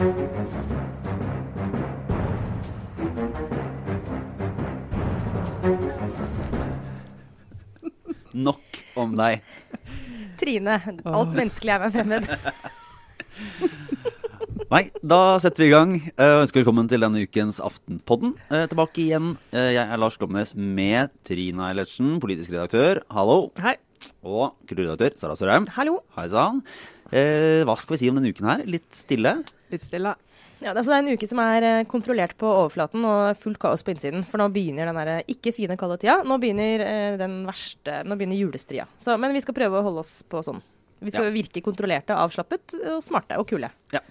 Nok 0.00 0.08
om 8.96 9.12
deg. 9.18 9.44
Trine, 10.40 10.78
alt 11.04 11.36
menneskelig 11.36 11.74
er 11.74 11.84
meg 11.84 11.92
fremmed. 11.98 12.24
Nei, 14.72 14.88
da 15.04 15.36
setter 15.44 15.66
vi 15.66 15.68
i 15.68 15.74
gang. 15.74 15.92
Uh, 16.16 16.40
ønsker 16.46 16.62
velkommen 16.62 16.88
til 16.88 17.04
denne 17.04 17.20
ukens 17.28 17.60
Aftenpodden. 17.60 18.40
Uh, 18.48 18.64
tilbake 18.72 19.04
igjen. 19.04 19.36
Uh, 19.52 19.68
jeg 19.68 19.84
er 19.84 20.00
Lars 20.00 20.16
Glomnes 20.16 20.56
med 20.56 21.12
Trina 21.28 21.68
Eilertsen, 21.68 22.16
politisk 22.24 22.56
redaktør. 22.56 23.04
Hallo. 23.12 23.52
Hei. 23.60 23.76
Og 24.24 24.56
kulturredaktør 24.64 25.20
Sara 25.20 25.36
Sørheim. 25.36 25.68
Hallo. 25.76 26.00
Hei 26.16 26.30
sann. 26.32 26.64
Uh, 27.12 27.68
hva 27.68 27.76
skal 27.76 27.98
vi 27.98 28.06
si 28.06 28.08
om 28.08 28.16
denne 28.16 28.32
uken 28.32 28.48
her? 28.48 28.64
Litt 28.64 28.88
stille? 28.96 29.42
Litt 29.70 29.84
stille. 29.86 30.14
Ja, 30.60 30.72
det, 30.74 30.74
er, 30.74 30.78
altså, 30.80 30.90
det 30.90 30.96
er 30.98 31.04
en 31.06 31.14
uke 31.16 31.28
som 31.30 31.40
er 31.44 31.66
eh, 31.68 31.84
kontrollert 31.88 32.34
på 32.40 32.48
overflaten 32.50 33.04
og 33.06 33.38
fullt 33.40 33.60
kaos 33.62 33.84
på 33.86 33.94
innsiden. 33.94 34.24
For 34.28 34.42
nå 34.42 34.48
begynner 34.52 34.90
den 34.90 34.98
der 34.98 35.22
ikke 35.30 35.54
fine 35.56 35.76
kalde 35.80 35.96
tida. 36.02 36.18
Nå 36.26 36.36
begynner 36.42 36.82
eh, 36.84 37.14
den 37.20 37.40
verste 37.48 38.02
Nå 38.04 38.18
begynner 38.18 38.36
julestria. 38.40 38.88
Så, 39.00 39.14
men 39.20 39.32
vi 39.36 39.40
skal 39.44 39.56
prøve 39.56 39.78
å 39.80 39.86
holde 39.86 40.02
oss 40.04 40.20
på 40.28 40.42
sånn. 40.44 40.60
Vi 41.00 41.08
skal 41.14 41.30
Ja. 41.30 41.32
virke 41.32 41.62
kontrollerte, 41.64 42.12
avslappet 42.12 42.74
og 42.92 42.98
smarte 43.00 43.38
og 43.40 43.46
kule. 43.48 43.70
Ja. 43.94 44.02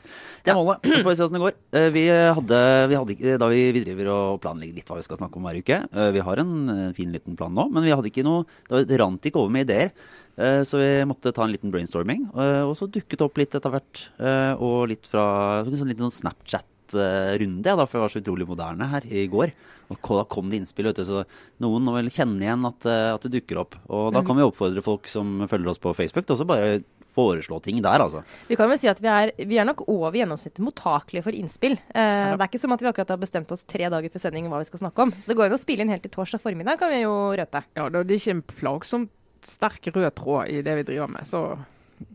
Det 0.41 0.49
er 0.49 0.57
målet. 0.57 0.81
Så 0.89 1.03
får 1.05 1.11
vi 1.11 1.17
se 1.19 1.25
åssen 1.27 1.37
det 1.37 1.41
går. 1.43 1.91
Vi 1.93 2.03
hadde, 2.09 2.61
vi 2.89 2.97
hadde 2.97 3.13
ikke, 3.13 3.35
da 3.43 3.49
vi, 3.51 3.59
vi 3.75 3.83
driver 3.83 4.09
og 4.15 4.39
planlegger 4.41 4.79
litt 4.79 4.89
hva 4.89 4.97
vi 4.97 5.05
skal 5.05 5.19
snakke 5.19 5.37
om 5.37 5.45
hver 5.45 5.59
uke. 5.61 5.77
Vi 6.15 6.23
har 6.25 6.41
en 6.41 6.55
fin 6.97 7.13
liten 7.13 7.37
plan 7.37 7.53
nå, 7.53 7.67
men 7.69 7.85
vi 7.85 7.93
hadde 7.93 8.09
ikke 8.09 8.25
noe 8.25 8.81
Det 8.89 8.97
rant 8.97 9.21
ikke 9.29 9.37
over 9.43 9.53
med 9.53 9.67
ideer. 9.69 9.93
Uh, 10.39 10.61
så 10.63 10.79
vi 10.79 10.89
måtte 11.09 11.33
ta 11.35 11.43
en 11.43 11.53
liten 11.53 11.73
brainstorming. 11.73 12.29
Uh, 12.31 12.63
og 12.69 12.75
så 12.79 12.87
dukket 12.87 13.19
det 13.19 13.25
opp 13.27 13.39
litt 13.41 13.55
etter 13.57 13.73
hvert. 13.73 14.05
uh, 14.21 14.53
og 14.55 14.89
litt 14.93 15.09
fra 15.11 15.25
så 15.65 15.73
en 15.73 15.91
liten 15.91 16.07
sånn 16.07 16.19
Snapchat-runde, 16.21 17.67
ja, 17.67 17.75
for 17.83 17.99
jeg 17.99 18.05
var 18.05 18.13
så 18.13 18.23
utrolig 18.23 18.47
moderne 18.49 18.87
her 18.93 19.07
i 19.09 19.27
går. 19.31 19.51
Og 19.89 19.99
da 20.05 20.23
kom 20.29 20.51
det 20.51 20.61
innspill, 20.61 20.87
vet 20.91 21.01
du, 21.01 21.07
så 21.07 21.25
noen 21.63 21.83
må 21.85 21.95
vel 21.95 22.11
kjenne 22.13 22.45
igjen 22.45 22.67
at, 22.69 22.85
at 22.85 23.25
det 23.25 23.39
dukker 23.39 23.63
opp. 23.63 23.75
Og 23.89 24.11
da 24.13 24.21
kan 24.21 24.37
vi 24.37 24.45
oppfordre 24.45 24.83
folk 24.85 25.09
som 25.09 25.47
følger 25.49 25.71
oss 25.71 25.81
på 25.81 25.95
Facebook, 25.97 26.27
til 26.27 26.37
også 26.37 26.45
bare 26.49 26.75
foreslå 27.19 27.59
ting 27.63 27.81
der, 27.83 28.03
altså. 28.03 28.23
Vi 28.49 28.57
kan 28.59 28.69
vel 28.69 28.79
si 28.79 28.89
at 28.91 28.99
vi 29.03 29.09
er, 29.11 29.33
vi 29.49 29.59
er 29.59 29.67
nok 29.67 29.83
over 29.89 30.17
gjennomsnittet 30.17 30.63
mottakelige 30.63 31.25
for 31.25 31.35
innspill. 31.35 31.77
Eh, 31.89 32.31
det 32.33 32.37
er 32.37 32.47
ikke 32.47 32.61
som 32.61 32.75
at 32.75 32.83
vi 32.83 32.89
akkurat 32.91 33.13
har 33.15 33.21
bestemt 33.21 33.53
oss 33.55 33.65
tre 33.67 33.89
dager 33.91 34.13
før 34.13 34.25
sending 34.27 34.49
hva 34.51 34.61
vi 34.61 34.69
skal 34.69 34.83
snakke 34.83 35.07
om. 35.07 35.13
Så 35.17 35.31
det 35.31 35.39
går 35.39 35.49
an 35.49 35.57
å 35.57 35.61
spille 35.61 35.85
inn 35.85 35.93
helt 35.93 36.05
til 36.05 36.13
torsdag 36.13 36.43
formiddag, 36.43 36.79
kan 36.81 36.93
vi 36.93 37.03
jo 37.03 37.15
røpe. 37.39 37.63
Ja, 37.79 37.87
da, 37.89 38.03
det 38.03 38.15
er 38.15 38.21
ikke 38.21 38.37
en 38.37 38.45
plagsomt 38.53 39.15
sterk 39.47 39.91
rød 39.95 40.09
tråd 40.17 40.49
i 40.51 40.61
det 40.65 40.75
vi 40.81 40.87
driver 40.91 41.11
med, 41.11 41.27
så 41.27 41.43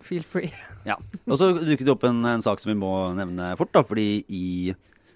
feel 0.04 0.24
free. 0.24 0.50
Ja, 0.88 0.98
og 1.24 1.38
så 1.40 1.52
dukket 1.56 1.86
det 1.86 1.92
opp 1.94 2.02
en, 2.04 2.18
en 2.28 2.42
sak 2.44 2.60
som 2.60 2.68
vi 2.68 2.76
må 2.76 2.90
nevne 3.16 3.54
fort, 3.60 3.72
da, 3.72 3.84
fordi 3.86 4.24
i 4.28 4.74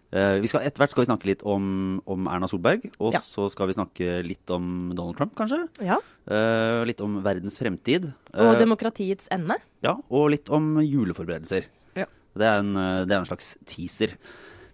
Uh, 0.09 0.39
vi 0.41 0.49
skal, 0.49 0.63
Etter 0.65 0.81
hvert 0.81 0.93
skal 0.95 1.03
vi 1.03 1.09
snakke 1.11 1.27
litt 1.29 1.43
om, 1.45 1.65
om 2.09 2.29
Erna 2.33 2.47
Solberg, 2.49 2.87
og 2.97 3.13
Ja. 3.13 3.21
så 3.21 3.45
skal 3.53 3.69
vi 3.69 3.75
snakke 3.77 4.07
litt 4.25 4.49
om 4.49 4.95
Donald 4.97 5.19
Trump, 5.19 5.35
kanskje. 5.37 5.59
Ja. 5.85 5.99
Uh, 6.25 6.81
litt 6.89 7.03
om 7.05 7.19
verdens 7.21 7.59
fremtid. 7.61 8.07
Og 8.33 8.55
uh, 8.55 8.57
demokratiets 8.57 9.29
ende. 9.37 9.59
ja, 9.85 9.93
og 10.09 10.31
litt 10.33 10.49
om 10.49 10.79
juleforberedelser. 10.81 11.69
Ja. 12.01 12.07
Det, 12.33 12.41
er 12.49 12.63
en, 12.63 12.73
det 13.05 13.13
er 13.13 13.19
en 13.21 13.29
slags 13.29 13.51
teaser. 13.69 14.17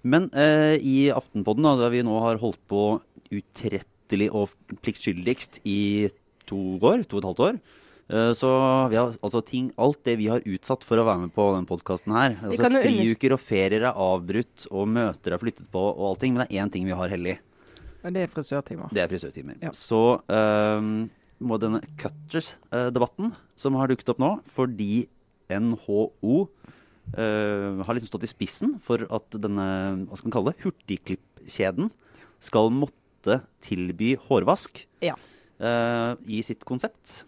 Men 0.07 0.31
i 0.79 1.11
Aftenpodden, 1.11 1.67
da, 1.67 1.75
der 1.83 1.91
vi 1.97 2.05
nå 2.07 2.15
har 2.23 2.39
holdt 2.39 2.63
på 2.71 2.85
utrettelig 3.35 4.31
og 4.31 4.55
pliktskyldigst 4.87 5.65
i 5.67 5.81
to 6.51 6.61
år, 6.81 7.05
to 7.09 7.19
og 7.19 7.23
et 7.23 7.29
halvt 7.31 7.43
år, 7.47 7.59
eh, 8.11 8.31
så 8.37 8.51
vi 8.93 8.99
har 9.01 9.17
altså 9.17 9.43
ting, 9.47 9.71
alt 9.81 10.03
det 10.07 10.19
vi 10.21 10.29
har 10.33 10.45
utsatt 10.45 10.85
for 10.87 11.01
å 11.01 11.07
være 11.09 11.25
med 11.25 11.35
på 11.37 11.49
den 11.57 11.67
podkasten 11.69 12.15
her. 12.17 12.39
Altså 12.43 12.71
friuker 12.85 13.37
og 13.37 13.43
ferier 13.43 13.89
er 13.89 14.05
avbrutt, 14.07 14.69
og 14.71 14.89
møter 14.95 15.35
er 15.35 15.43
flyttet 15.43 15.69
på 15.73 15.83
og 15.95 16.07
allting, 16.13 16.35
men 16.35 16.45
det 16.45 16.51
er 16.51 16.65
én 16.65 16.73
ting 16.73 16.89
vi 16.89 16.97
har 16.97 17.13
hellig. 17.13 17.39
Det 18.05 18.21
er 18.21 18.29
frisørtimer. 18.29 18.91
Det 18.93 19.01
er 19.01 19.09
frisørtimer. 19.09 19.57
Ja. 19.65 19.71
Så 19.73 20.01
um, 20.29 20.89
må 21.41 21.57
denne 21.61 21.81
Cutters-debatten 22.01 23.33
som 23.57 23.79
har 23.81 23.89
dukket 23.89 24.13
opp 24.13 24.21
nå, 24.21 24.35
fordi 24.53 25.07
NHO 25.49 26.37
uh, 27.17 27.81
har 27.81 27.97
liksom 27.97 28.11
stått 28.11 28.27
i 28.29 28.33
spissen 28.33 28.77
for 28.85 29.07
at 29.09 29.39
denne 29.41 29.69
hva 30.05 30.19
skal 30.19 30.29
man 30.29 30.37
kalle 30.37 30.53
det, 30.53 30.67
hurtigklippkjeden 30.67 31.89
skal 32.45 32.69
måtte 32.75 33.41
tilby 33.65 34.15
hårvask 34.27 34.85
Ja. 35.05 35.17
Eh, 35.65 36.11
i 36.37 36.43
sitt 36.47 36.65
konsept. 36.69 37.23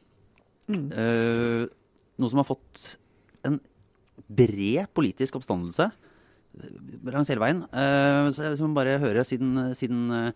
Mm. 0.67 0.87
Uh, 0.91 1.65
noe 2.19 2.33
som 2.33 2.41
har 2.41 2.49
fått 2.49 2.97
en 3.47 3.61
bred 4.27 4.89
politisk 4.97 5.37
oppstandelse 5.39 5.93
langs 7.07 7.31
hele 7.31 7.43
veien. 7.43 7.65
Uh, 7.71 8.33
så 8.35 8.49
jeg 8.49 8.59
vil 8.59 8.75
bare 8.75 8.97
høre, 8.99 9.23
siden, 9.29 9.61
siden, 9.79 10.33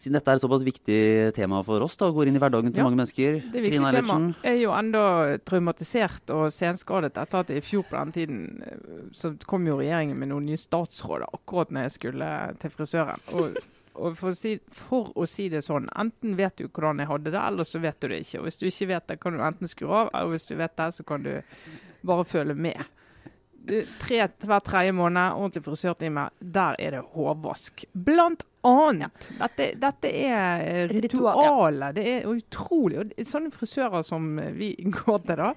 siden 0.00 0.16
dette 0.16 0.32
er 0.32 0.40
et 0.40 0.42
såpass 0.42 0.64
viktig 0.66 1.02
tema 1.36 1.60
for 1.66 1.84
oss, 1.84 1.94
da, 2.00 2.08
og 2.08 2.18
går 2.18 2.30
inn 2.30 2.40
i 2.40 2.42
hverdagen 2.42 2.72
til 2.72 2.82
Ja, 2.82 2.88
mange 2.88 2.98
mennesker. 3.04 3.38
Det 3.52 3.60
er 3.60 3.66
viktig 3.68 3.92
tema. 3.98 4.18
Jeg 4.40 4.56
er 4.56 4.62
jo 4.64 4.72
enda 4.74 5.04
traumatisert 5.46 6.32
og 6.34 6.48
senskadet 6.56 7.12
etter 7.12 7.44
at 7.44 7.52
i 7.54 7.62
fjor 7.62 7.86
på 7.86 8.00
den 8.00 8.16
tiden 8.16 9.12
så 9.14 9.34
kom 9.46 9.68
jo 9.68 9.78
regjeringen 9.78 10.18
med 10.18 10.32
noen 10.32 10.48
nye 10.50 10.58
statsråder 10.58 11.28
akkurat 11.30 11.70
når 11.70 11.86
jeg 11.86 11.98
skulle 12.00 12.32
til 12.64 12.74
frisøren. 12.74 13.22
Og, 13.36 13.60
og 13.94 14.16
for, 14.16 14.32
å 14.32 14.36
si, 14.36 14.54
for 14.72 15.12
å 15.18 15.26
si 15.28 15.48
det 15.52 15.62
sånn, 15.66 15.88
enten 15.98 16.36
vet 16.38 16.56
du 16.58 16.66
hvordan 16.68 17.02
jeg 17.02 17.10
hadde 17.10 17.32
det, 17.34 17.42
eller 17.42 17.68
så 17.68 17.82
vet 17.82 18.00
du 18.00 18.08
det 18.08 18.22
ikke. 18.24 18.40
Og 18.40 18.48
hvis 18.48 18.60
du 18.60 18.66
ikke 18.68 18.90
vet 18.94 19.08
det, 19.10 19.18
kan 19.20 19.36
du 19.36 19.44
enten 19.44 19.70
skru 19.70 19.90
av, 19.90 20.10
og 20.16 20.32
hvis 20.32 20.48
du 20.48 20.56
vet 20.58 20.76
det, 20.80 20.88
så 20.96 21.06
kan 21.08 21.26
du 21.26 21.32
bare 22.08 22.24
føle 22.28 22.56
med. 22.56 22.80
Du, 23.62 23.76
tre, 24.00 24.24
hver 24.42 24.64
tredje 24.66 24.94
måned, 24.96 25.36
ordentlig 25.38 25.62
frisørtime, 25.68 26.26
der 26.40 26.78
er 26.82 26.96
det 26.96 27.04
hårvask. 27.12 27.84
Blant 27.92 28.42
annet. 28.66 29.28
Dette, 29.38 29.68
dette 29.78 30.10
er 30.10 30.64
eh, 30.64 30.82
ritualet. 30.90 31.94
Det 31.94 32.06
er 32.16 32.26
utrolig. 32.32 32.98
Og 33.04 33.28
sånne 33.28 33.52
frisører 33.54 34.02
som 34.06 34.34
vi 34.56 34.72
går 34.82 35.22
til, 35.28 35.44
da. 35.44 35.52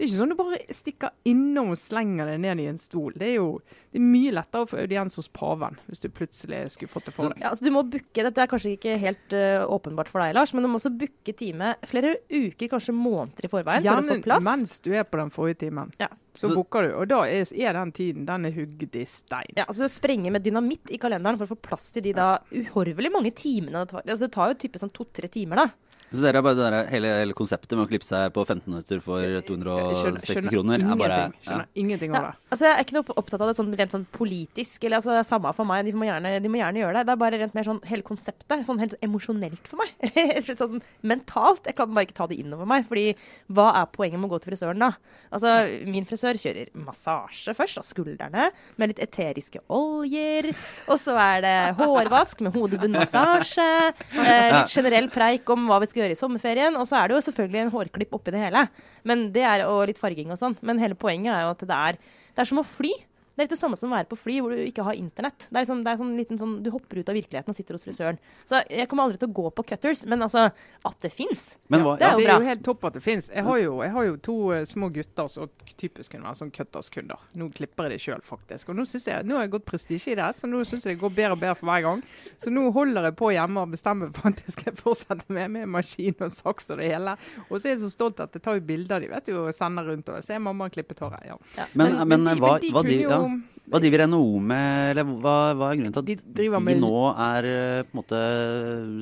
Det 0.00 0.06
er 0.06 0.08
ikke 0.14 0.16
sånn 0.22 0.30
du 0.32 0.36
bare 0.38 0.58
stikker 0.72 1.10
innom 1.28 1.74
og 1.74 1.76
slenger 1.76 2.30
det 2.30 2.38
ned 2.40 2.60
i 2.62 2.68
en 2.70 2.78
stol. 2.80 3.10
Det 3.20 3.26
er 3.26 3.34
jo 3.34 3.48
det 3.92 3.98
er 3.98 4.04
mye 4.06 4.30
lettere 4.32 4.64
å 4.64 4.68
få 4.70 4.78
audiens 4.80 5.18
hos 5.18 5.26
paven, 5.28 5.74
hvis 5.90 6.00
du 6.00 6.06
plutselig 6.08 6.60
skulle 6.72 6.88
fått 6.88 7.10
det 7.10 7.12
for 7.12 7.28
deg. 7.28 7.42
Ja, 7.42 7.50
altså 7.50 7.66
du 7.66 7.72
må 7.74 7.82
booke, 7.84 8.22
Dette 8.24 8.40
er 8.40 8.48
kanskje 8.48 8.72
ikke 8.78 8.94
helt 9.02 9.34
uh, 9.36 9.66
åpenbart 9.68 10.08
for 10.08 10.22
deg, 10.24 10.32
Lars, 10.38 10.54
men 10.56 10.64
du 10.64 10.70
må 10.72 10.78
også 10.80 10.92
booke 10.96 11.34
time 11.36 11.74
flere 11.90 12.14
uker, 12.30 12.70
kanskje 12.72 12.94
måneder 12.96 13.44
i 13.44 13.50
forveien, 13.52 13.84
for 13.84 13.92
å 13.92 14.06
få 14.06 14.14
Gjerne 14.14 14.24
plass. 14.24 14.46
mens 14.48 14.78
du 14.86 14.88
er 14.94 15.04
på 15.04 15.20
den 15.20 15.34
forrige 15.34 15.60
timen. 15.66 15.92
Ja. 16.00 16.08
Så, 16.32 16.46
Så- 16.46 16.54
booker 16.56 16.88
du. 16.88 16.94
Og 17.02 17.10
da 17.12 17.20
er, 17.28 17.44
er 17.52 17.76
den 17.76 17.92
tiden 17.92 18.24
den 18.24 18.48
er 18.48 18.56
hugget 18.56 18.96
i 18.96 19.04
stein. 19.04 19.52
Ja, 19.58 19.66
altså 19.68 19.90
Sprenge 19.90 20.32
med 20.32 20.46
dynamitt 20.48 20.88
i 20.88 21.02
kalenderen 21.02 21.36
for 21.36 21.44
å 21.44 21.52
få 21.52 21.60
plass 21.60 21.90
til 21.92 22.06
de 22.08 22.14
da 22.16 22.38
uhorvelig 22.54 23.12
mange 23.12 23.34
timene. 23.36 23.84
Det 23.84 23.92
tar, 23.92 24.06
altså, 24.06 24.24
det 24.24 24.32
tar 24.38 24.54
jo 24.54 24.60
type 24.64 24.80
sånn 24.80 24.94
to-tre 24.96 25.28
timer, 25.28 25.66
da. 25.66 25.89
Så 26.10 26.22
dere 26.24 26.40
er 26.40 26.42
bare 26.42 26.56
det 26.58 26.64
der, 26.66 26.88
hele, 26.90 27.10
hele 27.20 27.34
konseptet 27.38 27.76
med 27.78 27.84
å 27.86 27.90
klippe 27.90 28.06
seg 28.06 28.32
på 28.34 28.42
15 28.42 28.64
minutter 28.66 28.98
for 29.04 29.22
Jeg 29.22 29.44
260 29.46 30.48
kroner 30.50 30.82
er 30.82 30.98
bare 30.98 31.18
ingenting, 31.20 31.44
skjønner 31.46 31.66
ingenting 31.82 32.14
av 32.16 32.24
Ja, 32.24 32.30
det. 32.32 32.48
altså 32.50 32.66
Jeg 32.66 32.74
er 32.74 32.84
ikke 32.86 32.96
noe 32.96 33.14
opptatt 33.22 33.44
av 33.44 33.50
det 33.50 33.54
sånn 33.60 33.70
rent 33.78 33.94
sånn 33.94 34.06
politisk. 34.16 34.84
eller 34.84 34.98
altså 34.98 35.12
Det 35.14 35.20
er 35.22 35.28
samme 35.28 35.52
for 35.54 35.68
meg, 35.70 35.84
de 35.86 35.92
må, 35.94 36.08
gjerne, 36.08 36.32
de 36.42 36.50
må 36.50 36.58
gjerne 36.58 36.82
gjøre 36.82 36.96
det. 36.98 37.04
Det 37.06 37.14
er 37.14 37.20
bare 37.22 37.38
rent 37.44 37.54
mer 37.54 37.68
sånn 37.68 37.80
hele 37.86 38.06
konseptet. 38.06 38.64
Sånn 38.66 38.82
helt 38.82 38.96
emosjonelt 39.06 39.70
for 39.70 39.78
meg. 39.84 39.94
Sånn 40.60 40.80
mentalt. 41.06 41.62
Jeg 41.70 41.76
kan 41.78 41.94
bare 41.94 42.08
ikke 42.08 42.18
ta 42.18 42.26
det 42.26 42.40
inn 42.42 42.52
over 42.52 42.66
meg. 42.68 42.84
Fordi 42.90 43.06
hva 43.54 43.68
er 43.78 43.86
poenget 43.94 44.18
med 44.18 44.28
å 44.28 44.34
gå 44.34 44.40
til 44.42 44.50
frisøren 44.52 44.82
da? 44.82 44.90
Altså 45.30 45.54
Min 45.86 46.08
frisør 46.10 46.34
kjører 46.42 46.72
massasje 46.74 47.54
først, 47.56 47.78
av 47.80 47.86
skuldrene, 47.86 48.48
med 48.82 48.90
litt 48.92 49.00
eteriske 49.06 49.62
oljer. 49.70 50.50
Og 50.90 50.98
så 51.00 51.14
er 51.22 51.46
det 51.46 51.54
hårvask 51.78 52.42
med 52.44 52.58
hodebunnmassasje. 52.58 53.68
massasje. 53.70 54.34
litt 54.58 54.74
generell 54.74 55.08
preik 55.14 55.48
om 55.54 55.68
hva 55.70 55.78
vi 55.80 55.86
skal 55.90 55.99
gjøre 56.00 56.16
i 56.16 56.18
sommerferien. 56.18 56.76
Og 56.80 56.88
så 56.88 56.98
er 57.00 57.08
det 57.08 57.18
jo 57.18 57.26
selvfølgelig 57.28 57.62
en 57.64 57.74
hårklipp 57.74 58.16
oppi 58.18 58.34
det 58.34 58.42
hele. 58.42 58.64
Men 59.08 59.28
det 59.34 59.44
er, 59.46 59.66
og 59.68 59.86
litt 59.90 60.00
farging 60.00 60.32
og 60.32 60.40
sånn. 60.40 60.58
Men 60.66 60.82
hele 60.82 60.98
poenget 60.98 61.32
er 61.34 61.46
jo 61.46 61.54
at 61.54 61.64
det 61.70 61.78
er, 61.78 62.00
det 62.34 62.44
er 62.44 62.50
som 62.50 62.62
å 62.62 62.66
fly. 62.66 62.92
Det 63.40 63.46
er 63.46 63.48
litt 63.48 63.54
det 63.54 63.62
samme 63.62 63.76
som 63.80 63.88
å 63.88 63.96
være 63.96 64.08
på 64.10 64.18
fly 64.20 64.34
hvor 64.44 64.52
du 64.52 64.60
ikke 64.60 64.84
har 64.84 64.98
internett. 65.00 65.46
Det 65.48 65.54
er, 65.54 65.62
liksom, 65.62 65.78
det 65.80 65.92
er 65.94 66.00
sånn 66.02 66.10
liten 66.18 66.36
sånn, 66.40 66.58
Du 66.60 66.68
hopper 66.74 66.98
ut 67.00 67.08
av 67.08 67.16
virkeligheten 67.16 67.54
og 67.54 67.56
sitter 67.56 67.72
hos 67.78 67.84
frisøren. 67.86 68.18
Så 68.50 68.58
jeg 68.68 68.84
kommer 68.90 69.06
aldri 69.06 69.16
til 69.22 69.30
å 69.30 69.36
gå 69.38 69.52
på 69.56 69.64
cutters, 69.70 70.02
men 70.04 70.20
altså 70.26 70.50
At 70.84 70.98
det 71.00 71.12
fins. 71.16 71.56
Men 71.72 71.80
Det 71.80 71.86
er 71.86 71.88
jo 71.88 71.96
bra. 71.96 72.18
det 72.20 72.26
er 72.34 72.44
jo 72.44 72.48
helt 72.50 72.64
topp 72.66 72.84
at 72.90 72.98
det 72.98 73.02
fins. 73.04 73.30
Jeg, 73.32 73.44
jeg 73.44 73.92
har 73.94 74.04
jo 74.04 74.16
to 74.20 74.36
uh, 74.52 74.64
små 74.68 74.90
gutter 74.92 75.30
som 75.32 75.48
typisk 75.72 76.12
kunne 76.12 76.28
være 76.28 76.40
sånn 76.42 76.52
cutterskunder. 76.52 77.24
Nå 77.40 77.48
klipper 77.56 77.88
jeg 77.88 77.96
de 77.96 78.04
sjøl, 78.04 78.20
faktisk. 78.24 78.72
Og 78.72 78.76
nå, 78.76 78.84
jeg, 78.92 79.24
nå 79.24 79.38
har 79.38 79.46
jeg 79.46 79.52
gått 79.56 79.66
prestisje 79.68 80.12
i 80.12 80.18
det, 80.20 80.28
så 80.36 80.50
nå 80.50 80.60
syns 80.68 80.84
jeg 80.84 80.98
det 80.98 81.00
går 81.00 81.16
bedre 81.16 81.36
og 81.36 81.40
bedre 81.40 81.56
for 81.60 81.70
hver 81.70 81.84
gang. 81.86 82.04
Så 82.40 82.52
nå 82.52 82.66
holder 82.76 83.08
jeg 83.08 83.16
på 83.20 83.32
hjemme 83.32 83.64
og 83.64 83.72
bestemmer 83.72 84.12
for 84.16 84.32
at 84.32 84.44
jeg 84.44 84.56
skal 84.56 84.76
fortsette 84.80 85.28
med, 85.32 85.52
med 85.56 85.72
maskin 85.72 86.16
og 86.18 86.32
saks 86.34 86.72
og 86.74 86.80
det 86.82 86.92
hele. 86.92 87.16
Og 87.48 87.56
så 87.56 87.70
er 87.70 87.76
jeg 87.76 87.82
så 87.86 87.92
stolt 87.92 88.20
at 88.24 88.36
jeg 88.36 88.44
tar 88.44 88.60
jo 88.60 88.66
bilder 88.68 88.98
av 88.98 89.04
de, 89.04 89.12
vet 89.12 89.32
du, 89.32 89.36
og 89.46 89.52
sender 89.56 89.88
rundt. 89.92 90.12
Og 90.12 90.24
ser 90.24 90.44
mamma 90.44 90.68
klippet 90.72 91.00
håret. 91.04 91.28
Ja. 91.30 91.38
men, 91.72 91.96
men, 92.08 92.28
de- 92.28 92.40
hva, 92.40 92.56
de 92.60 92.72
hva, 92.72 92.82
kunne 92.82 92.88
driver, 92.90 93.14
ja. 93.14 93.20
Jo- 93.30 93.70
hva 93.70 93.78
driver 93.78 94.02
NHO 94.10 94.40
med, 94.42 94.90
eller 94.90 95.04
hva, 95.22 95.34
hva 95.54 95.68
er 95.70 95.76
grunnen 95.78 95.92
til 95.94 96.00
at 96.02 96.06
De 96.10 96.16
de, 96.18 96.74
nå 96.80 97.02
er 97.14 97.46
eh, 97.46 97.82
på 97.86 97.94
en 97.94 98.00
måte 98.00 98.20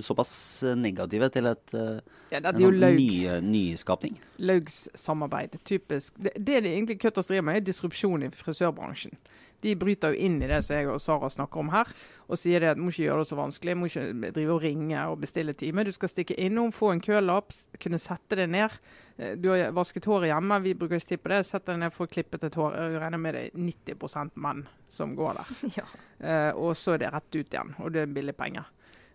såpass 0.05 0.33
negative 0.77 1.31
til 1.33 1.47
et 1.49 1.75
eh, 1.75 2.01
Ja, 2.35 2.41
det 2.45 2.51
er 2.53 2.61
jo 2.61 2.69
sånn 2.71 2.81
laug. 2.83 2.99
nye, 3.01 3.39
nyskapning? 3.41 4.19
Laugs 4.39 4.89
samarbeid. 4.95 5.57
Typisk. 5.65 6.15
Det, 6.21 6.35
det 6.37 6.63
de 6.67 6.75
egentlig 6.75 6.99
Cutters 7.01 7.31
driver 7.31 7.47
med, 7.49 7.57
er 7.63 7.67
disrupsjon 7.71 8.27
i 8.27 8.29
frisørbransjen. 8.29 9.17
De 9.65 9.75
bryter 9.79 10.15
jo 10.15 10.27
inn 10.29 10.37
i 10.43 10.49
det 10.51 10.61
som 10.67 10.77
jeg 10.77 10.87
og 10.93 11.01
Sara 11.03 11.31
snakker 11.33 11.63
om 11.63 11.73
her, 11.73 11.91
og 12.31 12.39
sier 12.39 12.63
det 12.63 12.71
at 12.75 12.79
må 12.81 12.93
ikke 12.93 13.09
gjøre 13.09 13.25
det 13.25 13.31
så 13.31 13.39
vanskelig. 13.41 13.75
Må 13.79 13.89
ikke 13.91 14.33
drive 14.37 14.55
og 14.55 14.63
ringe 14.63 15.03
og 15.11 15.19
bestille 15.25 15.55
time. 15.59 15.85
Du 15.87 15.91
skal 15.95 16.13
stikke 16.13 16.39
innom, 16.39 16.71
få 16.75 16.93
en 16.95 17.03
kølapp, 17.03 17.55
kunne 17.83 17.99
sette 18.03 18.39
deg 18.39 18.53
ned. 18.55 18.79
Eh, 19.19 19.35
du 19.41 19.51
har 19.51 19.75
vasket 19.77 20.07
håret 20.07 20.31
hjemme, 20.31 20.61
vi 20.63 20.77
bruker 20.79 21.01
ikke 21.01 21.13
tid 21.15 21.25
på 21.25 21.35
det. 21.35 21.43
Sett 21.49 21.67
deg 21.67 21.83
ned 21.83 21.95
for 21.95 22.07
å 22.07 22.13
klippe 22.13 22.39
et 22.39 22.59
hår. 22.61 22.79
Jeg 22.79 23.03
regner 23.03 23.23
med 23.25 23.35
det 23.35 23.45
er 23.49 23.63
90% 23.67 24.39
menn 24.47 24.67
som 24.89 25.17
går 25.19 25.43
der. 25.43 25.55
Ja. 25.79 25.87
Eh, 26.19 26.51
og 26.59 26.75
så 26.79 26.97
er 26.97 27.05
det 27.05 27.13
rett 27.15 27.35
ut 27.35 27.55
igjen, 27.55 27.75
og 27.79 27.93
det 27.95 28.03
er 28.03 28.15
billig 28.15 28.35
penger. 28.39 28.67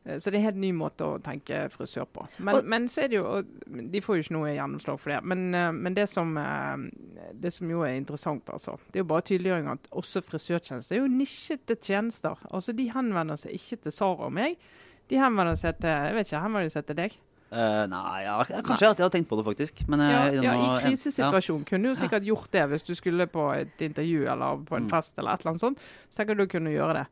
Eh, 0.06 0.18
Så 0.20 0.32
det 0.32 0.36
er 0.36 0.40
en 0.40 0.46
helt 0.52 0.58
ny 0.60 0.72
måte 0.74 1.06
å 1.08 1.20
tenke 1.24 1.70
frisør 1.72 2.06
på. 2.12 2.28
Men, 2.40 2.56
Og- 2.56 2.66
men 2.66 2.88
så 2.88 3.04
er 3.04 3.08
det 3.08 3.18
jo 3.18 3.42
De 3.92 4.02
får 4.02 4.16
jo 4.18 4.22
ikke 4.24 4.32
noe 4.38 4.50
gjennomslag 4.56 5.00
for 5.00 5.10
det. 5.12 5.24
Men, 5.24 5.56
eh, 5.56 5.72
men 5.72 5.94
det, 5.94 6.10
som, 6.10 6.38
eh, 6.38 6.78
det 7.34 7.54
som 7.54 7.70
jo 7.70 7.82
er 7.84 7.96
interessant, 8.00 8.46
altså, 8.50 8.78
det 8.92 9.00
er 9.00 9.04
jo 9.04 9.12
bare 9.14 9.22
tydeliggjøring 9.22 9.72
at 9.72 9.88
også 9.92 10.22
frisørtjenester 10.22 10.96
er 10.98 11.00
jo 11.00 11.08
nisjete 11.08 11.76
tjenester. 11.82 12.36
Altså 12.52 12.76
De 12.76 12.90
henvender 12.90 13.36
seg 13.38 13.54
ikke 13.54 13.82
til 13.84 13.92
Sara 13.92 14.26
og 14.26 14.34
meg. 14.34 14.58
De 15.10 15.16
henvender 15.16 15.56
seg 15.58 15.80
til 15.80 15.90
jeg 15.90 16.14
vet 16.16 16.28
ikke, 16.28 16.42
henvender 16.44 16.72
seg 16.72 16.86
til 16.86 16.96
deg. 16.96 17.16
Uh, 17.54 17.86
nei, 17.86 18.24
ja, 18.24 18.44
kanskje 18.46 18.90
at 18.90 18.98
jeg 18.98 19.06
har 19.06 19.10
tenkt 19.12 19.28
på 19.30 19.38
det, 19.38 19.46
faktisk. 19.46 19.88
Men, 19.88 20.00
Ja, 20.00 20.26
i 20.32 20.42
ja, 20.42 20.54
I 20.56 20.80
krisesituasjon 20.82 21.64
kunne 21.66 21.84
du 21.84 21.90
jo 21.94 21.96
sikkert 21.96 22.26
gjort 22.26 22.50
det 22.50 22.68
hvis 22.72 22.84
du 22.84 22.96
skulle 22.96 23.28
på 23.28 23.54
et 23.54 23.78
intervju 23.78 24.26
eller 24.28 24.58
på 24.66 24.76
en 24.76 24.88
Mm. 24.88 24.90
fest 24.90 25.14
eller 25.20 25.34
et 25.34 25.42
eller 25.42 25.52
annet 25.52 25.62
sånt. 25.62 25.78
Så 26.10 26.16
tenker 26.26 26.36
du 26.36 26.48
kunne 26.48 26.72
gjøre 26.74 26.94
det. 26.96 27.08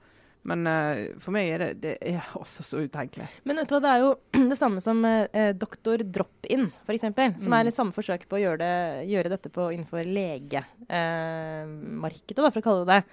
Men 0.49 0.59
uh, 0.65 1.13
for 1.21 1.29
meg 1.35 1.45
er 1.53 1.59
det, 1.61 1.67
det 1.83 1.91
er 2.13 2.21
også 2.41 2.61
så 2.65 2.79
utenkelig. 2.81 3.27
Men 3.45 3.59
vet 3.61 3.69
du 3.69 3.73
hva, 3.75 3.81
det 3.83 3.91
er 3.91 3.99
jo 4.01 4.09
det 4.51 4.57
samme 4.57 4.79
som 4.81 4.97
uh, 5.05 5.51
doktor 5.53 5.97
drop-in, 6.01 6.71
f.eks. 6.87 7.03
Som 7.05 7.13
Mm. 7.51 7.57
er 7.59 7.63
litt 7.67 7.77
samme 7.77 7.93
forsøk 7.93 8.23
på 8.29 8.35
å 8.39 8.41
gjøre, 8.41 8.57
det, 8.63 8.73
gjøre 9.11 9.29
dette 9.35 9.49
på, 9.53 9.61
innenfor 9.75 10.01
legemarkedet, 10.07 12.41
for 12.53 12.59
å 12.61 12.65
kalle 12.65 12.85
det 12.87 12.95
det. 12.95 13.03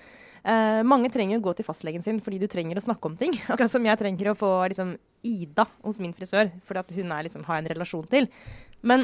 Mange 0.89 1.11
trenger 1.13 1.37
å 1.41 1.45
gå 1.45 1.53
til 1.59 1.67
fastlegen 1.67 2.03
sin 2.05 2.21
fordi 2.25 2.39
du 2.41 2.47
trenger 2.49 2.79
å 2.79 2.85
snakke 2.85 3.05
om 3.11 3.17
ting. 3.19 3.33
Akkurat 3.53 3.73
som 3.73 3.85
jeg 3.85 3.99
trenger 4.01 4.31
å 4.33 4.37
få 4.39 4.51
liksom, 4.71 4.89
Ida 5.27 5.65
hos 5.83 5.99
min 6.01 6.15
frisør 6.17 6.47
fordi 6.65 6.95
hun 7.01 7.11
er, 7.13 7.23
liksom, 7.27 7.43
har 7.49 7.55
jeg 7.59 7.65
en 7.67 7.73
relasjon 7.75 8.07
til. 8.13 8.25
Men 8.87 9.01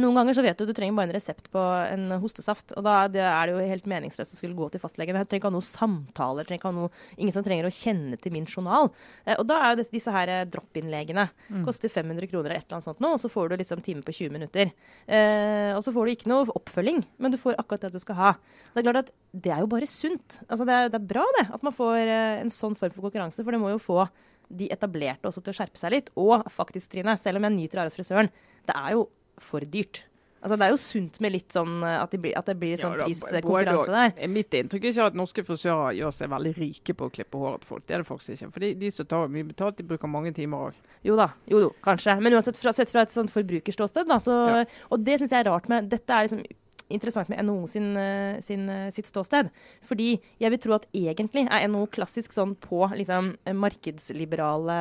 noen 0.00 0.18
ganger 0.18 0.36
så 0.36 0.44
vet 0.44 0.58
du 0.58 0.68
du 0.68 0.74
trenger 0.76 0.96
bare 0.96 1.10
en 1.10 1.16
resept 1.16 1.48
på 1.52 1.60
en 1.60 2.16
hostesaft. 2.22 2.74
Og 2.76 2.84
da 2.86 2.96
det 3.12 3.22
er 3.24 3.48
det 3.48 3.54
jo 3.54 3.70
helt 3.72 3.88
meningsløst 3.90 4.34
å 4.34 4.38
skulle 4.38 4.58
gå 4.58 4.68
til 4.72 4.82
fastlegen. 4.82 5.18
Jeg 5.18 5.28
trenger 5.30 5.42
ikke 5.42 5.50
ha 5.50 5.56
noen 5.56 5.68
samtaler. 5.68 6.48
trenger 6.48 6.62
ikke 6.62 6.72
ha 6.72 6.76
noe, 6.78 6.92
ingen 7.16 7.34
som 7.34 7.44
trenger 7.46 7.68
å 7.68 7.74
kjenne 7.74 8.18
til 8.20 8.34
min 8.34 8.48
journal. 8.48 8.90
Eh, 9.24 9.36
og 9.36 9.46
da 9.48 9.60
er 9.62 9.74
jo 9.74 9.80
disse, 9.82 9.94
disse 9.94 10.14
her 10.14 10.32
eh, 10.32 10.44
drop-in-legene. 10.52 11.28
Koster 11.66 11.92
500 11.92 12.30
kroner 12.30 12.50
eller 12.50 12.60
et 12.60 12.68
eller 12.68 12.78
annet 12.78 12.88
sånt 12.88 13.02
nå, 13.02 13.12
og 13.16 13.22
så 13.22 13.30
får 13.32 13.50
du 13.50 13.56
liksom 13.60 13.82
time 13.86 14.04
på 14.06 14.14
20 14.14 14.34
minutter. 14.36 14.72
Eh, 15.06 15.72
og 15.76 15.82
så 15.84 15.94
får 15.94 16.06
du 16.06 16.14
ikke 16.14 16.30
noe 16.32 16.46
oppfølging, 16.56 17.02
men 17.18 17.34
du 17.34 17.40
får 17.40 17.58
akkurat 17.60 17.86
det 17.86 17.96
du 17.96 18.02
skal 18.02 18.20
ha. 18.20 18.30
Det 18.72 18.82
er 18.82 18.88
klart 18.88 19.02
at 19.04 19.12
det 19.32 19.52
er 19.52 19.64
jo 19.64 19.72
bare 19.72 19.88
sunt. 19.90 20.38
Altså 20.46 20.68
det, 20.68 20.78
er, 20.78 20.92
det 20.92 21.00
er 21.00 21.10
bra 21.12 21.26
det, 21.40 21.48
at 21.58 21.66
man 21.66 21.74
får 21.76 21.98
eh, 22.04 22.38
en 22.44 22.52
sånn 22.52 22.78
form 22.78 22.94
for 22.94 23.08
konkurranse, 23.08 23.42
for 23.42 23.54
det 23.54 23.62
må 23.62 23.74
jo 23.74 23.82
få 23.82 24.06
de 24.46 24.68
etablerte 24.70 25.26
også 25.26 25.42
til 25.42 25.52
å 25.52 25.58
skjerpe 25.58 25.80
seg 25.80 25.94
litt. 25.94 26.10
Og 26.20 26.46
faktisk, 26.54 26.92
Trine, 26.92 27.16
selv 27.20 27.40
om 27.40 27.48
jeg 27.48 27.56
nyter 27.56 27.82
å 27.82 27.92
frisøren, 27.92 28.30
det 28.66 28.76
er 28.78 28.94
jo 28.94 29.06
for 29.42 29.60
dyrt. 29.60 30.04
Altså 30.46 30.56
Det 30.60 30.66
er 30.66 30.70
jo 30.70 30.78
sunt 30.78 31.16
med 31.24 31.32
litt 31.34 31.54
sånn 31.54 31.80
eh, 31.82 31.96
at 31.98 32.12
det 32.12 32.20
blir, 32.22 32.34
at 32.38 32.46
det 32.46 32.54
blir 32.60 32.76
sånn 32.78 32.92
Ja, 32.94 32.98
da, 33.00 33.06
priskonkurranse 33.08 33.94
der. 33.94 34.28
Mitt 34.30 34.54
inntrykk 34.54 34.84
er 34.84 34.92
ikke 34.92 35.06
at 35.10 35.16
norske 35.18 35.42
frisører 35.46 35.96
gjør 35.98 36.12
seg 36.14 36.30
veldig 36.30 36.52
rike 36.60 36.94
på 36.94 37.08
å 37.08 37.14
klippe 37.16 37.40
håret 37.40 37.64
til 37.64 37.70
folk. 37.72 37.86
Det 37.88 37.96
er 37.96 38.04
det 38.04 38.08
faktisk 38.10 38.36
ikke. 38.36 38.50
For 38.54 38.66
de, 38.66 38.70
de 38.78 38.90
som 38.94 39.08
tar 39.10 39.32
mye 39.32 39.48
betalt, 39.48 39.80
de 39.80 39.88
bruker 39.88 40.12
mange 40.12 40.30
timer 40.36 40.68
òg. 40.68 40.78
Jo 41.08 41.16
da, 41.18 41.30
jo 41.50 41.64
jo, 41.64 41.72
kanskje. 41.82 42.14
Men 42.22 42.36
uansett 42.38 42.60
fra, 42.60 42.74
sett 42.76 42.92
fra 42.94 43.02
et 43.06 43.14
sånt 43.14 43.32
forbrukerståsted, 43.34 44.06
da, 44.12 44.20
så 44.22 44.36
Ja. 44.46 44.62
Og 44.94 45.02
det 45.02 45.18
syns 45.18 45.32
jeg 45.34 45.42
er 45.42 45.50
rart 45.50 45.66
med 45.72 45.88
Dette 45.90 46.14
er 46.14 46.28
liksom 46.28 46.44
interessant 46.92 47.28
med 47.28 47.42
NHO 47.44 47.66
sin, 47.68 47.96
eh, 47.96 48.40
sin, 48.40 48.68
eh, 48.68 48.90
sitt 48.90 49.06
ståsted. 49.06 49.50
Fordi 49.86 50.20
jeg 50.38 50.50
vil 50.50 50.58
tro 50.58 50.74
at 50.74 50.86
egentlig 50.92 51.46
er 51.50 51.68
NHO 51.68 51.86
klassisk 51.88 52.32
sånn 52.32 52.54
på 52.56 52.86
liksom 52.94 53.36
eh, 53.44 53.52
markedsliberale 53.52 54.76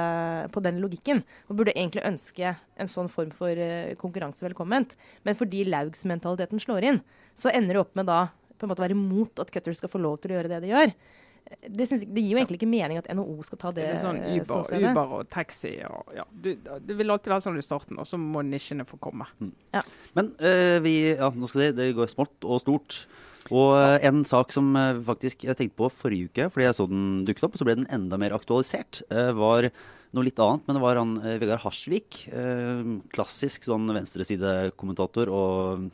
På 0.51 0.61
den 0.61 0.79
logikken. 0.81 1.23
Og 1.49 1.57
burde 1.57 1.73
egentlig 1.75 2.05
ønske 2.05 2.55
en 2.77 2.87
sånn 2.87 3.09
form 3.09 3.31
for 3.31 3.55
konkurranse 3.97 4.43
velkomment. 4.45 4.95
Men 5.23 5.35
fordi 5.35 5.65
Laugs-mentaliteten 5.65 6.59
slår 6.59 6.83
inn, 6.83 7.01
så 7.35 7.51
ender 7.53 7.73
det 7.73 7.81
opp 7.81 7.95
med 7.95 8.05
da 8.05 8.29
på 8.57 8.65
en 8.65 8.69
måte 8.69 8.79
å 8.83 8.87
være 8.87 8.95
imot 8.95 9.39
at 9.39 9.51
Cutter 9.51 9.73
skal 9.73 9.89
få 9.89 10.01
lov 10.01 10.19
til 10.21 10.31
å 10.31 10.37
gjøre 10.37 10.49
det 10.49 10.61
de 10.61 10.71
gjør. 10.71 10.93
Det, 11.45 11.85
synes, 11.85 12.03
det 12.09 12.21
gir 12.23 12.33
jo 12.33 12.39
egentlig 12.39 12.57
ikke 12.57 12.69
mening 12.69 12.97
at 12.97 13.07
NHO 13.13 13.43
skal 13.45 13.59
ta 13.61 13.71
det, 13.75 13.85
Det 13.91 13.99
sånn 14.01 14.21
Uber, 14.21 14.45
ståstedet. 14.49 14.93
Uber 14.95 15.13
og 15.19 15.27
taxi 15.33 15.75
og 15.85 16.15
ja. 16.17 16.25
Du, 16.29 16.51
det 16.57 16.97
vil 16.97 17.13
alltid 17.13 17.33
være 17.33 17.45
sånn 17.45 17.59
i 17.61 17.65
starten, 17.65 17.99
og 18.01 18.09
så 18.09 18.17
må 18.21 18.41
nisjene 18.45 18.87
få 18.89 18.97
komme. 19.01 19.27
Men 20.17 20.31
uh, 20.41 20.77
vi, 20.85 20.95
ja, 21.13 21.29
nå 21.29 21.49
skal 21.51 21.67
det, 21.67 21.71
det 21.77 21.91
går 21.97 22.09
smått 22.11 22.47
og 22.47 22.63
stort. 22.63 23.03
Og 23.53 23.75
uh, 23.77 23.97
en 24.05 24.23
sak 24.25 24.55
som 24.55 24.71
uh, 24.73 24.97
faktisk 25.05 25.45
jeg 25.45 25.57
tenkte 25.59 25.77
på 25.83 25.91
forrige 25.93 26.31
uke, 26.31 26.49
fordi 26.53 26.65
jeg 26.65 26.79
så 26.79 26.87
den 26.89 27.05
dukket 27.27 27.45
opp, 27.45 27.57
og 27.57 27.61
så 27.61 27.69
ble 27.69 27.77
den 27.81 27.91
enda 27.93 28.17
mer 28.21 28.33
aktualisert, 28.37 29.03
var 29.37 29.69
noe 30.15 30.25
litt 30.25 30.41
annet. 30.41 30.65
Men 30.65 30.79
det 30.79 30.83
var 30.85 31.01
han 31.01 31.13
Vegard 31.41 31.61
Harsvik. 31.65 32.23
Eh, 32.31 32.91
klassisk 33.13 33.67
sånn 33.67 33.85
venstresidekommentator 33.91 35.31
og 35.33 35.89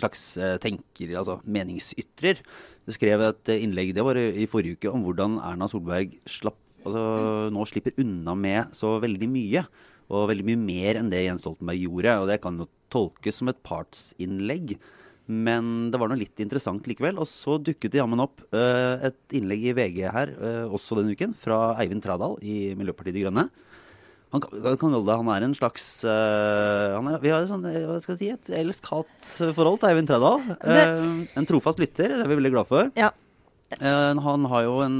slags 0.00 0.24
eh, 0.40 0.56
tenker, 0.62 1.14
altså 1.20 1.38
meningsytrer. 1.44 2.42
Det 2.86 2.96
skrev 2.96 3.24
et 3.28 3.52
eh, 3.52 3.62
innlegg 3.66 3.94
det 3.96 4.04
var 4.06 4.18
i 4.18 4.48
forrige 4.50 4.80
uke 4.80 4.92
om 4.92 5.04
hvordan 5.06 5.38
Erna 5.44 5.68
Solberg 5.70 6.16
slapp, 6.30 6.58
altså, 6.84 7.04
nå 7.52 7.66
slipper 7.68 7.98
unna 8.02 8.36
med 8.38 8.76
så 8.76 8.96
veldig 9.02 9.30
mye. 9.30 9.66
Og 10.12 10.26
veldig 10.28 10.44
mye 10.50 10.60
mer 10.60 10.98
enn 11.00 11.12
det 11.12 11.22
Jens 11.24 11.44
Stoltenberg 11.44 11.86
gjorde. 11.86 12.16
Og 12.20 12.26
det 12.28 12.40
kan 12.44 12.58
jo 12.60 12.68
tolkes 12.92 13.38
som 13.40 13.48
et 13.48 13.62
partsinnlegg. 13.64 14.74
Men 15.30 15.88
det 15.92 16.00
var 16.02 16.10
noe 16.10 16.20
litt 16.20 16.42
interessant 16.42 16.88
likevel. 16.90 17.20
Og 17.22 17.28
så 17.30 17.56
dukket 17.62 17.94
det 17.94 18.02
jammen 18.02 18.20
opp 18.20 18.42
uh, 18.52 19.00
et 19.08 19.36
innlegg 19.38 19.64
i 19.70 19.74
VG 19.78 20.00
her 20.12 20.34
uh, 20.36 20.74
også 20.74 20.98
denne 20.98 21.14
uken, 21.16 21.32
fra 21.38 21.78
Eivind 21.80 22.04
Tradal 22.04 22.36
i 22.44 22.74
Miljøpartiet 22.76 23.16
De 23.16 23.24
Grønne. 23.24 23.46
Han 24.32 24.40
kan, 24.40 24.62
kalle 24.80 25.00
det, 25.04 25.16
han 25.20 25.30
er 25.34 25.44
en 25.44 25.56
slags 25.56 25.82
uh, 26.08 26.96
han 26.96 27.10
er, 27.10 27.18
Vi 27.20 27.32
har 27.32 27.44
sånn, 27.48 27.66
hva 27.66 27.98
skal 28.00 28.16
jeg 28.16 28.20
si, 28.22 28.30
et 28.32 28.54
elsk-hat-forhold 28.62 29.82
til 29.82 29.90
Eivind 29.90 30.08
Trædal. 30.08 30.46
Eh, 30.56 31.02
en 31.36 31.48
trofast 31.48 31.82
lytter, 31.82 32.14
det 32.14 32.24
er 32.24 32.30
vi 32.30 32.38
veldig 32.40 32.54
glad 32.54 32.70
for. 32.70 32.88
Ja. 32.96 33.10
Uh, 33.72 34.12
han 34.24 34.46
har 34.52 34.64
jo 34.66 34.78
en, 34.84 34.96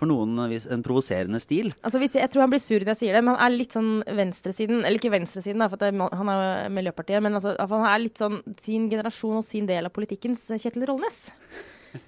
for 0.00 0.08
noen 0.08 0.36
en 0.48 0.84
provoserende 0.84 1.40
stil. 1.44 1.72
Altså 1.80 2.00
hvis 2.00 2.16
jeg, 2.16 2.24
jeg 2.24 2.32
tror 2.32 2.44
han 2.46 2.52
blir 2.52 2.62
sur 2.64 2.84
når 2.84 2.92
jeg 2.92 3.00
sier 3.02 3.16
det, 3.16 3.24
men 3.24 3.36
han 3.36 3.48
er 3.48 3.56
litt 3.56 3.76
sånn 3.76 3.90
venstresiden. 4.20 4.82
Eller 4.82 5.00
ikke 5.00 5.14
venstresiden, 5.16 5.64
da, 5.64 5.70
for 5.72 5.80
det, 5.80 5.94
han 5.96 6.32
er 6.32 6.44
jo 6.44 6.76
Miljøpartiet, 6.76 7.24
men 7.24 7.40
altså, 7.40 7.56
han 7.56 7.88
er 7.88 8.04
litt 8.04 8.20
sånn 8.20 8.40
sin 8.60 8.88
generasjon 8.92 9.40
og 9.40 9.48
sin 9.48 9.68
del 9.68 9.88
av 9.88 9.96
politikkens 9.96 10.44
Kjetil 10.56 10.88
Rollnes. 10.88 11.24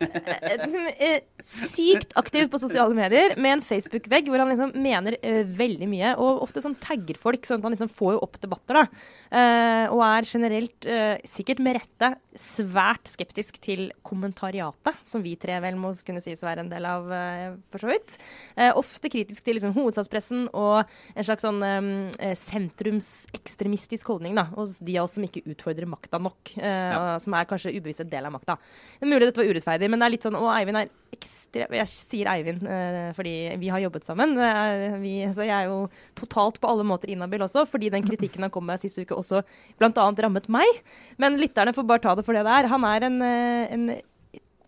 Eh, 0.01 0.95
eh, 0.99 1.21
Sykt 1.41 2.13
aktiv 2.21 2.49
på 2.53 2.59
sosiale 2.61 2.95
medier 2.97 3.33
med 3.41 3.57
en 3.57 3.63
Facebook-vegg 3.65 4.29
hvor 4.29 4.43
han 4.43 4.51
liksom 4.53 4.75
mener 4.81 5.17
uh, 5.23 5.41
veldig 5.57 5.89
mye. 5.89 6.13
Og 6.21 6.43
ofte 6.45 6.61
sånn 6.61 6.77
tagger 6.83 7.17
folk, 7.21 7.47
sånn 7.49 7.63
at 7.63 7.69
han 7.69 7.75
liksom 7.77 7.93
får 7.97 8.17
jo 8.17 8.23
opp 8.27 8.37
debatter. 8.43 8.81
da. 8.81 8.85
Uh, 9.31 9.85
og 9.95 10.03
er 10.05 10.29
generelt, 10.29 10.89
uh, 10.89 11.17
sikkert 11.29 11.63
med 11.65 11.79
rette, 11.79 12.13
svært 12.37 13.09
skeptisk 13.09 13.57
til 13.63 13.89
kommentariatet, 14.07 15.01
som 15.09 15.25
vi 15.25 15.33
tre 15.41 15.57
vel 15.65 15.79
må 15.81 15.95
kunne 16.07 16.23
sies 16.25 16.45
å 16.45 16.49
være 16.49 16.65
en 16.65 16.71
del 16.71 16.87
av, 16.87 17.09
for 17.73 17.83
så 17.83 17.89
vidt. 17.91 18.15
Ofte 18.79 19.11
kritisk 19.11 19.43
til 19.45 19.57
liksom, 19.59 19.73
hovedstadspressen 19.75 20.45
og 20.57 20.85
en 21.17 21.27
slags 21.27 21.43
sånn 21.45 21.59
um, 21.59 21.91
sentrumsekstremistisk 22.39 24.13
holdning 24.13 24.39
da, 24.39 24.47
hos 24.55 24.79
de 24.79 24.95
av 25.01 25.09
oss 25.09 25.17
som 25.19 25.27
ikke 25.27 25.43
utfordrer 25.51 25.91
makta 25.91 26.21
nok. 26.23 26.55
og 26.55 27.11
Som 27.25 27.37
er 27.37 27.51
kanskje 27.51 27.75
ubevisst 27.77 28.05
en 28.05 28.13
del 28.13 28.29
av 28.29 28.37
makta. 28.37 28.57
Det 29.01 29.09
er 29.09 29.11
mulig 29.11 29.27
dette 29.27 29.43
var 29.43 29.51
urettferdig, 29.51 29.70
men 29.79 30.01
det 30.01 30.07
er 30.07 30.13
litt 30.17 30.25
sånn 30.27 30.39
Og 30.39 30.49
Eivind 30.51 30.81
er 30.81 30.91
ekstrem 31.15 31.77
Jeg 31.79 31.91
sier 31.93 32.31
Eivind 32.33 32.67
eh, 32.67 33.11
fordi 33.17 33.35
vi 33.61 33.71
har 33.71 33.83
jobbet 33.85 34.07
sammen. 34.07 34.35
Vi, 35.03 35.15
så 35.35 35.47
jeg 35.47 35.55
er 35.55 35.71
jo 35.71 35.87
totalt 36.19 36.61
på 36.61 36.71
alle 36.71 36.87
måter 36.87 37.13
inhabil 37.13 37.45
også, 37.47 37.67
fordi 37.71 37.91
den 37.93 38.07
kritikken 38.07 38.47
han 38.47 38.53
kom 38.55 38.67
med 38.67 38.83
sist 38.83 38.99
uke 38.99 39.17
også 39.17 39.43
bl.a. 39.79 39.91
rammet 39.95 40.51
meg. 40.53 40.83
Men 41.21 41.39
lytterne 41.41 41.75
får 41.77 41.87
bare 41.89 42.05
ta 42.05 42.17
det 42.19 42.27
for 42.27 42.37
det 42.37 42.47
det 42.47 42.57
er. 42.59 42.71
Han 42.73 42.87
er 42.89 43.07
en, 43.07 43.21
eh, 43.23 43.75
en 43.75 43.87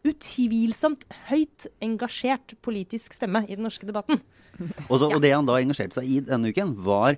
utvilsomt 0.09 1.05
høyt 1.29 1.69
engasjert 1.83 2.57
politisk 2.65 3.15
stemme 3.17 3.45
i 3.47 3.55
den 3.55 3.67
norske 3.67 3.87
debatten. 3.89 4.23
Og, 4.89 4.99
så, 5.01 5.09
og 5.09 5.21
det 5.25 5.33
han 5.33 5.47
da 5.49 5.61
engasjerte 5.61 6.01
seg 6.01 6.09
i 6.11 6.19
denne 6.27 6.51
uken, 6.53 6.75
var, 6.85 7.17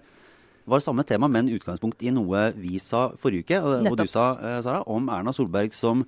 var 0.70 0.84
samme 0.84 1.04
tema, 1.08 1.28
men 1.30 1.50
utgangspunkt 1.52 2.04
i 2.04 2.12
noe 2.14 2.50
vi 2.58 2.78
sa 2.82 3.08
forrige 3.20 3.48
uke, 3.48 3.62
og, 3.62 3.88
og 3.90 3.98
du 3.98 4.06
sa, 4.10 4.28
eh, 4.38 4.60
Sara, 4.64 4.84
om 4.90 5.08
Erna 5.12 5.34
Solberg 5.34 5.74
som 5.76 6.04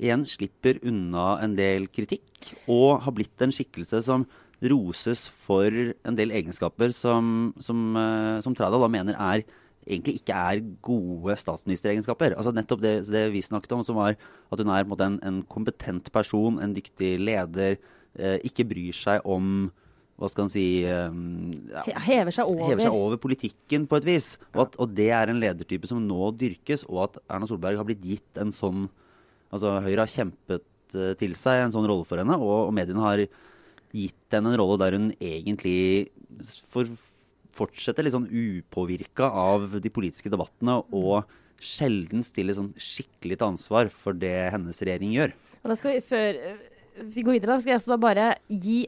igjen 0.00 0.24
slipper 0.28 0.80
unna 0.86 1.34
en 1.44 1.54
del 1.58 1.88
kritikk, 1.92 2.54
og 2.70 3.04
har 3.04 3.14
blitt 3.16 3.44
en 3.44 3.54
skikkelse 3.54 4.02
som 4.06 4.26
roses 4.64 5.26
for 5.44 5.68
en 5.68 6.16
del 6.16 6.32
egenskaper 6.34 6.94
som, 6.94 7.52
som, 7.60 7.84
eh, 8.00 8.40
som 8.44 8.56
Trædal 8.56 8.82
da 8.82 8.88
mener 8.90 9.18
er 9.18 9.44
egentlig 9.84 10.20
ikke 10.20 10.32
er 10.32 10.62
gode 10.84 11.36
statsministeregenskaper. 11.36 12.36
Altså 12.38 12.54
nettopp 12.56 12.80
det, 12.80 12.94
det 13.12 13.26
vi 13.34 13.42
snakket 13.44 13.74
om, 13.76 13.84
som 13.84 13.98
var 14.00 14.16
at 14.16 14.60
hun 14.60 14.72
er 14.72 14.84
en, 14.84 14.94
en, 15.06 15.18
en 15.28 15.40
kompetent 15.50 16.10
person, 16.12 16.60
en 16.62 16.76
dyktig 16.76 17.18
leder, 17.20 17.76
eh, 18.16 18.38
ikke 18.48 18.66
bryr 18.70 18.96
seg 18.96 19.24
om 19.28 19.70
hva 20.14 20.28
skal 20.30 20.46
han 20.46 20.52
si 20.52 20.66
eh, 20.86 21.14
ja, 21.74 22.00
Hever 22.06 22.34
seg 22.34 22.48
over. 22.48 22.68
hever 22.70 22.86
seg 22.86 22.96
over 22.96 23.18
politikken 23.20 23.88
på 23.90 23.98
et 23.98 24.08
vis. 24.08 24.34
Og, 24.54 24.60
at, 24.68 24.76
og 24.80 24.92
det 24.96 25.10
er 25.12 25.30
en 25.30 25.40
ledertype 25.42 25.90
som 25.90 26.02
nå 26.06 26.30
dyrkes, 26.40 26.86
og 26.88 27.08
at 27.08 27.18
Erna 27.26 27.50
Solberg 27.50 27.80
har 27.80 27.88
blitt 27.88 28.04
gitt 28.06 28.40
en 28.40 28.54
sånn 28.54 28.86
Altså 29.54 29.78
Høyre 29.84 30.04
har 30.04 30.10
kjempet 30.10 30.96
eh, 30.98 31.14
til 31.20 31.36
seg 31.38 31.62
en 31.62 31.74
sånn 31.74 31.86
rolle 31.88 32.06
for 32.08 32.20
henne, 32.20 32.36
og, 32.40 32.68
og 32.68 32.74
mediene 32.76 33.04
har 33.04 33.24
gitt 33.94 34.34
henne 34.34 34.52
en 34.52 34.58
rolle 34.58 34.80
der 34.82 34.96
hun 34.98 35.10
egentlig 35.22 36.10
får 36.74 36.90
fortsette 37.54 38.02
litt 38.02 38.16
sånn 38.16 38.26
upåvirka 38.26 39.28
av 39.30 39.76
de 39.78 39.92
politiske 39.94 40.32
debattene, 40.32 40.80
og 40.90 41.22
sjelden 41.62 42.24
stiller 42.26 42.56
sånn 42.56 42.72
skikkelig 42.80 43.38
til 43.38 43.50
ansvar 43.52 43.90
for 43.94 44.16
det 44.18 44.34
hennes 44.52 44.80
regjering 44.82 45.14
gjør. 45.14 45.36
Og 45.62 45.70
da 45.70 45.78
skal 45.78 45.94
vi, 45.94 46.02
Før 46.08 46.40
eh, 46.50 46.64
vi 47.14 47.22
går 47.22 47.38
videre, 47.38 47.54
da 47.54 47.60
skal 47.62 47.74
jeg 47.74 47.80
altså 47.80 47.94
da 47.94 48.00
bare 48.02 48.26
gi 48.50 48.82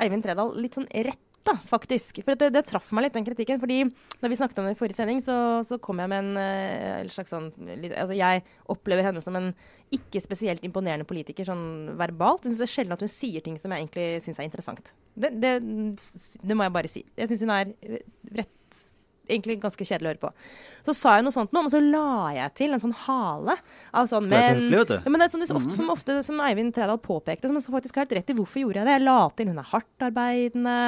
Eivind 0.00 0.24
Tredal 0.24 0.54
litt 0.62 0.78
sånn 0.78 0.88
rett 1.10 1.26
da, 1.46 1.54
faktisk. 1.68 2.20
For 2.24 2.36
det, 2.38 2.50
det, 2.54 2.62
traff 2.68 2.90
meg 2.96 3.06
litt, 3.06 3.14
den 3.16 3.26
kritikken. 3.26 3.60
fordi 3.62 3.82
da 4.20 4.28
vi 4.28 4.38
snakket 4.38 4.60
om 4.60 4.68
det 4.68 4.74
i 4.74 4.78
forrige 4.78 4.98
sending, 4.98 5.22
så, 5.24 5.36
så 5.66 5.78
kom 5.82 6.02
jeg 6.02 6.12
med 6.12 6.24
en 6.24 6.40
en 6.40 7.10
slags 7.12 7.32
sånn 7.32 7.48
Altså, 7.90 8.14
jeg 8.16 8.44
opplever 8.72 9.06
henne 9.08 9.22
som 9.24 9.36
en 9.38 9.50
ikke 9.94 10.22
spesielt 10.22 10.64
imponerende 10.66 11.08
politiker 11.08 11.48
sånn 11.48 11.96
verbalt. 11.98 12.44
Jeg 12.44 12.52
syns 12.52 12.62
det 12.62 12.68
er 12.68 12.74
sjelden 12.74 12.96
at 12.96 13.04
hun 13.04 13.12
sier 13.12 13.44
ting 13.44 13.58
som 13.60 13.72
jeg 13.72 13.84
egentlig 13.84 14.08
syns 14.26 14.40
er 14.40 14.48
interessant. 14.48 14.92
Det, 15.14 15.32
det, 15.42 15.54
det, 15.60 16.56
må 16.56 16.66
jeg 16.66 16.76
bare 16.76 16.92
si. 16.92 17.04
Jeg 17.18 17.32
syns 17.32 17.44
hun 17.46 17.54
er 17.56 17.74
rett 18.40 18.56
egentlig 19.30 19.58
ganske 19.62 19.86
kjedelig 19.86 20.08
å 20.08 20.12
høre 20.12 20.22
på. 20.24 20.32
Så 20.88 20.96
sa 20.96 21.14
jeg 21.16 21.26
noe 21.26 21.34
sånt 21.34 21.54
nå, 21.54 21.62
men 21.64 21.72
så 21.72 21.80
la 21.84 22.32
jeg 22.36 22.54
til 22.60 22.76
en 22.76 22.82
sånn 22.82 22.96
hale. 23.06 23.56
Av 23.96 24.10
sånn, 24.10 24.28
men, 24.30 24.66
ja, 24.72 25.00
men 25.06 25.22
det 25.22 25.26
er 25.28 25.32
sånn, 25.34 25.44
det 25.44 25.56
ofte, 25.56 25.76
som, 25.76 25.90
ofte, 25.94 26.20
som 26.26 26.42
Eivind 26.44 26.74
Tredal 26.76 27.00
påpekte, 27.02 27.50
som 27.50 27.58
jeg 27.58 27.66
faktisk 27.70 27.98
har 27.98 28.06
helt 28.06 28.20
rett 28.20 28.30
i. 28.32 28.38
Hvorfor 28.38 28.64
gjorde 28.64 28.82
jeg 28.82 28.90
det? 28.90 28.98
Jeg 28.98 29.06
la 29.06 29.18
til 29.36 29.50
hun 29.50 29.60
er 29.62 29.72
hardtarbeidende, 29.72 30.78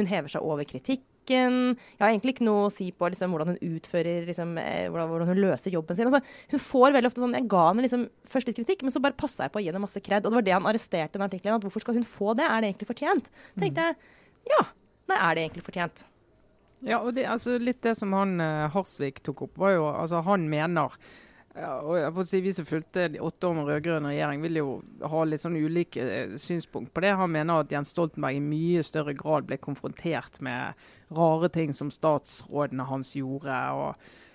hun 0.00 0.10
hever 0.10 0.34
seg 0.34 0.48
over 0.48 0.68
kritikk. 0.68 1.04
Jeg 1.28 1.76
har 2.00 2.08
egentlig 2.08 2.38
ikke 2.38 2.46
noe 2.46 2.66
å 2.66 2.72
si 2.72 2.86
på 2.96 3.08
liksom, 3.12 3.34
hvordan 3.34 3.50
hun 3.52 3.74
utfører 3.76 4.24
liksom, 4.24 4.54
eh, 4.62 4.86
hvordan, 4.88 5.28
hun 5.28 5.42
løser 5.42 5.74
jobben 5.74 5.98
sin. 5.98 6.08
Altså, 6.08 6.22
hun 6.54 6.62
får 6.70 6.94
veldig 6.96 7.10
ofte 7.10 7.20
sånn 7.20 7.36
Jeg 7.36 7.50
ga 7.52 7.64
henne 7.66 7.84
liksom, 7.84 8.06
først 8.32 8.48
litt 8.48 8.60
kritikk, 8.62 8.86
men 8.86 8.94
så 8.94 9.02
bare 9.04 9.18
passa 9.18 9.44
jeg 9.44 9.52
på 9.52 9.60
å 9.60 9.64
gi 9.64 9.68
henne 9.68 9.82
masse 9.84 10.00
kred. 10.00 10.24
Og 10.24 10.32
det 10.32 10.40
var 10.40 10.46
det 10.46 10.56
han 10.56 10.70
arresterte 10.70 11.18
den 11.18 11.26
artikkelen. 11.28 11.60
At 11.60 11.66
hvorfor 11.68 11.84
skal 11.84 11.98
hun 12.00 12.08
få 12.08 12.32
det? 12.38 12.48
Er 12.48 12.64
det 12.64 12.72
egentlig 12.72 12.88
fortjent? 12.94 13.28
tenkte 13.60 13.90
jeg 13.90 14.00
ja. 14.48 14.62
Nei, 15.08 15.18
er 15.18 15.36
det 15.36 15.44
egentlig 15.46 15.66
fortjent? 15.68 16.04
Ja, 16.86 17.00
og 17.00 17.14
det, 17.16 17.26
altså, 17.26 17.56
litt 17.58 17.80
det 17.82 17.96
som 17.98 18.12
han 18.14 18.36
uh, 18.42 18.68
Harsvik 18.74 19.22
tok 19.26 19.48
opp, 19.48 19.58
var 19.58 19.74
jo 19.76 19.88
altså 19.90 20.22
han 20.26 20.46
mener 20.50 20.98
og 21.58 21.96
jeg 21.98 22.12
får 22.14 22.26
si 22.30 22.38
Vi 22.44 22.50
som 22.54 22.66
fulgte 22.68 23.08
de 23.10 23.18
åtte 23.24 23.48
år 23.48 23.54
med 23.56 23.64
rød-grønn 23.66 24.04
regjering, 24.06 24.44
vil 24.44 24.60
jo 24.60 24.66
ha 25.10 25.22
litt 25.26 25.42
sånn 25.42 25.56
ulike 25.58 26.04
uh, 26.04 26.36
synspunkt 26.38 26.92
på 26.94 27.02
det. 27.02 27.16
Han 27.18 27.32
mener 27.34 27.64
at 27.64 27.74
Jens 27.74 27.90
Stoltenberg 27.96 28.38
i 28.38 28.44
mye 28.44 28.84
større 28.86 29.16
grad 29.18 29.48
ble 29.48 29.58
konfrontert 29.58 30.38
med 30.44 30.78
rare 31.10 31.50
ting 31.50 31.74
som 31.74 31.90
statsrådene 31.90 32.86
hans 32.86 33.16
gjorde. 33.18 33.58
og 33.74 33.98
Eh, 33.98 34.27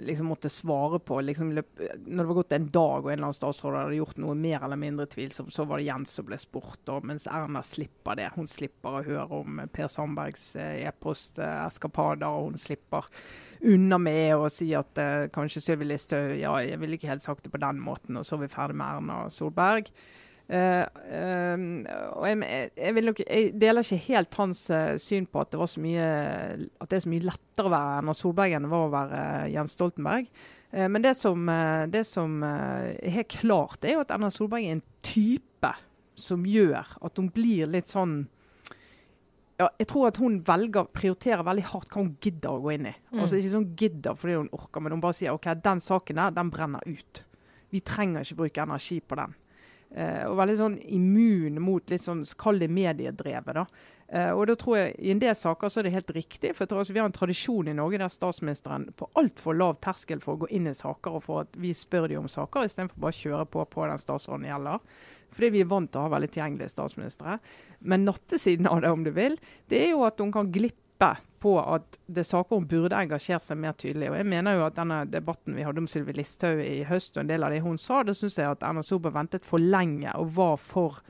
liksom 0.00 0.26
måtte 0.26 0.50
svare 0.50 0.98
på 0.98 1.20
liksom, 1.20 1.52
Når 1.54 2.16
det 2.16 2.24
var 2.26 2.34
gått 2.34 2.52
en 2.52 2.68
dag 2.74 3.04
og 3.04 3.10
en 3.10 3.12
eller 3.12 3.28
annen 3.28 3.36
statsråd 3.36 3.76
hadde 3.78 3.98
gjort 4.00 4.18
noe 4.18 4.34
mer 4.34 4.64
eller 4.66 4.80
mindre 4.80 5.06
tvilsomt, 5.06 5.52
så 5.54 5.64
var 5.68 5.78
det 5.78 5.86
Jens 5.86 6.14
som 6.18 6.26
ble 6.26 6.38
spurt. 6.40 6.82
Og, 6.90 7.06
mens 7.06 7.28
Erna 7.30 7.62
slipper 7.62 8.18
det. 8.18 8.30
Hun 8.34 8.50
slipper 8.50 8.98
å 8.98 9.04
høre 9.06 9.40
om 9.42 9.60
Per 9.72 9.90
Sandbergs 9.92 10.48
eh, 10.58 10.88
e-post-eskapader. 10.88 12.26
og 12.26 12.50
hun 12.50 12.58
slipper 12.58 13.06
unna 13.60 13.98
med 14.02 14.34
å 14.36 14.48
si 14.50 14.72
at 14.74 14.98
eh, 14.98 15.28
kanskje 15.34 15.62
Sylvi 15.64 15.90
Listhaug 15.90 16.34
Ja, 16.40 16.56
jeg 16.64 16.80
ville 16.80 16.98
ikke 16.98 17.12
helt 17.12 17.26
sagt 17.26 17.44
det 17.44 17.54
på 17.54 17.62
den 17.62 17.82
måten, 17.84 18.18
og 18.18 18.26
så 18.26 18.36
er 18.36 18.46
vi 18.46 18.54
ferdig 18.54 18.80
med 18.80 18.96
Erna 18.96 19.22
Solberg. 19.30 19.92
Uh, 20.50 20.82
um, 21.54 21.66
og 22.18 22.24
jeg, 22.26 22.70
jeg, 22.74 23.02
nok, 23.06 23.20
jeg, 23.22 23.50
deler 23.54 23.86
ikke 23.86 24.06
helt 24.08 24.38
hans 24.40 24.64
uh, 24.74 24.96
syn 24.98 25.28
på 25.30 25.44
at 25.44 25.52
det, 25.52 25.66
mye, 25.78 26.08
at 26.66 26.90
det, 26.90 26.96
er 26.96 27.04
så 27.04 27.12
mye 27.12 27.26
lettere 27.28 27.68
å 27.68 27.70
være 27.70 27.92
Erna 28.00 28.14
Solberg 28.18 28.56
enn 28.56 28.66
det 28.66 28.72
var 28.72 28.88
å 28.88 28.90
være 28.90 29.20
Jens 29.52 29.76
Stoltenberg. 29.76 30.26
men 30.72 31.02
det 31.02 31.12
som, 31.18 31.46
det 31.90 32.02
som 32.06 32.42
er 32.46 32.98
helt 33.14 33.30
klart, 33.30 33.84
er 33.84 33.94
jo 33.94 34.02
at 34.02 34.10
Erna 34.14 34.30
Solberg 34.30 34.66
er 34.66 34.76
en 34.76 34.84
type 35.06 35.72
som 36.18 36.42
gjør 36.46 36.96
at 36.98 37.18
hun 37.18 37.30
blir 37.34 37.70
litt 37.70 37.90
sånn 37.90 38.24
ja, 39.60 39.68
jeg 39.76 39.90
tror 39.90 40.08
at 40.08 40.18
hun 40.22 40.38
velger, 40.46 40.86
prioriterer 40.96 41.44
veldig 41.44 41.66
hardt 41.68 41.90
hva 41.92 42.00
hun 42.00 42.14
gidder 42.22 42.54
å 42.54 42.62
gå 42.64 42.72
inn 42.74 42.86
i. 42.88 42.94
Mm. 43.10 43.18
Altså 43.20 43.36
Ikke 43.36 43.52
sånn 43.52 43.66
gidder 43.76 44.16
fordi 44.16 44.38
hun 44.38 44.54
orker, 44.56 44.82
men 44.82 44.94
hun 44.96 45.02
bare 45.02 45.18
sier 45.18 45.36
OK, 45.36 45.50
den 45.62 45.82
saken 45.84 46.22
der, 46.22 46.34
den 46.38 46.52
brenner 46.54 46.86
ut. 46.88 47.22
Vi 47.70 47.82
trenger 47.84 48.24
ikke 48.24 48.38
bruke 48.40 48.64
energi 48.64 48.98
på 49.04 49.18
den. 49.20 49.36
Uh, 49.90 50.28
og 50.30 50.36
veldig 50.38 50.54
sånn 50.54 50.76
immun 50.94 51.56
mot 51.62 51.88
litt 51.90 52.04
sånn, 52.04 52.22
kall 52.38 52.60
det 52.62 52.68
mediedrevet. 52.70 53.56
da. 53.56 53.64
Uh, 54.10 54.32
og 54.36 54.44
da 54.46 54.54
tror 54.58 54.76
jeg 54.78 54.92
I 54.98 55.12
en 55.14 55.22
del 55.22 55.34
saker 55.38 55.70
så 55.70 55.80
er 55.80 55.88
det 55.88 55.94
helt 55.96 56.12
riktig. 56.14 56.52
for 56.54 56.62
jeg 56.62 56.70
tror, 56.70 56.82
altså, 56.82 56.92
Vi 56.92 57.00
har 57.00 57.08
en 57.10 57.16
tradisjon 57.16 57.68
i 57.68 57.74
Norge 57.74 57.98
der 57.98 58.08
statsministeren 58.08 58.88
på 58.96 59.10
altfor 59.18 59.58
lav 59.58 59.80
terskel 59.82 60.22
for 60.22 60.34
å 60.34 60.44
gå 60.44 60.50
inn 60.50 60.66
i 60.70 60.74
saker 60.74 61.18
og 61.18 61.24
for 61.26 61.40
at 61.42 61.56
vi 61.58 61.72
spør 61.74 62.08
de 62.08 62.18
om 62.18 62.28
saker, 62.28 62.66
istedenfor 62.66 63.02
bare 63.02 63.16
å 63.16 63.22
kjøre 63.22 63.46
på 63.50 63.64
på 63.70 63.86
den 63.86 63.98
statsråden 63.98 64.46
gjelder. 64.46 64.78
Fordi 65.30 65.50
vi 65.50 65.60
er 65.62 65.70
vant 65.70 65.90
til 65.90 66.00
å 66.00 66.06
ha 66.06 66.12
veldig 66.14 66.30
tilgjengelige 66.34 66.72
statsministre. 66.72 67.38
Men 67.80 68.06
nattesiden 68.06 68.66
av 68.66 68.80
det, 68.82 68.90
om 68.90 69.04
du 69.04 69.10
vil, 69.14 69.38
det 69.70 69.84
er 69.84 69.92
jo 69.94 70.04
at 70.06 70.18
hun 70.18 70.32
kan 70.34 70.50
glippe 70.50 70.89
på 71.40 71.54
at 71.62 71.96
det 72.06 72.22
er 72.22 72.28
saker 72.28 72.60
hun 72.60 72.68
burde 72.68 72.98
engasjert 72.98 73.44
seg 73.44 73.58
mer 73.60 73.74
tydelig. 73.80 74.10
Og 74.12 74.18
jeg 74.20 74.28
mener 74.28 74.58
jo 74.58 74.66
at 74.66 74.76
denne 74.76 75.00
debatten 75.08 75.56
vi 75.56 75.64
hadde 75.64 75.80
om 75.82 75.88
Sylvi 75.88 76.14
Listhaug 76.18 76.60
i 76.62 76.84
høst, 76.88 77.16
og 77.16 77.24
en 77.24 77.32
del 77.32 77.46
av 77.46 77.54
det 77.54 77.62
hun 77.64 77.80
sa, 77.80 78.02
det 78.04 78.16
syns 78.18 78.36
jeg 78.40 78.50
at 78.50 78.64
Erna 78.66 78.84
Solberg 78.84 79.16
ventet 79.16 79.48
for 79.48 79.62
lenge 79.62 80.12
og 80.20 80.34
var 80.36 80.56
for 80.60 81.00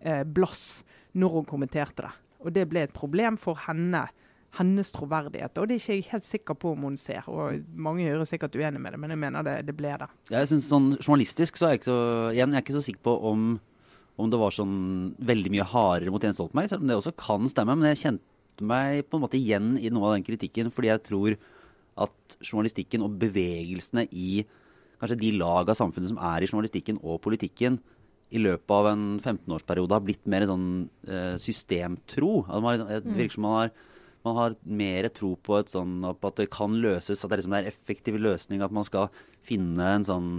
eh, 0.00 0.24
blass 0.24 0.82
når 1.14 1.38
hun 1.38 1.48
kommenterte 1.48 2.06
det. 2.06 2.12
Og 2.44 2.52
det 2.56 2.68
ble 2.68 2.84
et 2.84 2.96
problem 2.96 3.36
for 3.40 3.60
henne 3.66 4.06
hennes 4.58 4.90
troverdighet. 4.94 5.56
Og 5.58 5.68
det 5.68 5.76
er 5.76 5.82
ikke 5.82 5.96
jeg 5.96 6.08
helt 6.12 6.26
sikker 6.26 6.56
på 6.60 6.74
om 6.74 6.88
hun 6.88 6.98
ser. 7.00 7.26
og 7.26 7.64
Mange 7.74 8.06
er 8.06 8.24
sikkert 8.28 8.54
uenig 8.54 8.80
med 8.80 8.94
det, 8.94 9.00
men 9.02 9.14
jeg 9.14 9.20
mener 9.20 9.46
det, 9.46 9.54
det 9.68 9.76
ble 9.76 9.94
det. 10.00 10.08
Jeg 10.30 10.50
synes 10.50 10.68
sånn 10.70 10.90
Journalistisk 11.00 11.58
så 11.58 11.66
er 11.66 11.74
jeg 11.74 11.82
ikke 11.82 11.90
så, 11.90 12.02
igjen, 12.34 12.54
jeg 12.54 12.60
er 12.60 12.66
ikke 12.66 12.76
så 12.76 12.84
sikker 12.86 13.04
på 13.08 13.16
om, 13.32 13.48
om 14.20 14.30
det 14.30 14.40
var 14.40 14.54
sånn 14.54 14.76
veldig 15.18 15.52
mye 15.54 15.66
hardere 15.74 16.14
mot 16.14 16.22
Jens 16.22 16.38
Stoltenberg, 16.38 16.70
selv 16.70 16.86
om 16.86 16.92
det 16.92 17.00
også 17.00 17.14
kan 17.18 17.50
stemme. 17.50 17.76
Men 17.80 17.90
jeg 17.90 18.02
kjente 18.04 18.33
meg 18.62 19.06
på 19.08 19.18
en 19.18 19.24
måte 19.24 19.38
igjen 19.40 19.74
i 19.80 19.90
noe 19.90 20.10
av 20.10 20.16
den 20.16 20.26
kritikken, 20.26 20.70
fordi 20.74 20.92
jeg 20.92 21.02
tror 21.08 21.36
at 22.04 22.36
journalistikken 22.42 23.04
og 23.06 23.16
bevegelsene 23.20 24.06
i 24.10 24.44
kanskje 25.00 25.18
de 25.20 25.32
lag 25.38 25.68
av 25.68 25.78
samfunnet 25.78 26.12
som 26.12 26.20
er 26.22 26.44
i 26.44 26.50
journalistikken 26.50 27.00
og 27.02 27.20
politikken, 27.24 27.80
i 28.34 28.40
løpet 28.40 28.72
av 28.74 28.88
en 28.90 29.04
15-årsperiode 29.20 29.94
har 29.94 30.02
blitt 30.02 30.24
mer 30.30 30.46
sånn 30.48 30.88
eh, 31.06 31.34
systemtro. 31.38 32.42
Altså 32.48 32.86
det 33.04 33.14
virker 33.14 33.36
som 33.36 33.46
man 33.46 33.58
har, 33.60 33.74
man 34.26 34.38
har 34.40 34.56
mer 34.64 35.08
tro 35.14 35.34
på, 35.36 35.60
sånn, 35.70 36.00
på, 36.18 36.30
at 36.32 36.40
det 36.40 36.48
kan 36.50 36.74
løses, 36.82 37.20
at 37.20 37.30
det 37.30 37.36
er, 37.36 37.42
liksom, 37.44 37.56
en 37.60 37.70
effektiv 37.70 38.18
løsning. 38.18 38.64
At 38.64 38.74
man 38.74 38.86
skal 38.88 39.12
finne 39.46 39.92
en 40.00 40.08
sånn 40.08 40.30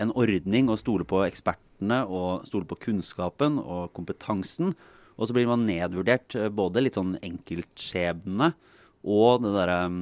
en 0.00 0.14
ordning 0.16 0.70
og 0.72 0.80
stole 0.80 1.04
på 1.04 1.20
ekspertene 1.26 1.98
og 2.08 2.46
stole 2.48 2.64
på 2.68 2.78
kunnskapen 2.86 3.58
og 3.60 3.90
kompetansen. 3.96 4.72
Og 5.20 5.28
så 5.28 5.36
blir 5.36 5.48
man 5.50 5.66
nedvurdert, 5.68 6.34
eh, 6.38 6.48
både 6.48 6.82
litt 6.82 6.96
sånn 6.98 7.14
enkeltskjebne 7.20 8.54
og 9.00 9.44
det 9.44 9.54
derre 9.54 9.78
um, 9.88 10.00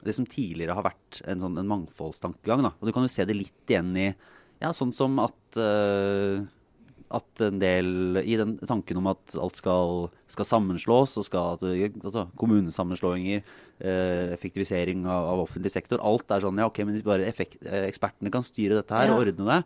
Det 0.00 0.14
som 0.16 0.24
tidligere 0.24 0.72
har 0.72 0.86
vært 0.86 1.18
en, 1.28 1.42
sånn, 1.42 1.58
en 1.60 1.68
mangfoldstankegang. 1.68 2.62
Da. 2.64 2.70
Og 2.80 2.88
du 2.88 2.92
kan 2.96 3.04
jo 3.04 3.12
se 3.12 3.26
det 3.28 3.36
litt 3.36 3.68
igjen 3.68 3.90
i 4.00 4.06
ja, 4.60 4.70
sånn 4.76 4.94
som 4.96 5.18
at 5.20 5.58
uh, 5.60 6.40
at 7.10 7.42
en 7.42 7.58
del 7.58 8.20
I 8.22 8.36
den 8.38 8.54
tanken 8.68 9.00
om 9.00 9.08
at 9.10 9.34
alt 9.40 9.58
skal, 9.58 10.06
skal 10.30 10.46
sammenslås, 10.46 11.16
og 11.18 11.26
skal 11.26 11.58
altså, 11.58 12.28
kommunesammenslåinger, 12.38 13.42
eh, 13.82 14.30
effektivisering 14.36 15.02
av, 15.08 15.26
av, 15.32 15.44
offentlig 15.46 15.72
sektor 15.74 16.02
Alt 16.06 16.30
er 16.30 16.44
sånn 16.44 16.60
ja, 16.62 16.68
ok, 16.70 16.82
men 16.84 16.94
hvis 16.94 17.06
bare 17.06 17.26
effekt, 17.26 17.58
eh, 17.64 17.88
ekspertene 17.88 18.32
kan 18.32 18.46
styre 18.46 18.78
dette 18.78 18.94
her 18.94 19.10
ja. 19.10 19.16
og 19.16 19.24
ordne 19.24 19.48
det, 19.48 19.58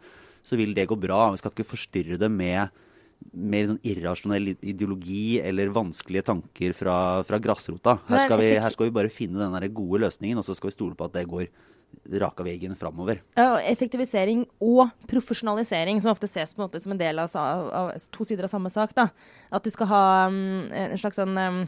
så 0.45 0.57
vil 0.61 0.75
det 0.77 0.89
gå 0.89 0.97
bra. 1.01 1.27
Vi 1.33 1.41
skal 1.41 1.53
ikke 1.55 1.69
forstyrre 1.69 2.19
det 2.21 2.31
med 2.33 2.73
mer 3.35 3.69
sånn 3.69 3.83
irrasjonell 3.87 4.55
ideologi 4.55 5.41
eller 5.43 5.73
vanskelige 5.75 6.29
tanker 6.31 6.75
fra, 6.77 6.97
fra 7.27 7.41
grasrota. 7.43 7.99
Her 8.09 8.27
skal, 8.27 8.41
vi, 8.41 8.51
her 8.63 8.75
skal, 8.75 8.89
vi, 8.89 8.97
bare 8.97 9.13
finne 9.13 9.49
den 9.51 9.75
gode 9.75 10.05
løsningen, 10.07 10.41
og 10.41 10.47
så 10.47 10.57
skal 10.57 10.71
vi 10.71 10.77
stole 10.77 10.99
på 10.99 11.09
at 11.09 11.17
det 11.17 11.27
går 11.31 11.49
raka 12.21 12.45
veien 12.47 12.75
framover. 12.79 13.21
Ja, 13.39 13.57
effektivisering 13.63 14.45
og 14.63 14.91
profesjonalisering, 15.11 16.01
som 16.03 16.13
ofte 16.13 16.29
ses 16.31 16.55
på 16.55 16.63
en 16.63 16.67
måte 16.69 16.83
som 16.83 16.95
en 16.95 17.01
del 17.01 17.23
av, 17.23 17.35
av, 17.35 17.93
to 18.15 18.27
sider 18.27 18.49
av 18.49 18.53
samme 18.53 18.73
sak. 18.73 18.95
Da. 18.97 19.09
At 19.55 19.65
du 19.67 19.73
skal 19.73 19.91
ha 19.91 20.05
um, 20.29 20.67
en 20.71 20.99
slags 21.01 21.21
sånn 21.21 21.39
um, 21.39 21.65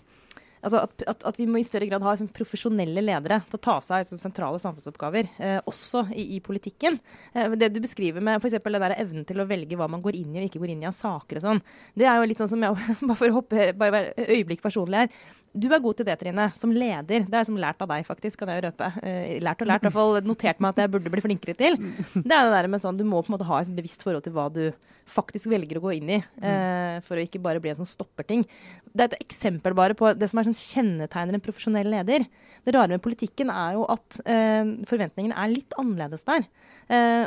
altså 0.66 0.82
at, 0.82 1.04
at, 1.06 1.24
at, 1.30 1.38
vi 1.38 1.46
må 1.48 1.60
i 1.60 1.66
større 1.66 1.88
grad 1.88 2.04
ha 2.04 2.14
liksom, 2.14 2.30
profesjonelle 2.34 3.04
ledere 3.04 3.40
til 3.46 3.58
å 3.58 3.62
ta 3.62 3.76
seg 3.84 4.02
liksom, 4.02 4.20
sentrale 4.20 4.60
samfunnsoppgaver, 4.62 5.30
eh, 5.38 5.58
også 5.70 6.06
i, 6.12 6.26
i 6.36 6.42
politikken. 6.44 6.98
Eh, 7.32 7.54
det 7.58 7.70
du 7.74 7.80
beskriver 7.84 8.24
med 8.24 8.40
f.eks. 8.40 8.58
den 8.58 8.82
der 8.82 8.96
evnen 8.98 9.26
til 9.28 9.42
å 9.42 9.48
velge 9.48 9.78
hva 9.78 9.88
man 9.90 10.04
går 10.04 10.18
inn 10.18 10.34
i 10.34 10.42
og 10.42 10.48
ikke 10.50 10.62
går 10.64 10.74
inn 10.74 10.84
i 10.84 10.90
av 10.90 10.96
saker 10.98 11.40
og 11.40 11.46
sånn, 11.46 11.64
det 11.94 12.10
er 12.10 12.18
jo 12.18 12.28
litt 12.28 12.42
sånn 12.42 12.52
som 12.56 12.66
jeg, 12.66 12.76
bare 13.06 13.18
for 13.18 13.30
å 13.30 13.38
hoppe 13.40 13.70
bare 13.78 13.96
være 13.96 14.30
øyeblikk 14.36 14.64
personlig 14.64 15.04
her, 15.04 15.26
du 15.56 15.68
er 15.72 15.80
god 15.82 15.96
til 15.98 16.06
det, 16.08 16.18
Trine, 16.20 16.50
som 16.56 16.72
leder. 16.74 17.24
Det 17.24 17.40
jeg 17.40 17.48
som 17.48 17.60
lært 17.60 17.80
av 17.82 17.88
deg, 17.90 18.04
faktisk, 18.06 18.42
kan 18.42 18.52
jeg 18.52 18.64
røpe. 18.66 18.90
Uh, 19.00 19.38
lært 19.42 19.62
og 19.64 19.70
lært, 19.70 19.84
i 19.84 19.88
hvert 19.88 19.96
fall 19.96 20.18
notert 20.26 20.60
meg 20.60 20.74
at 20.74 20.82
jeg 20.84 20.92
burde 20.92 21.12
bli 21.12 21.24
flinkere 21.24 21.56
til. 21.56 21.78
Det 22.26 22.34
er 22.34 22.48
det 22.48 22.52
der 22.52 22.68
med 22.72 22.82
sånn, 22.82 22.98
Du 22.98 23.06
må 23.08 23.22
på 23.22 23.32
en 23.32 23.36
måte 23.38 23.48
ha 23.48 23.62
et 23.62 23.72
bevisst 23.72 24.04
forhold 24.04 24.24
til 24.26 24.36
hva 24.36 24.50
du 24.52 24.68
faktisk 25.06 25.46
velger 25.52 25.78
å 25.78 25.84
gå 25.84 25.92
inn 25.94 26.08
i, 26.16 26.18
eh, 26.18 26.96
for 27.06 27.14
å 27.14 27.22
ikke 27.22 27.38
bare 27.42 27.60
bli 27.62 27.70
en 27.70 27.78
sånn 27.78 27.86
stopperting. 27.86 28.42
Det 28.90 29.04
er 29.04 29.12
et 29.12 29.22
eksempel 29.22 29.76
bare 29.78 29.94
på 29.94 30.10
det 30.18 30.26
som 30.30 30.40
er 30.40 30.48
sånn 30.48 30.58
kjennetegner 30.58 31.38
en 31.38 31.44
profesjonell 31.44 31.86
leder. 31.94 32.26
Det 32.66 32.74
rare 32.74 32.90
med 32.96 33.04
politikken 33.04 33.52
er 33.54 33.76
jo 33.78 33.86
at 33.94 34.18
eh, 34.26 34.66
forventningene 34.90 35.38
er 35.38 35.54
litt 35.54 35.78
annerledes 35.78 36.26
der. 36.26 36.48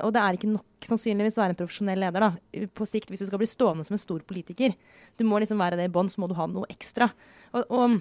og 0.04 0.14
det 0.16 0.22
er 0.22 0.36
ikke 0.36 0.52
nok 0.52 0.88
sannsynligvis 0.88 1.36
være 1.40 1.52
en 1.52 1.60
profesjonell 1.60 2.00
leder 2.00 2.24
da, 2.24 2.30
på 2.76 2.86
sikt 2.88 3.10
hvis 3.12 3.24
du 3.24 3.28
skal 3.28 3.42
bli 3.42 3.48
stående 3.48 3.84
som 3.88 3.96
en 3.96 4.00
stor 4.04 4.20
politiker. 4.28 4.76
Du 5.20 5.26
må 5.28 5.40
liksom 5.40 5.60
være 5.60 5.80
det 5.80 5.90
i 5.90 5.92
bånn, 5.92 6.12
så 6.12 6.22
må 6.22 6.30
du 6.32 6.36
ha 6.38 6.48
noe 6.48 6.68
ekstra. 6.72 7.10
Og, 7.52 7.66
og 7.68 8.00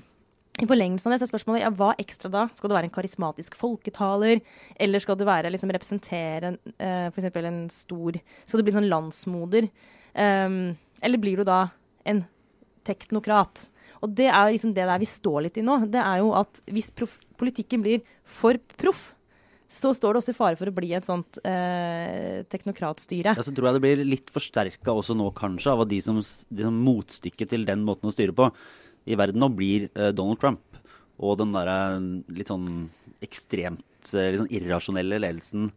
i 0.58 0.66
forlengelsen 0.66 1.08
av 1.08 1.14
det 1.14 1.20
så 1.20 1.28
er 1.28 1.32
spørsmålet 1.32 1.62
ja, 1.62 1.70
hva 1.78 1.92
ekstra 2.00 2.30
da? 2.32 2.46
Skal 2.58 2.70
du 2.70 2.74
være 2.76 2.88
en 2.88 2.94
karismatisk 2.94 3.56
folketaler? 3.58 4.42
Eller 4.80 5.02
skal 5.02 5.18
du 5.18 5.24
være, 5.28 5.52
liksom, 5.54 5.70
representere 5.74 6.54
uh, 6.56 7.08
f.eks. 7.12 7.28
en 7.38 7.60
stor 7.72 8.18
Skal 8.42 8.60
du 8.60 8.66
bli 8.66 8.74
en 8.74 8.80
sånn 8.80 8.90
landsmoder? 8.90 9.68
Um, 10.18 10.74
eller 11.04 11.22
blir 11.22 11.38
du 11.38 11.46
da 11.46 11.68
en 12.08 12.24
teknokrat? 12.88 13.66
Og 14.02 14.10
det 14.18 14.28
er 14.30 14.50
liksom 14.54 14.74
det 14.74 14.86
der 14.86 15.00
vi 15.00 15.08
står 15.10 15.46
litt 15.46 15.60
i 15.60 15.64
nå. 15.66 15.80
Det 15.90 16.02
er 16.02 16.22
jo 16.22 16.32
at 16.38 16.60
hvis 16.70 16.90
politikken 17.38 17.84
blir 17.84 18.02
for 18.26 18.58
proff, 18.80 19.12
så 19.68 19.92
står 19.92 20.14
det 20.14 20.20
også 20.22 20.32
i 20.32 20.36
fare 20.38 20.56
for 20.56 20.70
å 20.70 20.74
bli 20.74 20.94
et 20.96 21.04
sånt 21.04 21.38
eh, 21.44 22.40
teknokratstyre. 22.48 23.34
Ja, 23.36 23.44
så 23.44 23.52
tror 23.52 23.68
jeg 23.68 23.76
det 23.76 23.84
blir 23.84 24.04
litt 24.06 24.30
forsterka 24.32 24.94
også 24.96 25.16
nå, 25.18 25.28
kanskje, 25.36 25.74
av 25.74 25.84
de 25.90 25.98
som, 26.04 26.20
de 26.22 26.64
som 26.64 26.78
motstykket 26.86 27.52
til 27.52 27.66
den 27.68 27.84
måten 27.84 28.08
å 28.08 28.14
styre 28.14 28.36
på 28.36 28.48
i 29.08 29.18
verden 29.18 29.42
nå, 29.42 29.50
blir 29.56 29.88
eh, 29.94 30.12
Donald 30.16 30.40
Trump. 30.42 30.80
Og 31.18 31.38
den 31.40 31.54
derre 31.56 31.98
litt 32.30 32.50
sånn 32.50 32.88
ekstremt 33.24 34.12
eh, 34.14 34.30
litt 34.32 34.42
sånn 34.42 34.54
irrasjonelle 34.54 35.20
ledelsen. 35.24 35.70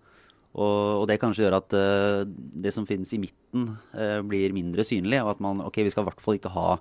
Og, 0.51 0.79
og, 0.99 1.05
det 1.07 1.19
kanskje 1.21 1.45
gjør 1.45 1.61
at 1.61 1.73
uh, 1.79 2.25
det 2.27 2.73
som 2.75 2.83
finnes 2.83 3.13
i 3.15 3.21
midten, 3.23 3.69
uh, 3.95 4.19
blir 4.27 4.51
mindre 4.51 4.83
synlig. 4.83 5.21
Og 5.23 5.31
at 5.31 5.43
man 5.43 5.63
ok, 5.63 5.79
vi 5.87 5.93
skal 5.93 6.03
i 6.03 6.09
hvert 6.09 6.23
fall 6.23 6.35
ikke 6.35 6.51
ha 6.51 6.73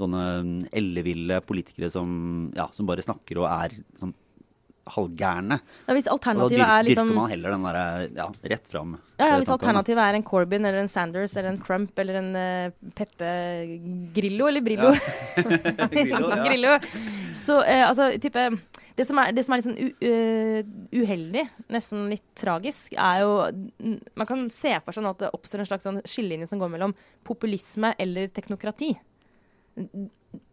sånne 0.00 0.24
elleville 0.74 1.38
politikere 1.46 1.90
som, 1.92 2.50
ja, 2.56 2.66
som 2.74 2.88
bare 2.88 3.04
snakker 3.04 3.38
og 3.42 3.46
er 3.46 3.76
sånn 4.00 4.14
halvgærne. 4.90 5.58
Ja, 5.86 5.94
hvis 5.94 6.08
alternativet 6.10 6.64
er 6.64 6.84
liksom... 6.86 7.10
dyrker 7.12 7.20
man 7.20 7.30
heller 7.30 7.54
den 7.54 7.66
derre 7.68 7.84
ja, 8.16 8.26
rett 8.52 8.70
fram. 8.70 8.96
Ja, 9.20 9.28
ja, 9.28 9.36
Hvis 9.38 9.52
alternativet 9.54 10.02
er 10.02 10.18
en 10.18 10.24
Corbyn 10.26 10.66
eller 10.66 10.82
en 10.82 10.90
Sanders 10.90 11.36
eller 11.36 11.52
en 11.52 11.60
Trump 11.62 11.98
eller 12.02 12.18
en 12.18 12.30
uh, 12.34 12.90
Peppe 12.98 13.28
Grillo 14.16 14.48
eller 14.50 14.64
Brillo. 14.64 14.90
Grillo, 15.94 16.32
ja. 16.32 16.40
Grillo. 16.42 16.76
Så 17.38 17.60
uh, 17.62 17.84
altså 17.86 18.10
type 18.22 18.48
det 18.98 19.06
som 19.08 19.20
er, 19.22 19.30
det 19.32 19.44
som 19.46 19.54
er 19.54 19.60
litt 19.60 19.68
sånn 19.68 19.78
uh, 20.04 20.72
uheldig, 20.92 21.46
nesten 21.72 22.08
litt 22.12 22.26
tragisk, 22.38 22.96
er 22.98 23.22
jo 23.22 23.30
Man 24.18 24.28
kan 24.28 24.48
se 24.52 24.74
for 24.84 24.94
seg 24.96 25.08
at 25.08 25.22
det 25.22 25.32
oppstår 25.36 25.62
en 25.62 25.70
slags 25.70 25.86
sånn 25.86 26.02
skillelinje 26.02 26.50
som 26.50 26.60
går 26.60 26.74
mellom 26.74 26.96
populisme 27.26 27.94
eller 28.02 28.28
teknokrati. 28.34 28.92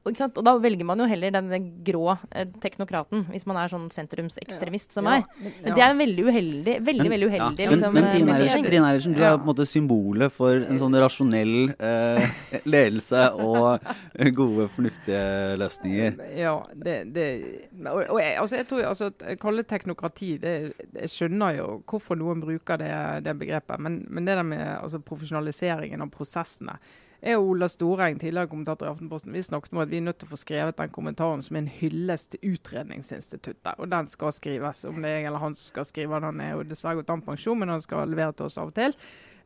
Og, 0.10 0.44
da 0.46 0.54
velger 0.62 0.88
man 0.88 1.02
jo 1.02 1.06
heller 1.10 1.34
den 1.34 1.66
grå 1.86 2.16
eh, 2.32 2.48
teknokraten, 2.64 3.26
hvis 3.34 3.46
man 3.50 3.60
er 3.62 3.72
sånn 3.72 3.90
sentrumsekstremist 3.94 4.96
som 4.96 5.06
meg. 5.06 5.26
Ja, 5.28 5.44
men, 5.44 5.56
ja. 5.60 5.74
Det 5.76 5.84
er 5.84 5.94
en 5.94 6.00
veldig 6.00 6.26
uheldig 6.26 6.76
veldig, 6.88 7.04
men, 7.04 7.14
veldig 7.14 7.28
uheldig 7.30 7.66
ja. 7.66 7.72
liksom, 7.74 7.94
Men, 7.98 8.08
men 8.08 8.64
Trine 8.66 8.90
Eilertsen, 8.90 9.16
du 9.18 9.22
er 9.22 9.36
på 9.36 9.44
en 9.44 9.50
måte 9.52 9.68
symbolet 9.70 10.34
for 10.34 10.56
en 10.58 10.80
sånn 10.82 10.98
rasjonell 11.04 11.74
eh, 11.76 12.40
ledelse 12.70 13.26
og 13.44 13.92
gode, 14.40 14.70
fornuftige 14.74 15.58
løsninger. 15.62 16.16
Ja, 16.38 16.56
det, 16.74 16.96
det 17.16 17.28
og, 17.84 18.02
og 18.06 18.22
jeg, 18.22 18.38
altså, 18.40 18.62
jeg 18.62 18.70
tror 18.72 18.88
altså, 18.94 19.12
kalle 19.42 19.68
teknokrati 19.68 20.32
det, 20.42 20.56
Jeg 21.04 21.12
skjønner 21.12 21.60
jo 21.60 21.68
hvorfor 21.90 22.18
noen 22.20 22.42
bruker 22.44 22.80
det, 22.82 22.94
det 23.28 23.36
begrepet, 23.40 23.84
men, 23.84 24.02
men 24.10 24.26
det 24.26 24.40
der 24.40 24.48
med 24.48 24.66
altså, 24.80 25.04
profesjonaliseringen 25.04 26.08
av 26.08 26.12
prosessene 26.14 26.80
jeg 27.22 27.40
og 27.40 27.50
Ola 27.54 27.68
Storeng, 27.68 28.20
tidligere 28.20 28.48
kommentator 28.48 28.88
i 28.88 28.92
Aftenposten, 28.94 29.34
vi 29.36 29.44
snakket 29.44 29.74
om 29.76 29.82
at 29.84 29.92
vi 29.92 30.00
er 30.00 30.06
nødt 30.06 30.22
til 30.22 30.30
å 30.30 30.34
få 30.34 30.40
skrevet 30.40 30.78
den 30.78 30.94
kommentaren 30.96 31.42
som 31.44 31.58
en 31.60 31.68
hyllest 31.68 32.32
til 32.34 32.54
Utredningsinstituttet. 32.54 33.74
Og 33.76 33.90
den 33.92 34.08
skal 34.08 34.32
skrives. 34.36 34.86
Om 34.88 35.02
det 35.04 35.12
er 35.12 35.20
jeg 35.20 35.32
eller 35.32 35.44
han 35.44 35.58
som 35.58 35.74
skal 35.74 35.90
skrive 35.90 36.22
den, 36.24 36.40
er 36.46 36.56
jo 36.56 36.68
dessverre 36.70 37.02
gått 37.02 37.12
an 37.12 37.26
pensjon, 37.26 37.60
men 37.60 37.74
han 37.76 37.84
skal 37.84 38.08
levere 38.08 38.38
til 38.38 38.48
oss 38.48 38.58
av 38.62 38.72
og 38.72 38.78
til. 38.80 38.96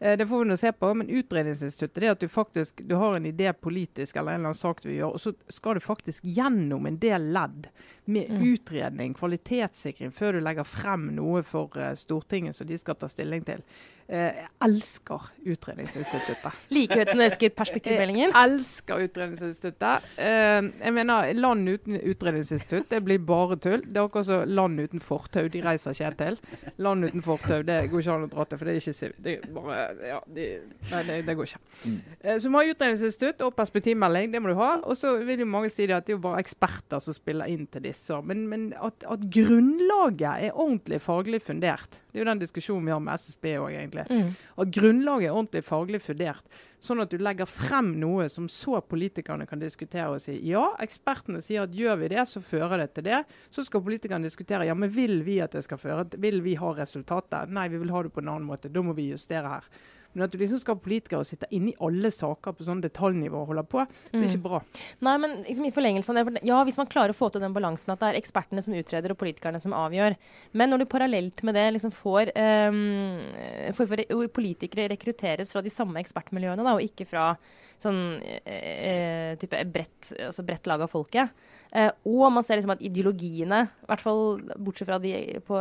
Eh, 0.04 0.18
det 0.18 0.28
får 0.28 0.40
vi 0.40 0.46
nå 0.46 0.58
se 0.58 0.72
på. 0.72 0.94
Men 0.94 1.10
Utredningsinstituttet 1.10 2.02
det 2.02 2.08
er 2.08 2.16
at 2.18 2.24
du 2.24 2.28
faktisk 2.28 2.82
du 2.84 2.96
har 3.00 3.16
en 3.16 3.26
idé 3.26 3.54
politisk 3.54 4.16
eller 4.16 4.34
en 4.34 4.42
eller 4.42 4.52
annen 4.52 4.60
sak 4.60 4.82
du 4.84 4.90
vil 4.90 4.98
gjøre, 4.98 5.18
og 5.18 5.22
så 5.24 5.34
skal 5.48 5.80
du 5.80 5.86
faktisk 5.86 6.26
gjennom 6.28 6.86
en 6.90 7.00
del 7.00 7.30
ledd 7.34 7.70
med 8.06 8.32
mm. 8.32 8.44
utredning, 8.52 9.14
kvalitetssikring, 9.16 10.12
før 10.12 10.36
du 10.36 10.44
legger 10.44 10.68
frem 10.68 11.08
noe 11.16 11.44
for 11.48 11.72
uh, 11.80 11.94
Stortinget 11.96 12.58
som 12.58 12.68
de 12.68 12.78
skal 12.78 13.00
ta 13.00 13.08
stilling 13.08 13.46
til. 13.48 13.64
Eh, 14.08 14.42
jeg 14.44 14.50
elsker 14.68 15.30
Utredningsinstituttet. 15.44 16.60
like 16.76 16.98
høyt 17.00 17.12
som 17.12 17.20
du 17.22 17.26
elsker 17.26 17.54
perspektivmeldingen? 17.56 18.32
Jeg 18.34 18.50
elsker 18.50 19.06
Utredningsinstituttet. 19.08 20.10
Eh, 20.20 20.70
jeg 20.84 20.96
mener, 20.96 21.32
Land 21.34 21.70
uten 21.70 21.98
utredningsinstitutt 22.00 22.90
det 22.92 23.02
blir 23.06 23.22
bare 23.24 23.58
tull. 23.62 23.84
Det 23.86 24.00
er 24.00 24.08
akkurat 24.08 24.28
som 24.28 24.44
land 24.50 24.82
uten 24.82 25.04
fortau. 25.04 25.48
De 25.52 25.64
reiser 25.64 25.96
ikke 25.96 26.12
til. 26.20 26.40
Land 26.84 27.08
uten 27.08 27.24
fortau 27.26 27.62
det 27.66 27.80
går 27.92 28.04
ikke 28.04 28.18
an 28.18 28.28
å 28.28 28.32
dra 28.32 28.46
til, 28.48 28.60
for 28.60 28.70
det 28.70 28.76
er 28.76 28.82
ikke 28.82 29.12
det 29.24 29.34
er 29.34 29.48
bare, 29.54 29.80
ja, 30.08 30.20
de, 30.36 30.48
Nei, 30.92 31.02
det, 31.08 31.18
det, 31.28 31.36
går 31.38 31.50
ikke. 31.50 31.62
Mm. 31.86 31.98
Eh, 32.20 32.38
så 32.38 32.48
du 32.48 32.54
må 32.54 32.62
ha 32.62 32.74
utredningsinstitutt 32.74 33.44
og 33.48 33.56
perspektivmelding. 33.58 34.32
Det 34.34 34.44
må 34.44 34.52
du 34.52 34.60
ha. 34.60 34.72
Og 34.84 35.00
så 35.00 35.16
vil 35.24 35.46
jo 35.46 35.50
mange 35.50 35.72
si 35.74 35.88
at 35.88 36.08
det 36.08 36.16
er 36.16 36.18
jo 36.18 36.24
bare 36.26 36.44
eksperter 36.44 37.04
som 37.04 37.16
spiller 37.16 37.52
inn 37.52 37.66
til 37.72 37.86
disse. 37.88 38.20
Men, 38.28 38.46
men 38.52 38.70
at, 38.78 39.06
at 39.10 39.28
grunnlaget 39.34 40.50
er 40.50 40.58
ordentlig 40.58 41.02
faglig 41.04 41.42
fundert. 41.46 42.02
Det 42.14 42.20
er 42.20 42.26
jo 42.26 42.30
den 42.30 42.44
diskusjonen 42.44 42.86
vi 42.86 42.94
har 42.94 43.00
med 43.02 43.18
SSB 43.18 43.46
òg, 43.58 43.72
egentlig. 43.74 43.93
Mm. 44.10 44.30
At 44.64 44.72
grunnlaget 44.76 45.30
er 45.30 45.36
ordentlig 45.36 45.64
faglig 45.68 46.02
fundert. 46.04 46.62
Sånn 46.84 47.00
at 47.00 47.14
du 47.14 47.22
legger 47.22 47.48
frem 47.48 47.94
noe 48.02 48.26
som 48.32 48.50
så 48.52 48.82
politikerne 48.84 49.48
kan 49.48 49.62
diskutere 49.62 50.10
og 50.12 50.24
si 50.24 50.36
ja, 50.50 50.66
ekspertene 50.84 51.40
sier 51.44 51.64
at 51.64 51.76
gjør 51.78 52.02
vi 52.02 52.12
det, 52.12 52.26
så 52.28 52.42
fører 52.44 52.84
det 52.84 52.90
til 52.98 53.08
det. 53.08 53.22
Så 53.54 53.64
skal 53.64 53.86
politikerne 53.86 54.28
diskutere 54.28 54.68
ja, 54.68 54.76
men 54.76 54.92
vil 54.92 55.22
vi 55.24 55.40
at 55.44 55.56
det 55.56 55.64
skal 55.64 55.80
føre 55.80 56.08
Vil 56.20 56.42
vi 56.44 56.58
ha 56.60 56.74
resultatet? 56.76 57.54
Nei, 57.54 57.70
vi 57.72 57.80
vil 57.80 57.94
ha 57.94 58.04
det 58.04 58.12
på 58.14 58.24
en 58.24 58.34
annen 58.34 58.50
måte. 58.50 58.72
Da 58.74 58.84
må 58.84 58.96
vi 58.98 59.12
justere 59.14 59.56
her. 59.56 59.70
Men 60.14 60.26
at 60.26 60.34
du 60.34 60.40
liksom 60.42 60.62
skal 60.62 60.78
ha 60.78 60.84
politikere 60.84 61.26
sitte 61.28 61.50
inne 61.56 61.72
i 61.72 61.78
alle 61.84 62.12
saker 62.14 62.56
på 62.58 62.68
sånn 62.68 62.84
detaljnivå 62.84 63.42
og 63.42 63.52
holde 63.52 63.66
på, 63.70 63.86
blir 64.12 64.24
mm. 64.24 64.28
ikke 64.30 64.44
bra. 64.46 64.62
Nei, 65.06 65.16
men 65.24 65.36
liksom 65.48 65.68
i 65.68 65.74
forlengelsen 65.76 66.22
av 66.22 66.32
det, 66.32 66.44
ja, 66.48 66.60
hvis 66.68 66.80
man 66.80 66.90
klarer 66.92 67.16
å 67.16 67.18
få 67.18 67.32
til 67.34 67.44
den 67.44 67.56
balansen 67.56 67.94
at 67.94 68.02
det 68.04 68.12
er 68.12 68.20
ekspertene 68.22 68.64
som 68.66 68.78
utreder 68.78 69.14
og 69.14 69.20
politikerne 69.22 69.62
som 69.64 69.76
avgjør. 69.78 70.18
Men 70.54 70.74
når 70.74 70.84
du 70.84 70.90
parallelt 70.94 71.44
med 71.48 71.58
det 71.58 71.66
liksom 71.78 71.94
får 71.96 72.34
um, 72.38 73.20
for, 73.78 73.90
for, 73.90 74.06
Politikere 74.34 74.88
rekrutteres 74.92 75.52
fra 75.54 75.62
de 75.64 75.72
samme 75.74 76.00
ekspertmiljøene, 76.02 76.64
da, 76.66 76.76
og 76.78 76.86
ikke 76.86 77.06
fra 77.10 77.34
sånn 77.84 78.00
eh, 78.24 79.34
type 79.42 79.60
bredt, 79.74 80.14
altså 80.18 80.46
bredt 80.46 80.70
lag 80.70 80.84
av 80.86 80.92
folket. 80.92 81.34
Eh, 81.74 81.90
og 82.06 82.28
man 82.36 82.46
ser 82.46 82.60
liksom 82.60 82.76
at 82.76 82.84
ideologiene, 82.86 83.64
i 83.66 83.90
hvert 83.90 84.04
fall 84.04 84.42
bortsett 84.62 84.90
fra 84.90 85.00
de 85.02 85.14
på, 85.48 85.60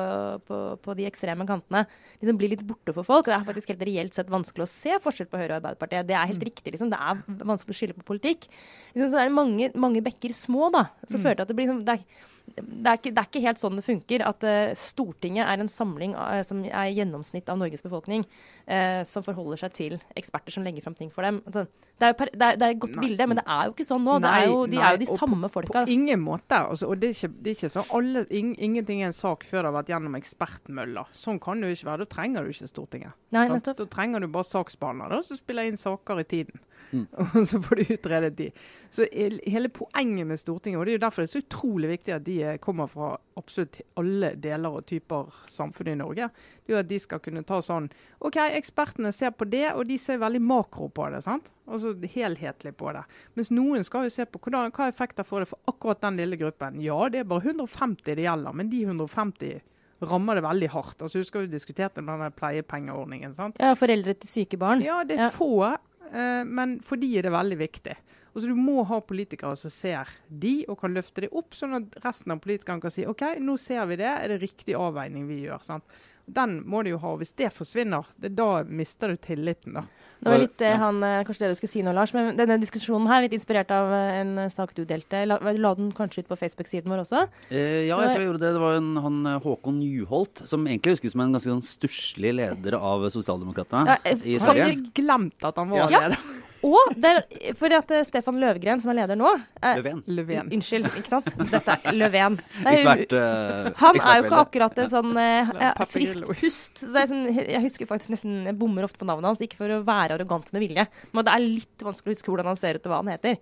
på, 0.49 0.59
på, 0.85 0.97
de 0.99 1.07
ekstreme 1.09 1.47
kantene, 1.49 1.87
liksom 2.21 2.41
blir 2.41 2.53
litt 2.53 2.65
borte 2.69 2.93
for 2.97 3.09
folk. 3.09 3.31
Det 3.31 3.37
er 3.39 3.47
faktisk 3.49 3.73
helt 3.73 3.87
reelt 3.89 4.19
sett 4.19 4.33
vanskelig 4.33 4.67
å 4.67 4.73
se 4.73 4.99
forskjell 5.05 5.31
på 5.33 5.41
Høyre 5.41 5.55
og 5.55 5.61
Arbeiderpartiet. 5.63 6.11
Det 6.11 6.19
er 6.19 6.29
helt 6.33 6.43
mm. 6.43 6.49
riktig, 6.51 6.75
liksom. 6.75 6.93
Det 6.93 7.01
er 7.01 7.23
vanskelig 7.53 7.77
å 7.77 7.81
skylde 7.81 7.97
på 7.97 8.11
politikk. 8.13 8.45
Liksom, 8.93 9.09
så 9.15 9.23
er 9.23 9.31
det 9.31 9.39
mange, 9.39 9.73
mange 9.87 10.05
bekker 10.05 10.37
små, 10.37 10.69
da, 10.75 10.87
som 11.07 11.19
mm. 11.19 11.25
fører 11.25 11.41
til 11.41 11.47
at 11.47 11.53
det 11.53 11.59
blir 11.59 11.71
liksom, 11.71 11.87
det 11.89 11.97
er, 11.97 12.29
det 12.53 12.91
er, 12.91 12.99
ikke, 12.99 13.13
det 13.15 13.21
er, 13.21 13.29
ikke, 13.29 13.43
helt 13.47 13.61
sånn 13.61 13.79
det 13.79 13.85
funker. 13.87 14.25
At 14.27 14.45
uh, 14.45 14.73
Stortinget 14.79 15.49
er 15.49 15.63
en 15.63 15.71
samling 15.73 16.17
av, 16.19 16.43
som 16.47 16.61
er 16.67 16.91
gjennomsnitt 16.93 17.49
av 17.49 17.61
Norges 17.61 17.85
befolkning, 17.85 18.27
uh, 18.67 19.01
som 19.09 19.25
forholder 19.25 19.63
seg 19.63 19.77
til 19.77 19.97
eksperter 20.19 20.55
som 20.55 20.67
legger 20.67 20.85
fram 20.85 20.97
ting 20.99 21.11
for 21.13 21.25
dem. 21.27 21.41
Altså, 21.49 21.65
det, 22.03 22.11
er 22.11 22.17
per, 22.19 22.33
det, 22.33 22.49
er, 22.49 22.59
det, 22.61 22.67
er, 22.67 22.75
et 22.75 22.83
godt 22.83 22.97
nei. 22.99 23.05
bilde, 23.07 23.29
men 23.31 23.41
det 23.41 23.47
er 23.47 23.69
jo 23.69 23.77
ikke 23.77 23.87
sånn 23.89 24.05
nå. 24.05 24.19
Nei, 24.25 24.35
er 24.43 24.51
jo, 24.51 24.59
de 24.67 24.79
nei, 24.79 24.85
er 24.89 24.97
jo 24.99 25.03
de 25.05 25.09
samme 25.13 25.41
på, 25.47 25.53
folka. 25.61 25.85
På 25.87 25.95
ingen 25.95 26.23
måte. 26.25 26.59
Altså, 26.59 26.91
og 26.91 27.01
det 27.01 27.13
er 27.13 27.17
ikke, 27.17 27.33
det 27.47 27.57
ikke 27.57 27.73
sånn 27.77 27.95
alle, 27.99 28.27
ing, 28.35 28.53
Ingenting 28.63 29.03
er 29.03 29.11
en 29.11 29.17
sak 29.17 29.47
før 29.49 29.63
det 29.63 29.71
har 29.71 29.79
vært 29.79 29.95
gjennom 29.95 30.19
ekspertmøller. 30.19 31.15
Sånn 31.19 31.41
kan 31.43 31.63
det 31.63 31.73
jo 31.73 31.79
ikke 31.79 31.91
være. 31.93 32.05
Da 32.05 32.15
trenger 32.17 32.45
du 32.45 32.53
ikke 32.53 32.71
Stortinget. 32.71 33.17
Da 33.33 33.89
trenger 33.91 34.23
du 34.23 34.29
bare 34.33 34.49
saksbehandlere 34.51 35.23
som 35.27 35.41
spiller 35.41 35.71
inn 35.71 35.81
saker 35.81 36.21
i 36.21 36.29
tiden. 36.29 36.63
Mm. 36.91 37.07
Og 37.39 37.47
så 37.49 37.61
får 37.63 37.79
du 37.79 37.93
utredet 37.95 38.33
de. 38.37 38.49
Så 38.93 39.07
hele 39.13 39.71
poenget 39.73 40.27
med 40.29 40.41
Stortinget, 40.41 40.79
og 40.79 40.85
det 40.85 40.93
er 40.93 40.99
jo 40.99 41.03
derfor 41.07 41.25
det 41.25 41.31
er 41.31 41.33
så 41.33 41.41
utrolig 41.41 41.89
viktig 41.95 42.13
at 42.13 42.25
de 42.27 42.35
kommer 42.61 42.91
fra 42.93 43.15
absolutt 43.41 43.79
alle 43.97 44.35
deler 44.37 44.77
og 44.77 44.85
typer 44.91 45.31
samfunn 45.49 45.95
i 45.95 45.97
Norge, 45.97 46.29
det 46.29 46.69
er 46.69 46.75
jo 46.75 46.81
at 46.83 46.91
de 46.91 46.99
skal 47.01 47.23
kunne 47.25 47.45
ta 47.49 47.63
sånn 47.65 47.89
OK, 48.21 48.37
ekspertene 48.45 49.15
ser 49.17 49.33
på 49.33 49.49
det, 49.49 49.71
og 49.73 49.87
de 49.89 49.97
ser 49.97 50.21
veldig 50.21 50.43
makro 50.45 50.91
på 50.93 51.09
det. 51.15 51.23
sant? 51.25 51.49
Altså 51.65 51.95
helhetlig 52.15 52.75
på 52.77 52.93
det. 52.93 53.07
Mens 53.39 53.53
noen 53.55 53.89
skal 53.89 54.05
jo 54.07 54.13
se 54.13 54.29
på 54.29 54.43
hvordan, 54.43 54.75
hva 54.77 54.91
effekter 54.93 55.25
får 55.25 55.47
det 55.47 55.53
for 55.55 55.73
akkurat 55.73 56.05
den 56.05 56.21
lille 56.21 56.37
gruppen. 56.37 56.81
Ja, 56.85 57.01
det 57.09 57.23
er 57.23 57.31
bare 57.33 57.49
150 57.49 58.13
det 58.13 58.27
gjelder, 58.27 58.61
men 58.61 58.69
de 58.69 58.85
150 58.85 59.63
rammer 60.03 60.35
det 60.35 60.45
veldig 60.45 60.69
hardt. 60.73 61.03
Altså, 61.03 61.23
Husker 61.23 61.45
vi 61.45 61.53
diskuterte 61.53 62.03
denne 62.03 62.31
pleiepengeordningen? 62.37 63.35
sant? 63.35 63.57
Ja, 63.63 63.75
Foreldre 63.79 64.15
til 64.19 64.31
syke 64.31 64.59
barn. 64.61 64.83
Ja, 64.85 65.03
det 65.07 65.19
er 65.19 65.29
ja. 65.29 65.33
få 65.35 65.77
Uh, 66.11 66.43
men 66.49 66.79
for 66.85 67.01
de 67.01 67.11
er 67.19 67.29
det 67.29 67.35
veldig 67.35 67.59
viktig. 67.61 67.97
Altså 68.33 68.49
Du 68.49 68.57
må 68.57 68.83
ha 68.89 69.01
politikere 69.05 69.57
som 69.61 69.73
ser 69.73 70.09
de 70.29 70.63
og 70.73 70.79
kan 70.81 70.95
løfte 70.97 71.27
det 71.27 71.33
opp, 71.37 71.53
sånn 71.57 71.77
at 71.77 71.99
resten 72.05 72.33
av 72.33 72.41
politikerne 72.45 72.81
kan 72.81 72.95
si 72.95 73.05
OK, 73.09 73.27
nå 73.45 73.59
ser 73.61 73.85
vi 73.91 73.99
det, 74.01 74.09
er 74.09 74.33
det 74.33 74.41
riktig 74.41 74.77
avveining 74.79 75.27
vi 75.29 75.43
gjør. 75.45 75.67
sant? 75.67 76.01
Den 76.25 76.61
må 76.69 76.81
de 76.83 76.95
jo 76.95 77.03
ha. 77.03 77.13
og 77.13 77.21
Hvis 77.21 77.35
det 77.37 77.51
forsvinner, 77.53 78.09
det, 78.17 78.33
da 78.39 78.63
mister 78.65 79.13
du 79.13 79.21
tilliten. 79.21 79.77
da. 79.77 79.85
Det 80.23 80.31
var 80.31 80.39
litt 80.39 80.57
det 80.63 80.71
han, 80.79 81.03
eh, 81.03 81.25
kanskje 81.27 81.43
det 81.43 81.49
du 81.51 81.59
skulle 81.59 81.73
si 81.73 81.83
noe, 81.83 81.95
Lars. 81.97 82.13
Men 82.15 82.37
denne 82.39 82.59
diskusjonen 82.63 83.09
her, 83.11 83.25
litt 83.25 83.33
inspirert 83.35 83.73
av 83.75 83.91
en 83.93 84.37
eh, 84.45 84.51
sak 84.55 84.71
du 84.77 84.85
delte. 84.87 85.25
La, 85.27 85.39
la 85.43 85.73
den 85.75 85.91
kanskje 85.97 86.23
ut 86.23 86.29
på 86.31 86.39
Facebook-siden 86.39 86.87
vår 86.93 87.03
også? 87.03 87.25
Eh, 87.51 87.89
ja, 87.89 87.99
jeg 88.05 88.13
tror 88.13 88.23
jeg 88.23 88.29
gjorde 88.31 88.45
det. 88.45 88.53
Det 88.55 88.63
var 88.63 88.79
en, 88.79 88.93
han 89.03 89.19
eh, 89.33 89.41
Håkon 89.43 89.81
Nyholt, 89.83 90.45
som 90.47 90.63
egentlig 90.71 90.95
huskes 90.97 91.17
som 91.17 91.25
en 91.27 91.35
ganske 91.35 91.51
sånn 91.51 91.65
stusslig 91.67 92.33
leder 92.39 92.79
av 92.79 93.09
Sosialdemokratene 93.11 93.85
Ja, 93.91 93.99
i 94.15 94.39
Har 94.39 94.47
Sverige. 94.55 94.71
ikke 94.79 95.03
glemt 95.03 95.45
at 95.51 95.59
han 95.59 95.71
var 95.75 95.91
Ja. 95.91 95.91
leder. 96.07 96.17
Og 96.63 96.93
det 96.95 97.11
er, 97.11 97.55
fordi 97.59 97.75
at 97.75 97.89
Stefan 98.07 98.37
Løvgren, 98.39 98.79
som 98.81 98.93
er 98.93 99.01
leder 99.01 99.19
nå 99.19 99.27
er, 99.59 99.81
Løven. 99.83 100.05
Løven. 100.07 100.53
Unnskyld, 100.55 100.87
ikke 101.01 101.11
sant? 101.11 101.33
Dette 101.51 101.75
er 101.83 101.97
Løven. 101.99 102.37
Nei, 102.63 102.75
er- 102.77 102.79
Ekspert, 102.79 103.15
eh, 103.19 103.73
Han 103.83 103.99
er 103.99 104.21
jo 104.21 104.29
ikke 104.29 104.43
akkurat 104.45 104.79
en 104.85 104.93
sånn 104.93 105.11
uh, 105.19 105.83
friskt 105.91 106.23
pust. 106.31 106.85
Så 106.85 106.93
det 106.95 107.03
er 107.03 107.11
sånn, 107.11 107.25
jeg 107.35 107.63
husker 107.67 107.91
faktisk 107.91 108.15
nesten 108.15 108.45
Jeg 108.47 108.55
bommer 108.61 108.87
ofte 108.87 109.03
på 109.03 109.09
navnet 109.11 109.33
hans, 109.33 109.43
ikke 109.43 109.59
for 109.59 109.75
å 109.75 109.81
være 109.83 110.12
arrogant 110.17 110.49
med 110.55 110.65
vilje, 110.65 110.87
men 111.13 111.27
det 111.27 111.35
er 111.35 111.45
litt 111.45 111.85
vanskelig 111.87 112.13
å 112.13 112.17
huske 112.17 112.33
hvordan 112.33 112.53
han 112.53 112.61
ser 112.61 112.79
ut 112.79 112.87
og 112.89 112.95
hva 112.95 113.03
han 113.03 113.13
heter. 113.15 113.39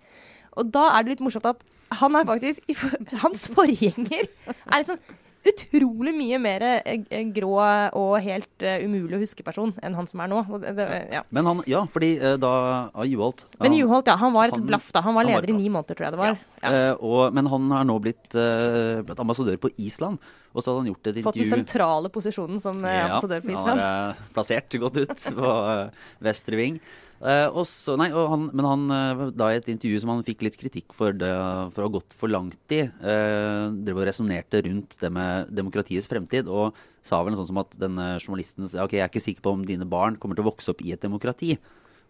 Og 0.59 0.71
da 0.73 0.87
er 0.91 1.03
det 1.03 1.15
litt 1.15 1.25
morsomt 1.25 1.47
at 1.47 1.63
han 2.01 2.15
er 2.15 2.27
faktisk 2.27 2.71
Hans 3.23 3.47
forgjenger 3.51 4.27
er 4.27 4.77
liksom 4.79 5.01
utrolig 5.47 6.13
mye 6.13 6.37
mer 6.41 6.63
eh, 6.67 6.99
eh, 7.09 7.23
grå 7.33 7.55
og 7.97 8.11
helt 8.21 8.65
eh, 8.65 8.83
umulig 8.85 9.17
å 9.17 9.21
huske 9.23 9.45
person 9.45 9.73
enn 9.81 9.95
han 9.97 10.09
som 10.09 10.21
er 10.21 10.29
nå. 10.31 10.41
Det, 10.61 10.87
ja. 11.13 11.23
Men 11.33 11.49
han, 11.49 11.63
ja, 11.69 11.81
fordi 11.91 12.11
da 12.41 12.51
av 12.93 13.07
Juholt 13.09 13.45
Men 13.61 13.75
Juholt, 13.77 14.09
ja. 14.11 14.17
Han 14.21 14.35
var 14.35 14.51
et 14.51 14.57
han- 14.59 14.67
blaff, 14.67 14.91
da. 14.93 15.01
Han 15.01 15.17
var 15.17 15.25
han 15.25 15.33
var 15.33 15.41
leder 15.41 15.53
i 15.53 15.57
ni 15.57 15.69
måneder, 15.69 15.97
tror 15.97 16.07
jeg 16.07 16.15
det 16.15 16.21
var. 16.21 16.37
Ja. 16.61 16.71
Eh, 16.71 16.93
og, 17.01 17.33
men 17.33 17.49
han 17.49 17.71
har 17.73 17.85
nå 17.89 17.97
blitt, 18.03 18.27
uh, 18.37 19.01
blitt 19.05 19.21
ambassadør 19.21 19.57
på 19.61 19.71
Island. 19.81 20.21
Og 20.51 20.61
så 20.61 20.71
hadde 20.71 20.83
han 20.83 20.89
gjort 20.91 21.07
et 21.07 21.21
Fått 21.25 21.39
den 21.39 21.51
sentrale 21.51 22.09
posisjonen 22.11 22.59
som 22.61 22.81
ambassadør 22.83 23.45
på 23.45 23.53
Island. 23.53 23.79
Ja, 23.79 23.85
Han 23.85 23.85
har 23.85 24.09
eh, 24.11 24.25
plassert 24.35 24.81
godt 24.83 24.99
ut 24.99 25.29
på 25.37 25.53
uh, 25.55 26.09
Vestre 26.21 26.59
Ving. 26.59 26.81
Eh, 27.21 27.47
også, 27.53 27.93
nei, 28.01 28.07
han, 28.09 28.47
men 28.49 28.65
han 28.65 28.93
eh, 28.95 29.19
da 29.37 29.51
i 29.51 29.59
et 29.59 29.67
intervju 29.69 29.99
som 30.01 30.09
han 30.09 30.23
fikk 30.25 30.39
litt 30.41 30.55
kritikk 30.57 30.95
for, 30.97 31.13
det, 31.13 31.29
for 31.75 31.83
å 31.83 31.89
ha 31.89 31.93
gått 31.93 32.15
for 32.17 32.33
langt 32.33 32.73
i, 32.73 32.79
uh, 32.87 33.69
drev 33.85 33.99
og 33.99 34.07
resonnerte 34.09 34.63
rundt 34.65 34.95
det 34.97 35.11
med 35.13 35.51
demokratiets 35.53 36.09
fremtid. 36.09 36.49
Og 36.49 36.73
sa 37.05 37.19
vel 37.21 37.35
noe 37.35 37.43
sånt 37.43 37.51
som 37.51 37.61
at 37.61 37.77
denne 37.77 38.15
journalisten 38.15 38.65
sa 38.65 38.87
ok, 38.87 38.97
jeg 38.97 39.05
er 39.05 39.13
ikke 39.13 39.21
sikker 39.21 39.45
på 39.45 39.53
om 39.53 39.67
dine 39.67 39.85
barn 39.89 40.17
kommer 40.17 40.37
til 40.37 40.47
å 40.47 40.49
vokse 40.49 40.73
opp 40.73 40.81
i 40.81 40.95
et 40.95 41.05
demokrati. 41.05 41.53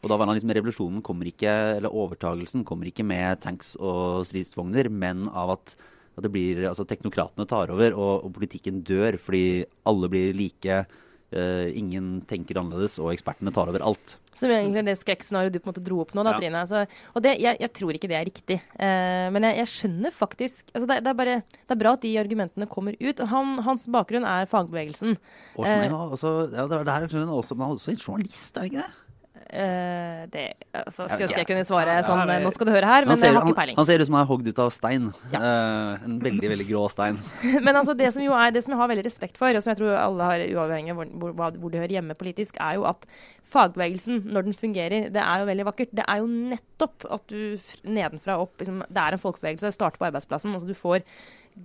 Og 0.02 0.08
da 0.10 0.15
var 0.15 0.30
han 0.30 0.38
liksom 0.38 0.56
Revolusjonen 0.56 1.04
kommer 1.06 1.28
ikke, 1.28 1.52
eller 1.76 1.91
overtagelsen 1.91 2.63
kommer 2.67 2.88
ikke 2.88 3.06
med 3.06 3.43
tanks 3.43 3.76
og 3.78 4.24
stridsvogner, 4.30 4.88
men 4.89 5.28
av 5.28 5.58
at, 5.58 5.76
at 6.15 6.24
det 6.24 6.32
blir, 6.32 6.63
altså 6.71 6.88
teknokratene 6.88 7.45
tar 7.52 7.76
over, 7.76 8.00
og, 8.00 8.26
og 8.26 8.34
politikken 8.39 8.80
dør 8.88 9.19
fordi 9.21 9.65
alle 9.91 10.10
blir 10.15 10.32
like. 10.39 10.86
Eh, 11.32 11.72
ingen 11.78 12.22
tenker 12.30 12.60
annerledes, 12.62 12.98
og 13.02 13.12
ekspertene 13.13 13.54
tar 13.56 13.72
over 13.72 13.84
alt. 13.86 14.15
Som 14.38 14.52
er 14.52 14.62
egentlig 14.62 14.86
det 14.88 14.96
skrekkscenarioet 15.00 15.54
du 15.54 15.60
på 15.60 15.67
en 15.67 15.74
måte 15.74 15.84
dro 15.84 16.00
opp 16.04 16.13
nå, 16.15 16.24
da, 16.24 16.34
Ja. 16.36 16.39
Trine. 16.39 16.63
Altså, 16.63 16.86
og 17.15 17.26
det, 17.26 17.36
jeg, 17.44 17.60
jeg 17.60 17.74
tror 17.78 17.98
ikke 17.98 18.10
det 18.12 18.17
er 18.17 18.28
riktig. 18.28 18.58
Uh, 18.78 19.28
men 19.36 19.48
jeg, 19.50 19.60
jeg 19.62 19.72
skjønner 19.74 20.15
faktisk 20.15 20.72
altså 20.72 20.88
det, 20.88 20.98
det, 21.04 21.12
er 21.12 21.20
bare, 21.20 21.38
det 21.44 21.76
er 21.76 21.82
bra 21.84 21.94
at 21.98 22.06
de 22.06 22.13
argumentene 22.22 22.70
kommer 22.72 22.98
ut. 23.00 23.24
Han, 23.34 23.60
hans 23.67 23.88
bakgrunn 23.91 24.28
er 24.28 24.50
fagbevegelsen. 24.52 25.17
Og 25.58 25.67
sånn, 25.67 25.84
uh, 25.84 25.88
ja, 25.89 26.02
altså, 26.08 26.34
ja, 26.48 26.67
det 26.72 26.80
er 26.80 26.88
det 26.88 26.98
her 26.98 27.08
men 27.12 27.28
han 27.28 27.36
er 27.36 27.76
også 27.76 27.94
en 27.94 28.02
journalist, 28.02 28.56
er 28.56 28.67
det 28.67 28.72
ikke 28.72 28.86
det? 28.86 29.11
Eh, 29.51 30.27
det 30.31 30.53
altså, 30.71 31.03
Ja, 31.03 31.07
skulle 31.11 31.25
ønske 31.27 31.35
ja. 31.35 31.41
jeg 31.43 31.47
kunne 31.49 31.65
svare 31.67 31.95
Ja, 31.97 32.03
sånn 32.07 32.21
det- 32.25 32.37
Nå 32.45 32.51
skal 32.53 32.67
du 32.67 32.71
høre 32.71 32.85
her, 32.87 33.01
men 33.03 33.09
Han 33.09 33.17
ser, 33.17 33.25
jeg 33.27 33.33
har 33.35 33.41
han, 33.41 33.49
ikke 33.51 33.59
peiling. 33.59 33.75
han 33.75 33.85
ser 33.85 33.99
ut 33.99 34.05
som 34.07 34.15
han 34.15 34.23
er 34.23 34.29
hogd 34.29 34.47
ut 34.47 34.59
av 34.63 34.69
stein. 34.71 35.13
Eh, 35.33 36.05
en 36.05 36.19
veldig, 36.21 36.49
veldig 36.53 36.67
grå 36.69 36.83
stein. 36.89 37.19
Men 37.65 37.75
altså, 37.75 37.93
det 37.97 38.13
som 38.13 38.23
jo 38.23 38.31
er, 38.31 38.51
det 38.55 38.63
som 38.63 38.71
jeg 38.71 38.79
har 38.79 38.87
veldig 38.87 39.03
respekt 39.05 39.35
for, 39.37 39.51
og 39.51 39.61
som 39.61 39.71
jeg 39.75 39.79
tror 39.81 39.97
alle 39.99 40.23
har 40.23 40.39
uavhengig 40.55 40.91
av 40.91 40.95
hvor, 41.01 41.33
hvor, 41.35 41.51
hvor 41.59 41.69
de 41.69 41.77
hører 41.83 41.95
hjemme 41.99 42.15
politisk, 42.15 42.55
er 42.61 42.75
jo 42.79 42.85
at 42.87 43.03
fagbevegelsen, 43.51 44.23
når 44.31 44.43
den 44.47 44.53
fungerer, 44.55 45.09
det 45.11 45.19
er 45.21 45.39
jo 45.43 45.45
veldig 45.51 45.65
vakkert. 45.67 45.91
Det 45.99 46.05
er 46.07 46.21
jo 46.23 46.27
nettopp 46.31 47.05
at 47.11 47.27
du 47.27 47.59
nedenfra 47.83 48.37
og 48.39 48.47
opp 48.47 48.57
liksom, 48.63 48.79
Det 48.87 49.03
er 49.03 49.11
en 49.17 49.19
folkebevegelse. 49.19 49.73
Starter 49.75 49.99
på 49.99 50.07
arbeidsplassen. 50.07 50.53
altså 50.55 50.67
du 50.67 50.73
får 50.73 51.03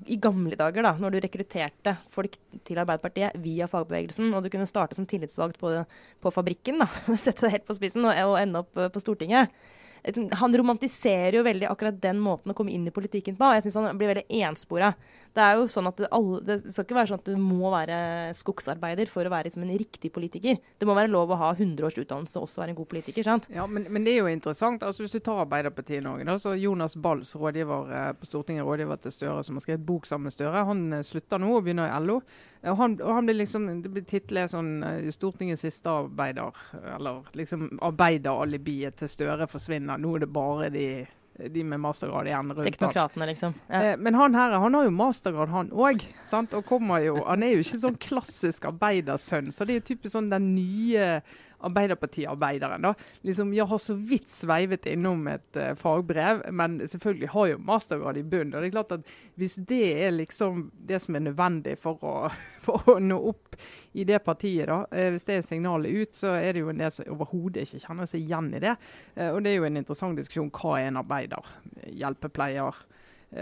i 0.07 0.19
gamle 0.23 0.57
dager, 0.59 0.85
da, 0.87 0.93
når 1.01 1.15
du 1.15 1.19
rekrutterte 1.23 1.97
folk 2.15 2.37
til 2.67 2.81
Arbeiderpartiet 2.83 3.37
via 3.43 3.69
fagbevegelsen, 3.71 4.33
og 4.35 4.45
du 4.45 4.51
kunne 4.53 4.69
starte 4.69 4.99
som 4.99 5.07
tillitsvalgt 5.09 5.59
på, 5.61 5.73
på 6.23 6.33
fabrikken, 6.35 6.83
da, 6.83 6.89
sette 7.23 7.47
det 7.47 7.55
helt 7.57 7.69
på 7.69 7.77
spissen, 7.79 8.07
og, 8.07 8.15
og 8.33 8.39
ende 8.41 8.63
opp 8.65 8.81
eh, 8.81 8.91
på 8.93 9.03
Stortinget. 9.03 9.53
Han 10.41 10.57
romantiserer 10.57 11.39
jo 11.39 11.45
veldig 11.47 11.69
akkurat 11.71 12.01
den 12.03 12.19
måten 12.23 12.53
å 12.53 12.57
komme 12.57 12.71
inn 12.75 12.87
i 12.87 12.95
politikken 12.95 13.37
på. 13.39 13.45
og 13.45 13.55
Jeg 13.57 13.67
syns 13.67 13.79
han 13.81 13.99
blir 13.99 14.13
veldig 14.15 14.27
enspora. 14.47 14.93
Det 15.37 15.43
er 15.45 15.59
jo 15.59 15.67
sånn 15.69 15.89
at 15.91 15.99
det, 16.01 16.09
alle, 16.17 16.41
det 16.47 16.59
skal 16.73 16.87
ikke 16.87 16.97
være 16.97 17.11
sånn 17.11 17.21
at 17.21 17.29
du 17.29 17.37
må 17.37 17.71
være 17.75 17.97
skogsarbeider 18.39 19.11
for 19.13 19.29
å 19.29 19.33
være 19.33 19.51
liksom, 19.51 19.67
en 19.67 19.79
riktig 19.79 20.13
politiker. 20.15 20.57
Det 20.79 20.89
må 20.89 20.95
være 20.97 21.13
lov 21.13 21.35
å 21.35 21.41
ha 21.43 21.51
100 21.53 21.85
års 21.85 21.99
utdannelse 22.01 22.39
og 22.41 22.47
også 22.47 22.63
være 22.63 22.73
en 22.73 22.79
god 22.79 22.89
politiker. 22.95 23.27
sant? 23.27 23.49
Ja, 23.53 23.67
men, 23.67 23.85
men 23.93 24.07
det 24.07 24.15
er 24.15 24.23
jo 24.23 24.33
interessant. 24.33 24.83
altså 24.83 25.05
Hvis 25.05 25.13
du 25.19 25.21
tar 25.21 25.43
Arbeiderpartiet 25.45 26.01
i 26.01 26.05
Norge, 26.07 26.25
da, 26.25 26.39
så 26.41 26.55
Jonas 26.57 26.97
Balls, 26.97 27.35
rådgiver 27.37 27.93
eh, 27.93 28.13
på 28.17 28.31
Stortinget, 28.31 28.65
rådgiver 28.65 29.03
til 29.05 29.13
Støre, 29.13 29.45
som 29.45 29.59
har 29.59 29.67
skrevet 29.67 29.87
bok 29.87 30.07
sammen 30.09 30.31
med 30.31 30.37
Støre, 30.39 30.65
han 30.71 30.87
eh, 31.01 31.05
slutter 31.05 31.43
nå 31.43 31.53
og 31.59 31.67
begynner 31.67 31.93
i 31.93 32.01
LO. 32.07 32.21
Eh, 32.63 32.71
Og 32.73 32.77
han, 32.81 32.97
og 33.03 33.13
han 33.15 33.27
blir 33.29 33.37
liksom, 33.43 33.69
Det 33.83 33.91
blir 33.93 34.03
titlet 34.09 34.51
sånn 34.51 34.73
'Stortingets 35.13 35.63
siste 35.63 35.87
arbeider', 35.87 36.57
eller 36.97 37.23
liksom 37.37 37.79
'Arbeideralibiet 37.79 38.97
til 38.97 39.09
Støre 39.09 39.47
forsvinner'. 39.47 39.96
Nå 40.03 40.15
er 40.17 40.25
det 40.25 40.29
bare 40.33 40.71
de, 40.75 40.87
de 41.53 41.65
med 41.65 41.81
mastergrad 41.83 42.29
igjen 42.31 42.53
rundt. 42.53 42.67
Teknokratene, 42.69 43.29
liksom. 43.33 43.57
Ja. 43.69 43.83
Eh, 43.93 43.97
Men 43.97 44.15
han 44.15 44.35
her 44.35 44.59
han 44.61 44.75
har 44.75 44.85
jo 44.89 44.95
mastergrad, 44.95 45.53
han 45.53 45.73
òg. 45.73 46.07
Og 46.59 46.65
kommer 46.69 47.05
jo, 47.05 47.19
han 47.27 47.43
er 47.43 47.57
jo 47.57 47.65
ikke 47.65 47.83
sånn 47.83 47.99
klassisk 48.01 48.69
arbeidersønn, 48.71 49.53
så 49.53 49.67
det 49.69 49.81
er 49.81 49.89
typisk 49.91 50.17
sånn 50.17 50.31
den 50.33 50.55
nye 50.55 51.21
Arbeiderparti-arbeideren. 51.61 52.83
da. 52.83 52.95
Liksom, 53.23 53.53
Jeg 53.55 53.67
har 53.67 53.79
så 53.79 53.95
vidt 53.95 54.29
sveivet 54.29 54.87
innom 54.87 55.27
et 55.29 55.57
uh, 55.57 55.75
fagbrev, 55.75 56.43
men 56.53 56.81
selvfølgelig 56.87 57.29
har 57.29 57.47
jo 57.47 57.59
mastergrad 57.59 58.17
i 58.17 58.23
bunn. 58.23 58.55
Og 58.55 58.63
det 58.63 58.67
er 58.67 58.71
klart 58.71 58.93
at 58.93 59.01
Hvis 59.35 59.55
det 59.55 60.07
er 60.07 60.11
liksom 60.11 60.71
det 60.89 61.03
som 61.03 61.15
er 61.17 61.21
nødvendig 61.21 61.79
for 61.79 62.05
å, 62.05 62.29
for 62.67 62.97
å 62.97 62.99
nå 62.99 63.19
opp 63.29 63.57
i 63.95 64.05
det 64.05 64.23
partiet, 64.25 64.67
da, 64.69 64.85
uh, 64.85 65.11
hvis 65.11 65.25
det 65.25 65.37
er 65.37 65.43
signalet 65.43 65.91
ut, 65.91 66.15
så 66.15 66.37
er 66.37 66.53
det 66.53 66.61
jo 66.61 66.71
en 66.71 66.85
del 66.85 66.91
som 66.91 67.09
overhodet 67.09 67.65
ikke 67.65 67.87
kjenner 67.87 68.07
seg 68.07 68.21
igjen 68.21 68.53
i 68.55 68.63
det. 68.63 68.77
Uh, 69.17 69.31
og 69.33 69.43
det 69.43 69.53
er 69.53 69.59
jo 69.61 69.71
en 69.71 69.81
interessant 69.83 70.17
diskusjon. 70.17 70.53
Hva 70.53 70.81
er 70.81 70.91
en 70.91 71.01
arbeider? 71.03 71.57
Hjelpepleier 71.87 72.85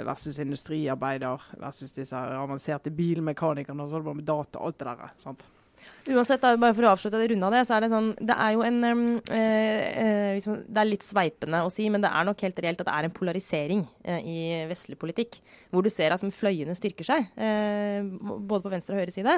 versus 0.05 0.39
industriarbeider 0.41 1.43
versus 1.61 1.93
disse 1.93 2.17
avanserte 2.17 2.91
bilmekanikerne 2.91 3.85
og 3.85 3.93
så 3.93 4.01
med 4.15 4.25
data 4.25 4.63
alt 4.65 4.79
det 4.81 4.87
der. 4.89 5.13
sant? 5.21 5.45
Uansett, 6.05 6.43
da, 6.43 6.51
bare 6.61 6.75
for 6.77 6.85
å 6.85 6.91
avslutte 6.93 7.17
det 7.17 7.31
runde 7.31 7.49
av 7.49 7.55
det, 7.55 7.63
så 7.65 7.79
er 7.79 7.85
det 7.85 7.89
sånn 7.89 8.11
Det 8.29 8.35
er 8.37 8.51
jo 8.53 8.65
en 8.67 8.77
um, 8.85 9.05
eh, 9.33 10.35
eh, 10.37 10.49
Det 10.69 10.81
er 10.83 10.89
litt 10.91 11.05
sveipende 11.07 11.63
å 11.65 11.71
si, 11.73 11.87
men 11.89 12.03
det 12.05 12.11
er 12.13 12.27
nok 12.29 12.43
helt 12.45 12.59
reelt 12.61 12.83
at 12.83 12.89
det 12.91 12.97
er 12.99 13.07
en 13.09 13.15
polarisering 13.15 13.85
eh, 14.05 14.19
i 14.21 14.41
vestlig 14.69 14.99
politikk. 15.01 15.39
Hvor 15.73 15.87
du 15.87 15.89
ser 15.89 16.11
at 16.11 16.19
altså, 16.19 16.29
fløyene 16.35 16.77
styrker 16.77 17.09
seg, 17.09 17.31
eh, 17.41 18.05
både 18.21 18.61
på 18.67 18.73
venstre 18.75 18.99
og 18.99 19.01
høyre 19.01 19.15
side. 19.15 19.37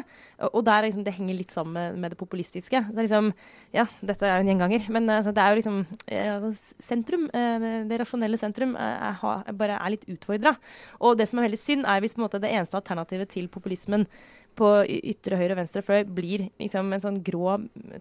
Og, 0.48 0.59
der 0.66 0.88
liksom, 0.88 1.04
det 1.06 1.14
henger 1.14 1.38
litt 1.38 1.54
sammen 1.54 2.00
med, 2.00 2.11
det 2.11 2.18
populistiske. 2.18 2.82
Det 2.90 2.98
er 2.98 3.06
liksom 3.06 3.30
Ja, 3.76 3.87
dette 4.02 4.26
er 4.26 4.40
jo 4.40 4.46
en 4.46 4.50
gjenganger, 4.50 4.88
men 4.96 5.06
altså, 5.20 5.35
det 5.37 5.44
er 5.44 5.54
jo 5.54 5.61
liksom 5.61 5.78
eh, 6.11 6.48
Sentrum, 6.82 7.28
det, 7.30 7.72
det 7.92 8.00
rasjonelle 8.02 8.40
sentrum, 8.40 8.74
eh, 8.74 9.12
er, 9.12 9.54
bare 9.54 9.78
er 9.78 9.94
litt 9.94 10.09
utfordra. 10.11 10.56
Og 10.98 11.14
det 11.20 11.28
som 11.30 11.38
er 11.38 11.46
veldig 11.46 11.62
synd, 11.62 11.87
er 11.87 12.02
hvis 12.02 12.18
på 12.18 12.24
en 12.24 12.26
måte, 12.26 12.42
det 12.42 12.50
eneste 12.50 12.80
alternativet 12.80 13.30
til 13.37 13.46
populismen 13.52 14.09
på 14.56 14.68
ytre 14.88 15.36
høyre 15.38 15.54
og 15.54 15.60
venstre 15.60 15.82
fløy 15.84 16.04
blir 16.16 16.46
liksom 16.60 16.88
en 16.96 17.02
sånn 17.02 17.18
grå 17.26 17.56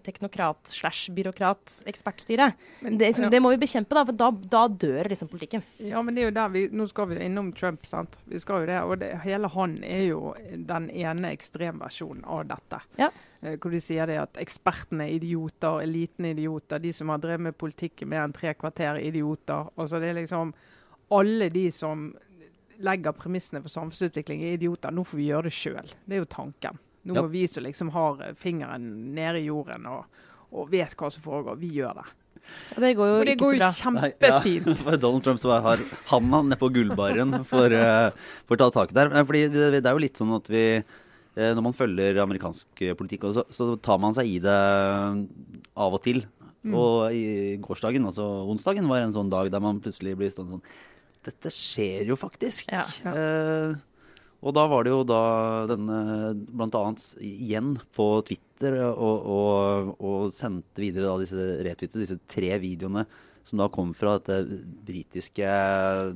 teknokrat 0.06 0.70
slash 0.72 1.10
byråkrat 1.14 1.82
ekspertstyre. 1.86 2.52
Men- 2.82 2.96
Det, 2.98 3.08
liksom, 3.12 3.24
ja. 3.24 3.30
det 3.30 3.40
må 3.42 3.50
vi 3.52 3.60
bekjempe, 3.66 3.94
da, 3.94 4.04
for 4.04 4.12
da, 4.12 4.30
da 4.30 4.62
dør 4.68 5.08
liksom 5.12 5.28
politikken. 5.28 5.62
Ja, 5.78 6.02
men 6.02 6.14
det 6.14 6.22
er 6.24 6.30
jo 6.30 6.34
der 6.40 6.48
vi, 6.48 6.68
Nå 6.72 6.88
skal 6.88 7.06
vi 7.08 7.20
innom 7.24 7.52
Trump, 7.54 7.84
sant. 7.86 8.16
Vi 8.26 8.38
skal 8.40 8.60
jo 8.64 8.66
det, 8.66 8.80
og 8.82 8.98
det, 8.98 9.12
Hele 9.22 9.48
han 9.48 9.78
er 9.84 10.06
jo 10.08 10.34
den 10.56 10.90
ene 10.90 11.30
ekstremversjonen 11.36 12.24
av 12.24 12.46
dette. 12.48 12.80
Ja. 12.98 13.10
Eh, 13.42 13.56
hvor 13.56 13.70
de 13.70 13.80
sier 13.80 14.06
det 14.06 14.16
at 14.18 14.38
ekspertene 14.40 15.04
er 15.06 15.16
idioter, 15.20 15.82
eliten 15.84 16.24
er 16.24 16.34
idioter, 16.34 16.80
de 16.80 16.92
som 16.92 17.08
har 17.12 17.18
drevet 17.18 17.40
med 17.40 17.58
politikk 17.58 18.02
i 18.02 18.08
mer 18.08 18.24
enn 18.24 18.32
tre 18.36 18.54
kvarter 18.54 18.96
er 18.96 19.04
idioter. 19.10 19.68
Altså 19.76 20.00
det 20.00 20.10
er 20.10 20.20
liksom 20.22 20.54
Alle 21.08 21.48
de 21.54 21.70
som 21.70 22.08
legger 22.84 23.12
premissene 23.16 23.62
for 23.64 23.72
samfunnsutvikling 23.72 24.42
er 24.44 24.56
idioter. 24.58 24.92
Nå 24.94 25.04
får 25.06 25.18
vi 25.20 25.30
gjøre 25.30 25.48
det 25.48 25.54
sjøl. 25.56 25.90
Det 26.06 26.16
er 26.18 26.22
jo 26.24 26.28
tanken. 26.30 26.78
Nå 27.06 27.14
Ja. 27.14 27.22
må 27.22 27.30
vi 27.30 27.46
som 27.46 27.62
liksom 27.62 27.90
har 27.94 28.20
eh, 28.26 28.34
fingeren 28.34 29.14
nede 29.14 29.38
i 29.40 29.46
jorden 29.46 29.86
og, 29.86 30.04
og 30.52 30.70
vet 30.72 30.94
hva 30.98 31.10
som 31.12 31.22
foregår, 31.22 31.58
vi 31.60 31.70
gjør 31.78 32.00
det. 32.00 32.06
Og 32.76 32.82
det 32.82 32.90
går 32.98 33.08
jo 33.10 33.14
det 33.24 33.32
ikke 33.36 33.44
går 33.44 33.52
så 33.52 33.56
jo 33.58 33.70
kjempefint. 33.80 34.66
Nei. 34.66 34.74
Ja, 34.74 34.74
det 34.78 34.86
var 34.86 34.96
Donald 35.02 35.24
Trump 35.24 35.40
som 35.42 35.50
har 35.50 35.82
handa 36.10 36.42
nedpå 36.50 36.68
gullbaren 36.74 37.40
for, 37.46 37.72
uh, 37.74 38.10
for 38.46 38.54
å 38.54 38.60
ta 38.60 38.68
tak 38.80 38.94
der. 38.94 39.10
Eh, 39.14 39.24
Fordi 39.26 39.42
det, 39.54 39.70
det 39.80 39.86
er 39.86 39.96
jo 39.98 40.02
litt 40.04 40.18
sånn 40.20 40.34
at 40.36 40.50
vi 40.50 40.64
eh, 40.78 41.52
når 41.54 41.62
man 41.62 41.74
følger 41.78 42.20
amerikansk 42.22 42.84
politikk, 42.98 43.26
så, 43.34 43.46
så 43.50 43.72
tar 43.82 43.98
man 44.02 44.14
seg 44.14 44.30
i 44.30 44.38
det 44.42 44.58
av 45.76 45.94
og 45.94 46.02
til. 46.06 46.24
Og 46.66 47.14
i 47.14 47.56
gårsdagen, 47.62 48.06
altså 48.08 48.24
onsdagen, 48.50 48.88
var 48.90 49.04
en 49.04 49.14
sånn 49.14 49.30
dag 49.30 49.50
der 49.54 49.62
man 49.62 49.78
plutselig 49.82 50.16
blir 50.18 50.32
sånn 50.34 50.56
sånn 50.56 50.64
Dette 51.26 51.52
skjer 51.52 52.08
jo 52.12 52.16
faktisk. 52.18 52.70
Ja. 52.72 52.86
Eh, 53.10 53.76
og 54.46 54.54
da 54.54 54.66
var 54.70 54.86
det 54.86 54.92
jo 54.92 55.04
da 55.06 55.20
denne 55.70 56.00
annet 56.54 57.06
igjen 57.24 57.76
på 57.96 58.08
Twitter 58.28 58.78
og, 58.92 59.30
og, 59.36 59.94
og 59.98 60.34
sendte 60.36 60.84
videre 60.84 61.08
da 61.08 61.22
disse 61.24 61.46
retweetet, 61.66 62.02
disse 62.04 62.20
tre 62.30 62.52
videoene 62.62 63.06
som 63.46 63.60
da 63.62 63.68
kom 63.70 63.92
fra 63.94 64.16
dette 64.18 64.58
britiske 64.86 65.50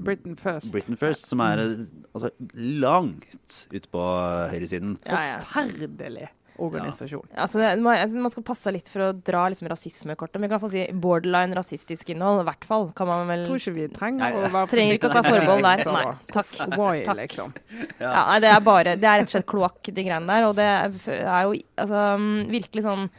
Britain 0.02 0.34
first. 0.38 0.72
Britain 0.74 0.98
First, 0.98 1.28
som 1.30 1.42
er 1.44 1.62
altså, 1.62 2.32
langt 2.54 3.60
ute 3.70 3.86
på 3.92 4.06
høyresiden. 4.50 4.96
Ja, 5.06 5.20
ja. 5.28 5.40
Forferdelig 5.46 6.30
organisasjon. 6.60 7.26
Altså, 7.34 7.60
det, 7.62 7.70
man, 7.82 7.98
altså, 8.02 8.20
man 8.22 8.32
skal 8.32 8.44
passe 8.46 8.72
litt 8.74 8.90
for 8.92 9.06
å 9.06 9.10
dra 9.14 9.46
liksom, 9.52 9.68
rasismekortet, 9.72 10.38
men 10.38 10.48
vi 10.48 10.52
kan 10.54 10.62
få 10.62 10.70
si 10.72 10.84
borderline 11.02 11.56
rasistisk 11.56 12.12
innhold. 12.14 12.42
I 12.44 12.48
hvert 12.50 12.68
fall 12.68 12.90
kan 12.96 13.10
man 13.10 13.26
vel 13.30 13.46
tror 13.48 13.62
ikke 13.62 13.76
vi 13.76 13.88
trenger 13.94 14.26
Nei, 14.26 14.30
å 14.36 14.52
være 14.52 14.72
Trenger 14.74 14.98
ikke 14.98 15.10
å 15.10 15.16
ta 15.16 15.24
forbehold 15.26 15.66
der. 15.66 15.84
Nei, 15.96 16.04
takk. 16.34 16.52
Why, 16.76 17.02
Takk. 17.06 17.22
liksom. 17.22 17.56
Ja, 18.00 18.12
nei, 18.30 18.38
det 18.44 18.52
er 18.52 18.62
bare 18.64 18.94
Det 19.00 19.08
er 19.08 19.22
rett 19.22 19.30
og 19.30 19.34
slett 19.34 19.48
kloakk, 19.50 19.80
de 19.88 20.04
greiene 20.06 20.28
der. 20.30 20.46
Og 20.48 20.54
det 20.58 20.68
er, 20.68 21.48
jo 21.48 21.56
altså, 21.80 22.04
virkelig 22.52 22.86
sånn 22.86 23.10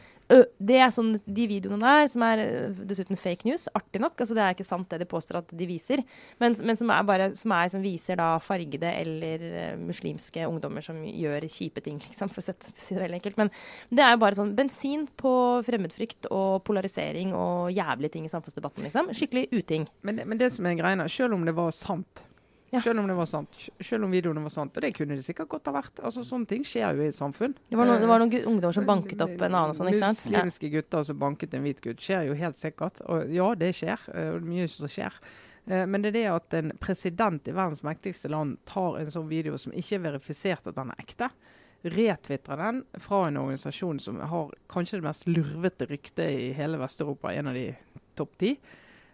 Det 0.62 0.78
er 0.80 0.92
sånn 0.94 1.14
de 1.26 1.44
videoene 1.50 1.82
der, 1.82 2.08
som 2.12 2.22
er 2.26 2.40
dessuten 2.88 3.18
fake 3.18 3.44
news, 3.48 3.68
artig 3.76 4.00
nok. 4.02 4.14
Altså, 4.22 4.36
det 4.38 4.44
er 4.44 4.54
ikke 4.56 4.66
sant 4.66 4.88
det 4.92 5.00
de 5.02 5.08
påstår 5.10 5.40
at 5.42 5.52
de 5.58 5.66
viser, 5.68 6.02
men, 6.40 6.54
men 6.62 6.78
som 6.78 6.92
er 6.94 7.06
bare 7.08 7.28
som, 7.38 7.54
er, 7.56 7.68
som 7.74 7.84
viser 7.84 8.20
da 8.20 8.30
fargede 8.42 8.92
eller 9.02 9.76
muslimske 9.82 10.46
ungdommer 10.48 10.84
som 10.84 10.98
gjør 11.04 11.46
kjipe 11.52 11.82
ting, 11.84 12.00
liksom, 12.08 12.32
for 12.32 12.42
å 12.42 12.46
sette- 12.48 12.72
si 12.80 12.94
det 12.96 13.04
veldig 13.04 13.20
enkelt. 13.20 13.40
Men 13.42 13.52
det 13.92 14.06
er 14.06 14.14
jo 14.14 14.22
bare 14.24 14.38
sånn 14.38 14.54
bensin 14.58 15.06
på 15.20 15.34
fremmedfrykt 15.66 16.30
og 16.30 16.62
polarisering 16.68 17.34
og 17.36 17.72
jævlige 17.74 18.16
ting 18.16 18.28
i 18.28 18.32
samfunnsdebatten, 18.32 18.86
liksom. 18.88 19.12
Skikkelig 19.16 19.48
uting. 19.52 19.88
Men 20.02 20.16
det, 20.20 20.28
men 20.30 20.40
det 20.40 20.52
som 20.54 20.66
er 20.66 20.78
greia, 20.78 21.08
selv 21.12 21.36
om 21.36 21.44
det 21.48 21.56
var 21.56 21.74
sant 21.76 22.24
Ja. 22.72 22.80
Selv 22.80 23.02
om 23.02 23.06
det 23.06 23.14
var 23.18 23.26
sant, 23.28 23.68
selv 23.84 24.04
om 24.06 24.10
videoene 24.14 24.40
var 24.40 24.48
sant, 24.54 24.76
og 24.76 24.80
det 24.82 24.94
kunne 24.96 25.14
det 25.18 25.24
sikkert 25.26 25.48
godt 25.52 25.66
ha 25.68 25.74
vært. 25.76 26.00
Altså 26.00 26.22
Sånne 26.24 26.48
ting 26.48 26.62
skjer 26.64 26.96
jo 26.96 27.02
i 27.04 27.10
et 27.10 27.18
samfunn. 27.18 27.52
Det 27.68 27.76
var, 27.76 27.84
noen, 27.90 28.00
det 28.00 28.08
var 28.08 28.22
noen 28.22 28.32
Eh, 28.32 28.46
ungdommer 28.48 28.72
som 28.72 28.86
banket 28.88 29.20
opp 29.20 29.34
en 29.44 29.54
annen 29.58 29.74
sånn, 29.76 29.90
ikke 29.92 30.08
sant? 30.14 30.32
Ja. 30.32 30.70
Gutter 30.72 31.04
som 31.04 31.18
banket 31.20 31.52
en 31.54 31.62
hvit 31.66 31.82
gutt, 31.84 32.00
skjer 32.00 32.30
jo 32.30 32.34
helt 32.34 32.56
sikkert. 32.56 33.02
Og 33.12 33.28
ja, 33.36 33.50
det 33.54 33.74
skjer. 33.76 34.00
eh, 34.14 34.30
Og 34.32 34.40
det 34.40 34.48
mye 34.48 34.68
som 34.72 34.88
skjer. 34.88 35.12
Eh, 35.68 35.84
Men 35.86 36.00
det 36.02 36.08
er 36.14 36.16
det 36.16 36.26
at 36.32 36.54
en 36.54 36.72
president 36.80 37.46
i 37.46 37.52
verdens 37.52 37.82
mektigste 37.84 38.30
land 38.32 38.56
tar 38.64 38.96
en 38.98 39.10
sånn 39.10 39.28
video 39.28 39.58
som 39.58 39.72
ikke 39.76 39.94
er 40.00 40.06
verifisert 40.10 40.66
at 40.66 40.76
han 40.80 40.90
er 40.96 41.04
ekte, 41.04 41.28
retvitrer 41.84 42.56
den 42.56 42.84
fra 42.98 43.26
en 43.28 43.36
organisasjon 43.36 44.00
som 44.00 44.20
har 44.20 44.50
kanskje 44.70 45.00
det 45.00 45.06
mest 45.06 45.26
lurvete 45.26 45.86
ryktet 45.90 46.30
i 46.30 46.52
hele 46.56 46.78
Vest-Europa, 46.78 47.32
en 47.34 47.48
av 47.48 47.54
de 47.54 47.74
topp 48.16 48.36
ti. 48.38 48.56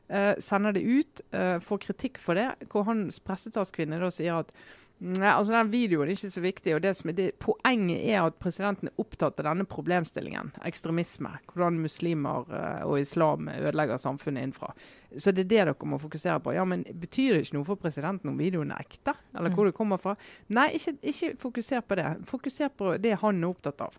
Eh, 0.09 0.35
sender 0.41 0.73
det 0.73 0.81
ut, 0.81 1.21
uh, 1.37 1.59
får 1.61 1.79
kritikk 1.79 2.19
for 2.19 2.39
det, 2.39 2.55
hvor 2.73 2.87
hans 2.89 3.19
pressetalskvinne 3.21 3.99
da 4.01 4.09
sier 4.13 4.41
at 4.41 4.55
Nei, 4.99 5.29
altså 5.31 5.53
den 5.55 5.69
videoen 5.71 6.09
er 6.09 6.17
ikke 6.17 6.31
så 6.33 6.41
viktig. 6.43 6.73
og 6.75 6.81
det 6.83 6.91
som 6.99 7.11
er 7.11 7.15
det, 7.15 7.27
Poenget 7.39 8.01
er 8.03 8.17
at 8.19 8.35
presidenten 8.43 8.89
er 8.89 8.97
opptatt 8.99 9.39
av 9.39 9.47
denne 9.47 9.63
problemstillingen. 9.71 10.51
Ekstremisme. 10.67 11.37
Hvordan 11.53 11.79
muslimer 11.79 12.49
uh, 12.51 12.83
og 12.83 12.97
islam 12.99 13.47
ødelegger 13.47 14.01
samfunnet 14.03 14.43
innenfra. 14.43 14.73
Så 15.15 15.31
det 15.31 15.45
er 15.45 15.51
det 15.53 15.61
dere 15.69 15.87
må 15.87 16.01
fokusere 16.03 16.41
på. 16.43 16.57
Ja, 16.57 16.65
men 16.67 16.83
Betyr 16.83 17.37
det 17.37 17.45
ikke 17.45 17.61
noe 17.61 17.69
for 17.69 17.79
presidenten 17.79 18.33
om 18.33 18.43
videoen 18.43 18.75
er 18.75 18.83
ekte? 18.83 19.15
Eller 19.39 19.55
hvor 19.55 19.71
det 19.71 19.77
kommer 19.79 20.03
fra? 20.03 20.17
Nei, 20.51 20.73
ikke, 20.75 20.97
ikke 20.99 21.37
fokuser 21.47 21.87
på 21.87 22.01
det. 22.01 22.09
Fokuser 22.27 22.75
på 22.75 22.97
det 22.99 23.21
han 23.23 23.39
er 23.39 23.53
opptatt 23.55 23.87
av. 23.87 23.95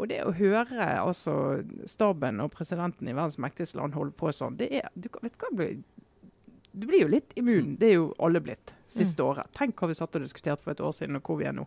Og 0.00 0.08
det 0.08 0.22
å 0.24 0.32
høre 0.32 0.86
altså, 1.02 1.34
staben 1.90 2.40
og 2.40 2.52
presidenten 2.54 3.08
i 3.10 3.12
verdens 3.16 3.36
mektigste 3.42 3.76
land 3.76 3.92
holde 3.98 4.14
på 4.16 4.30
sånn, 4.32 4.56
det 4.56 4.70
er 4.80 4.88
du, 4.96 5.10
vet 5.20 5.36
hva, 5.36 5.50
du 5.52 5.58
blir- 5.60 5.82
du 6.72 6.84
blir 6.86 7.00
jo 7.02 7.08
litt 7.10 7.32
immun. 7.36 7.72
Det 7.80 7.88
er 7.90 7.96
jo 7.98 8.14
alle 8.22 8.38
blitt 8.40 8.70
siste 8.90 9.24
året. 9.26 9.48
Tenk 9.58 9.74
hva 9.76 9.88
vi 9.90 9.96
satt 9.98 10.14
og 10.16 10.22
diskuterte 10.22 10.62
for 10.62 10.70
et 10.70 10.80
år 10.86 10.92
siden, 10.94 11.16
og 11.18 11.26
hvor 11.26 11.36
vi 11.40 11.48
er 11.50 11.52
nå. 11.56 11.64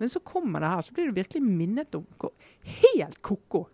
Men 0.00 0.08
så 0.08 0.18
kommer 0.24 0.64
det 0.64 0.70
her, 0.72 0.80
så 0.86 0.94
blir 0.96 1.10
du 1.10 1.18
virkelig 1.20 1.42
minnet 1.44 1.94
om 1.94 2.06
hvor 2.18 2.32
helt 2.80 3.18
ko-ko 3.22 3.66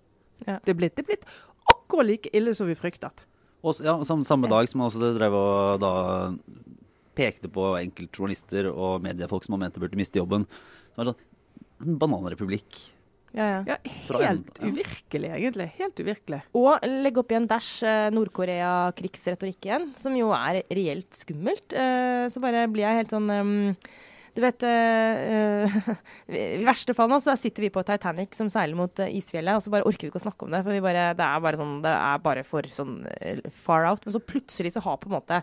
Ja. 0.45 0.59
det 0.59 0.75
er 0.75 0.79
blitt. 0.81 0.97
Det 0.97 1.05
er 1.05 1.11
blitt 1.13 1.27
akkurat 1.71 2.07
like 2.09 2.31
ille 2.35 2.55
som 2.59 2.67
vi 2.67 2.75
fryktet. 2.75 3.23
Og 3.63 3.79
ja, 3.79 3.95
sam, 4.03 4.25
samme 4.27 4.51
dag 4.51 4.67
som 4.69 4.81
man 4.83 4.91
også 4.91 5.13
drev 5.17 5.33
og 5.39 5.79
da 5.81 5.93
pekte 7.15 7.47
på 7.53 7.69
enkeltjournalister 7.79 8.67
og 8.73 9.03
mediefolk 9.05 9.45
som 9.47 9.55
man 9.55 9.69
mente 9.69 9.79
burde 9.83 9.95
miste 10.01 10.19
jobben. 10.19 10.49
Så 10.93 10.99
var 10.99 11.05
det 11.05 11.15
sånn, 11.15 11.87
en 11.87 11.99
bananrepublikk. 12.03 12.81
Ja, 13.35 13.47
ja. 13.49 13.61
Ja, 13.67 13.77
Helt 13.89 14.21
en- 14.21 14.45
ja. 14.61 14.69
uvirkelig, 14.69 15.31
egentlig. 15.39 15.69
Helt 15.79 16.01
uvirkelig. 16.05 16.43
Og 16.55 16.81
legge 16.85 17.19
opp 17.23 17.33
i 17.33 17.39
en 17.39 17.47
dash 17.49 17.83
eh, 17.83 18.11
Nord-Korea-krigsretorikk 18.13 19.69
igjen, 19.69 19.87
som 19.97 20.17
jo 20.19 20.31
er 20.37 20.63
reelt 20.71 21.11
skummelt. 21.17 21.73
Eh, 21.73 22.27
så 22.29 22.41
bare 22.45 22.67
blir 22.69 22.85
jeg 22.87 23.01
helt 23.03 23.15
sånn 23.15 23.31
ehm, 23.33 23.77
Du 24.35 24.41
vet 24.41 24.63
eh, 24.65 25.75
I 26.33 26.65
verste 26.65 26.95
fall 26.97 27.11
nå 27.13 27.19
så 27.21 27.35
sitter 27.37 27.67
vi 27.67 27.71
på 27.75 27.83
Titanic 27.85 28.33
som 28.39 28.49
seiler 28.53 28.79
mot 28.79 29.03
eh, 29.05 29.11
isfjellet, 29.19 29.59
og 29.59 29.65
så 29.65 29.73
bare 29.75 29.85
orker 29.89 30.07
vi 30.07 30.11
ikke 30.13 30.23
å 30.23 30.25
snakke 30.25 30.47
om 30.47 30.55
det. 30.55 30.63
For 30.65 30.73
vi 30.73 30.81
bare, 30.85 31.03
det 31.19 31.27
er 31.27 31.43
bare 31.45 31.61
sånn 31.61 31.75
Det 31.85 31.93
er 31.93 32.23
bare 32.25 32.45
for 32.49 32.69
sånn 32.73 32.95
far 33.67 33.85
out. 33.91 34.07
Men 34.07 34.17
så 34.17 34.23
plutselig 34.25 34.73
så 34.77 34.85
har 34.87 34.97
på 35.03 35.11
en 35.11 35.17
måte 35.19 35.43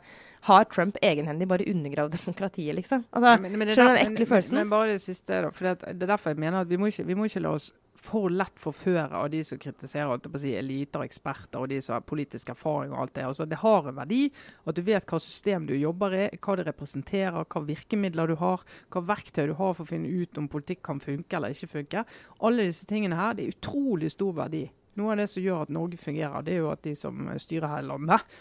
Har 0.50 0.66
Trump 0.74 0.98
egenhendig 1.06 1.48
bare 1.52 1.68
undergravd 1.70 2.18
demokratiet, 2.20 2.74
liksom? 2.80 3.06
Altså, 3.12 3.36
Men- 3.44 3.58
men 3.62 3.70
er 3.70 3.78
skjønner 3.78 3.98
du 4.00 4.04
den 4.04 4.16
ekle 4.18 4.30
følelsen? 4.34 4.58
Men, 4.58 4.68
men 4.70 4.74
bare 4.78 4.96
det 4.96 5.04
siste, 5.06 5.44
da. 5.46 5.52
For 5.54 5.70
det, 5.70 5.78
det 6.00 6.08
er 6.08 6.14
derfor 6.16 6.34
jeg 6.34 6.42
mener 6.48 6.62
at 6.66 6.70
vi 6.72 6.78
må 6.82 6.90
ikke, 6.90 7.06
vi 7.06 7.18
må 7.20 7.30
ikke 7.30 7.44
la 7.46 7.54
oss 7.60 7.70
for 8.04 8.32
lett 8.32 8.60
forføre 8.60 9.20
av 9.20 9.30
de 9.34 9.42
som 9.46 9.60
kritiserer 9.62 10.40
si, 10.40 10.54
eliter, 10.56 11.04
eksperter 11.06 11.62
og 11.62 11.70
de 11.72 11.80
som 11.84 11.98
har 11.98 12.08
politisk 12.08 12.52
erfaring 12.54 12.94
og 12.94 13.04
alt 13.04 13.16
det. 13.18 13.26
Altså, 13.28 13.48
det 13.50 13.62
har 13.64 13.90
en 13.90 13.98
verdi 13.98 14.22
at 14.64 14.78
du 14.78 14.84
vet 14.88 15.08
hva 15.10 15.20
system 15.24 15.68
du 15.70 15.76
jobber 15.76 16.16
i, 16.16 16.26
hva 16.40 16.58
det 16.60 16.68
representerer, 16.70 17.44
hva 17.44 17.64
virkemidler 17.68 18.32
du 18.32 18.38
har, 18.42 18.64
hva 18.94 19.04
verktøy 19.12 19.50
du 19.52 19.56
har 19.60 19.76
for 19.76 19.86
å 19.86 19.92
finne 19.92 20.10
ut 20.10 20.40
om 20.40 20.50
politikk 20.52 20.84
kan 20.90 21.04
funke 21.04 21.38
eller 21.38 21.56
ikke 21.56 21.74
funke. 21.76 22.06
Alle 22.46 22.70
disse 22.70 22.88
tingene 22.90 23.20
her, 23.20 23.36
det 23.36 23.46
er 23.48 23.58
utrolig 23.58 24.14
stor 24.16 24.38
verdi. 24.44 24.66
Noe 25.00 25.14
av 25.14 25.22
det 25.22 25.30
som 25.32 25.44
gjør 25.44 25.66
at 25.66 25.74
Norge 25.74 26.00
fungerer, 26.00 26.46
det 26.46 26.56
er 26.56 26.64
jo 26.64 26.72
at 26.74 26.84
de 26.84 26.96
som 26.98 27.28
styrer 27.40 27.72
her 27.72 27.84
i 27.86 27.90
landet, 27.92 28.40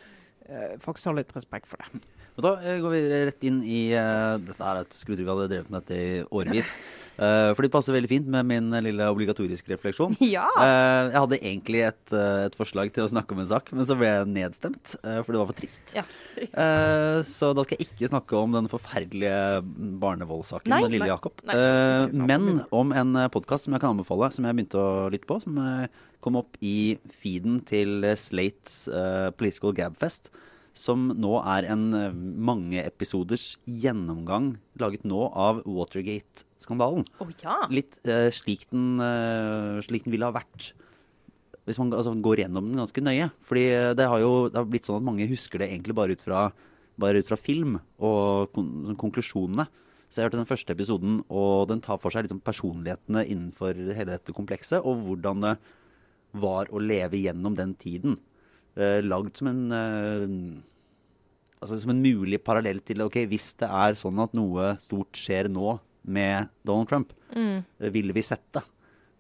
faktisk 0.81 1.11
har 1.11 1.19
litt 1.19 1.35
respekt 1.37 1.69
for 1.71 1.83
det. 1.83 2.07
Og 2.39 2.45
da 2.47 2.55
eh, 2.63 2.79
går 2.79 2.95
vi 2.95 3.03
rett 3.27 3.45
inn 3.49 3.59
i 3.67 3.83
uh, 3.99 4.39
Dette 4.39 4.63
er 4.63 4.85
et 4.85 4.95
skrutrykk 4.95 5.27
jeg 5.27 5.35
hadde 5.35 5.51
drevet 5.51 5.71
med 5.75 5.83
dette 5.83 5.99
i 5.99 6.11
årevis. 6.31 6.71
Uh, 7.19 7.51
for 7.59 7.67
det 7.67 7.71
passer 7.75 7.97
veldig 7.97 8.11
fint 8.13 8.29
med 8.31 8.47
min 8.47 8.69
eh, 8.71 8.85
lille 8.87 9.09
obligatoriske 9.11 9.75
refleksjon. 9.75 10.15
Ja! 10.29 10.47
Uh, 10.55 11.11
jeg 11.11 11.19
hadde 11.19 11.39
egentlig 11.41 11.83
et, 11.89 12.15
eh, 12.15 12.45
et 12.47 12.57
forslag 12.59 12.93
til 12.95 13.03
å 13.03 13.11
snakke 13.11 13.35
om 13.35 13.43
en 13.43 13.51
sak, 13.51 13.73
men 13.75 13.89
så 13.89 13.97
ble 13.99 14.11
jeg 14.11 14.29
nedstemt, 14.31 14.95
eh, 15.03 15.19
for 15.25 15.35
det 15.35 15.41
var 15.41 15.51
for 15.51 15.59
trist. 15.59 15.97
Ja. 15.99 16.07
Eh, 16.59 17.21
så 17.27 17.51
da 17.55 17.63
skal 17.65 17.79
jeg 17.79 17.89
ikke 17.89 18.09
snakke 18.11 18.35
om 18.39 18.55
den 18.55 18.69
forferdelige 18.71 19.61
barnevoldssaken 20.01 20.73
med 20.73 20.95
lille 20.95 21.09
Jakob. 21.11 21.39
Eh, 21.53 22.15
men 22.19 22.63
om 22.75 22.93
en 22.97 23.19
podkast 23.35 23.67
som 23.67 23.77
jeg 23.77 23.83
kan 23.83 23.95
anbefale, 23.95 24.31
som 24.35 24.47
jeg 24.47 24.57
begynte 24.57 24.81
å 24.81 25.09
lytte 25.13 25.29
på, 25.29 25.39
som 25.43 25.59
eh, 25.63 25.87
kom 26.25 26.39
opp 26.41 26.59
i 26.65 26.99
feeden 27.21 27.61
til 27.69 28.05
Slates 28.19 28.87
uh, 28.91 29.31
Political 29.39 29.75
Gabfest. 29.77 30.33
Som 30.79 31.09
nå 31.19 31.33
er 31.43 31.67
en 31.73 31.89
eh, 31.97 32.13
mangeepisoders 32.15 33.57
gjennomgang 33.67 34.53
laget 34.79 35.03
nå 35.09 35.25
av 35.35 35.65
Watergate-skandalen 35.67 37.03
Å 37.19 37.27
ja! 37.43 37.57
litt 37.73 37.97
uh, 38.07 38.29
slik, 38.31 38.69
den, 38.71 39.01
uh, 39.03 39.81
slik 39.83 40.07
den 40.07 40.15
ville 40.15 40.29
ha 40.29 40.37
vært 40.37 40.69
hvis 41.67 41.81
man 41.83 41.91
altså, 41.93 42.15
går 42.15 42.45
gjennom 42.45 42.71
den 42.71 42.79
ganske 42.81 43.03
nøye. 43.03 43.27
Fordi 43.45 43.65
det 43.99 44.07
har 44.09 44.23
jo 44.23 44.31
det 44.49 44.57
har 44.57 44.69
blitt 44.71 44.87
sånn 44.87 45.03
at 45.03 45.09
mange 45.11 45.27
husker 45.29 45.61
det 45.61 45.67
egentlig 45.73 45.99
bare 45.99 46.15
ut 46.15 46.23
fra, 46.25 46.47
bare 46.97 47.21
ut 47.21 47.29
fra 47.29 47.37
film 47.37 47.75
og 47.99 48.55
kon 48.55 48.95
konklusjonene. 49.03 49.67
Så 50.09 50.23
jeg 50.23 50.29
hørte 50.29 50.39
den 50.41 50.49
første 50.49 50.73
episoden, 50.73 51.19
og 51.29 51.67
den 51.69 51.83
tar 51.85 51.99
for 52.01 52.15
seg 52.15 52.25
liksom 52.25 52.41
personlighetene 52.41 53.27
innenfor 53.29 53.77
hele 53.77 54.15
dette 54.15 54.33
komplekset, 54.33 54.81
og 54.81 55.03
hvordan 55.05 55.45
det 55.45 55.59
var 56.35 56.67
å 56.73 56.81
leve 56.83 57.21
gjennom 57.23 57.55
den 57.57 57.75
tiden. 57.81 58.19
Eh, 58.77 59.01
lagd 59.03 59.37
som 59.41 59.49
en 59.51 59.63
eh, 59.73 60.63
altså 61.63 61.79
som 61.83 61.91
en 61.95 62.03
mulig 62.05 62.39
parallell 62.45 62.81
til 62.87 63.03
ok, 63.03 63.25
hvis 63.31 63.53
det 63.59 63.69
er 63.69 63.97
sånn 63.99 64.21
at 64.23 64.35
noe 64.39 64.77
stort 64.83 65.19
skjer 65.19 65.49
nå 65.51 65.79
med 66.09 66.49
Donald 66.65 66.89
Trump, 66.89 67.13
Mm. 67.35 67.65
eh, 67.81 67.91
ville 67.91 68.13
vi 68.15 68.23
sett 68.23 68.45
det? 68.53 68.63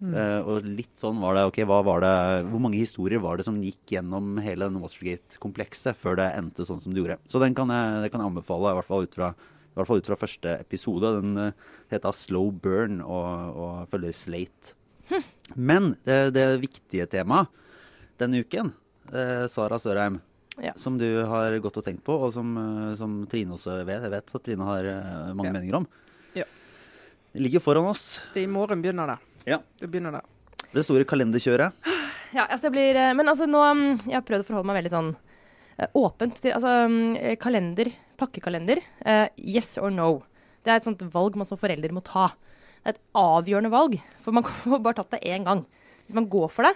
Eh, 0.01 0.41
og 0.47 0.63
litt 0.63 0.95
sånn 0.97 1.19
var 1.19 1.35
det, 1.35 1.43
ok, 1.51 1.57
hva 1.67 1.83
var 1.85 2.01
det, 2.01 2.47
hvor 2.49 2.61
mange 2.63 2.79
historier 2.79 3.19
var 3.19 3.37
det 3.37 3.45
som 3.45 3.61
gikk 3.61 3.97
gjennom 3.97 4.39
hele 4.41 4.69
den 4.71 4.79
Watergate-komplekset 4.81 5.97
før 5.99 6.15
det 6.21 6.29
endte 6.39 6.63
sånn 6.65 6.81
som 6.81 6.95
det 6.95 7.03
gjorde? 7.03 7.19
Så 7.29 7.41
den 7.43 7.53
kan 7.53 7.67
jeg, 7.69 8.03
den 8.05 8.11
kan 8.13 8.23
jeg 8.23 8.31
anbefale, 8.31 8.71
i 8.71 8.79
hvert 8.79 8.87
fall 8.87 9.03
ut 9.03 9.15
fra, 9.19 9.31
i 9.35 9.75
hvert 9.75 9.87
fall 9.91 9.99
ut 9.99 10.07
fra 10.07 10.17
første 10.23 10.55
episode. 10.61 11.11
Den 11.21 11.37
uh, 11.37 11.53
heter 11.91 12.15
Slow 12.15 12.53
Burn 12.53 13.01
og, 13.03 13.59
og 13.59 13.89
følger 13.91 14.15
Slate. 14.15 14.77
Men 15.55 15.95
det, 16.05 16.19
det 16.37 16.47
viktige 16.63 17.07
temaet 17.11 17.49
denne 18.19 18.41
uken, 18.43 18.73
eh, 19.13 19.47
Sara 19.51 19.79
Sørheim, 19.79 20.21
Ja. 20.59 20.73
som 20.75 20.97
du 20.99 21.07
har 21.25 21.55
gått 21.63 21.77
og 21.79 21.85
tenkt 21.87 22.03
på, 22.03 22.17
og 22.19 22.33
som, 22.35 22.49
eh, 22.59 22.95
som 22.99 23.21
Trine 23.31 23.55
også 23.55 23.77
vet. 23.87 24.03
Jeg 24.03 24.11
vet 24.11 24.35
at 24.35 24.43
Trine 24.43 24.65
har 24.67 24.85
eh, 24.91 25.29
mange 25.33 25.53
Ja. 25.53 25.53
meninger 25.55 25.77
om. 25.79 25.87
Ja. 26.35 26.45
Det 27.33 27.41
ligger 27.45 27.61
foran 27.63 27.87
oss. 27.87 28.21
Det 28.35 28.43
er 28.43 28.49
I 28.49 28.51
morgen 28.51 28.83
begynner 28.83 29.07
det. 29.07 29.19
Ja. 29.47 29.61
Det 29.79 29.87
begynner 29.89 30.13
det. 30.19 30.23
Det 30.75 30.85
store 30.85 31.05
kalenderkjøret. 31.05 31.73
Ja, 32.35 32.45
altså 32.51 32.69
det 32.69 32.73
blir 32.75 32.97
eh, 32.99 33.15
Men 33.17 33.29
altså 33.31 33.47
nå 33.49 33.57
mm, 33.73 34.03
Jeg 34.11 34.15
har 34.19 34.25
prøvd 34.27 34.43
å 34.43 34.47
forholde 34.51 34.67
meg 34.69 34.83
veldig 34.83 34.91
sånn 34.93 35.15
åpent 35.97 36.35
til 36.43 36.53
Altså 36.53 36.73
mm, 36.91 37.39
kalender, 37.41 37.93
pakkekalender. 38.19 38.83
Uh, 39.07 39.29
yes 39.39 39.79
or 39.79 39.91
no. 39.95 40.25
Det 40.65 40.73
er 40.73 40.81
et 40.81 40.85
sånt 40.89 41.01
valg 41.15 41.37
man 41.39 41.47
som 41.47 41.57
forelder 41.57 41.95
må 41.95 42.03
ta. 42.05 42.33
Det 42.79 42.93
er 42.93 42.97
et 42.97 43.03
avgjørende 43.19 43.73
valg, 43.73 43.99
for 44.25 44.37
man 44.37 44.47
får 44.63 44.83
bare 44.85 45.01
tatt 45.01 45.17
det 45.17 45.25
én 45.29 45.47
gang. 45.47 45.65
Hvis 46.07 46.17
man 46.17 46.29
går 46.31 46.49
for 46.53 46.69
det, 46.69 46.75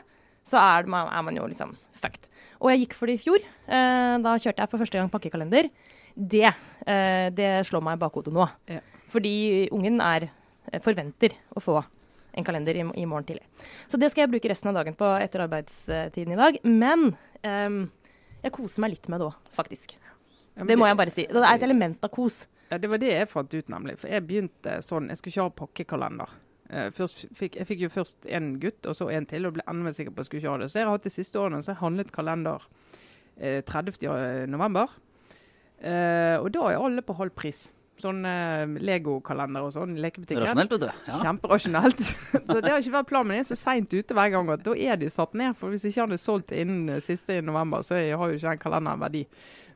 så 0.49 0.59
er 0.61 0.89
man, 0.91 1.09
er 1.09 1.25
man 1.25 1.39
jo 1.39 1.47
liksom 1.49 1.77
fucked. 1.97 2.29
Og 2.63 2.71
jeg 2.73 2.85
gikk 2.85 2.97
for 2.99 3.11
det 3.11 3.17
i 3.19 3.23
fjor. 3.23 3.43
Eh, 3.43 4.17
da 4.23 4.35
kjørte 4.39 4.63
jeg 4.63 4.71
for 4.71 4.83
første 4.83 4.99
gang 4.99 5.11
pakkekalender. 5.13 5.71
Det, 6.15 6.51
eh, 6.87 7.29
det 7.35 7.51
slår 7.67 7.83
meg 7.87 7.97
i 7.99 8.03
bakhodet 8.03 8.35
nå. 8.35 8.47
Ja. 8.71 8.83
Fordi 9.13 9.69
ungen 9.75 10.01
er, 10.05 10.29
eh, 10.71 10.83
forventer 10.83 11.35
å 11.57 11.63
få 11.63 11.81
en 12.35 12.45
kalender 12.45 12.77
i, 12.77 12.85
i 13.03 13.07
morgen 13.07 13.27
tidlig. 13.29 13.45
Så 13.89 13.99
det 14.01 14.11
skal 14.11 14.25
jeg 14.27 14.33
bruke 14.35 14.51
resten 14.51 14.71
av 14.71 14.79
dagen 14.81 14.97
på 14.99 15.09
etter 15.21 15.45
arbeidstiden 15.47 16.35
i 16.35 16.41
dag. 16.41 16.59
Men 16.65 17.13
eh, 17.43 17.83
jeg 18.43 18.55
koser 18.55 18.85
meg 18.85 18.97
litt 18.97 19.11
med 19.13 19.23
det 19.23 19.31
òg, 19.31 19.53
faktisk. 19.57 19.95
Ja, 19.97 20.63
det, 20.63 20.73
Det 20.73 20.79
må 20.81 20.89
jeg 20.89 20.99
bare 21.01 21.15
si. 21.15 21.27
Det 21.29 21.43
er 21.43 21.55
et 21.55 21.67
element 21.67 22.03
av 22.05 22.13
kos. 22.13 22.45
Ja, 22.73 22.79
Det 22.81 22.89
var 22.89 23.03
det 23.03 23.13
jeg 23.13 23.29
fant 23.29 23.53
ut, 23.53 23.69
nemlig. 23.69 23.99
For 24.01 24.09
jeg 24.09 24.25
begynte 24.25 24.79
sånn 24.81 25.11
Jeg 25.13 25.21
skulle 25.21 25.35
ikke 25.35 25.45
ha 25.49 25.57
pakkekalender. 25.61 26.31
Eh, 26.73 26.89
fikk, 27.37 27.59
jeg 27.61 27.69
fikk 27.69 27.85
jo 27.85 27.93
først 27.93 28.29
en 28.33 28.55
gutt, 28.63 28.87
og 28.89 28.97
så 28.97 29.11
en 29.13 29.29
til, 29.29 29.45
og 29.45 29.59
ble 29.59 29.67
enda 29.69 29.91
mer 29.91 29.97
sikker 29.97 30.15
på 30.15 30.23
at 30.23 30.25
jeg 30.25 30.31
skulle 30.31 30.41
ikke 30.41 30.55
ha 30.55 30.63
det. 30.63 30.71
Så 30.73 30.81
jeg 30.81 30.89
har 30.89 30.97
hatt 30.97 31.09
de 31.09 31.13
siste 31.13 31.41
årene 31.43 31.61
så 31.61 31.75
jeg 31.75 31.83
handlet 31.83 32.15
kalender 32.15 32.65
eh, 33.37 33.61
30. 33.69 34.49
november. 34.49 34.97
Eh, 35.83 36.39
og 36.41 36.49
da 36.55 36.71
er 36.71 36.81
alle 36.81 37.05
på 37.05 37.17
halv 37.19 37.35
pris. 37.37 37.67
Sånn 38.01 38.25
eh, 38.27 38.65
Lego-kalender 38.83 39.67
og 39.67 39.75
sånn 39.75 39.99
lekebutikken. 40.01 40.47
Rasjonelt, 40.47 40.73
vet 40.73 40.85
du. 40.87 41.11
Ja. 41.11 41.19
Kjemperasjonelt. 41.27 42.01
så 42.49 42.57
det 42.57 42.71
har 42.71 42.79
ikke 42.81 42.97
vært 42.97 43.11
planen, 43.11 43.29
men 43.31 43.39
jeg 43.39 43.45
er 43.45 43.51
så 43.53 43.59
seint 43.61 43.93
ute 43.93 44.17
hver 44.17 44.33
gang 44.33 44.49
at 44.55 44.65
da 44.65 44.75
er 44.75 44.97
de 44.99 45.11
satt 45.13 45.37
ned. 45.39 45.59
For 45.59 45.75
hvis 45.75 45.85
ikke 45.91 46.07
han 46.07 46.17
er 46.17 46.23
solgt 46.23 46.55
innen 46.57 46.97
eh, 46.97 47.03
siste 47.05 47.37
i 47.37 47.45
november, 47.45 47.85
så 47.85 48.01
har 48.01 48.33
jo 48.33 48.39
ikke 48.39 48.55
den 48.55 48.65
kalenderen 48.65 49.05
verdi. 49.05 49.27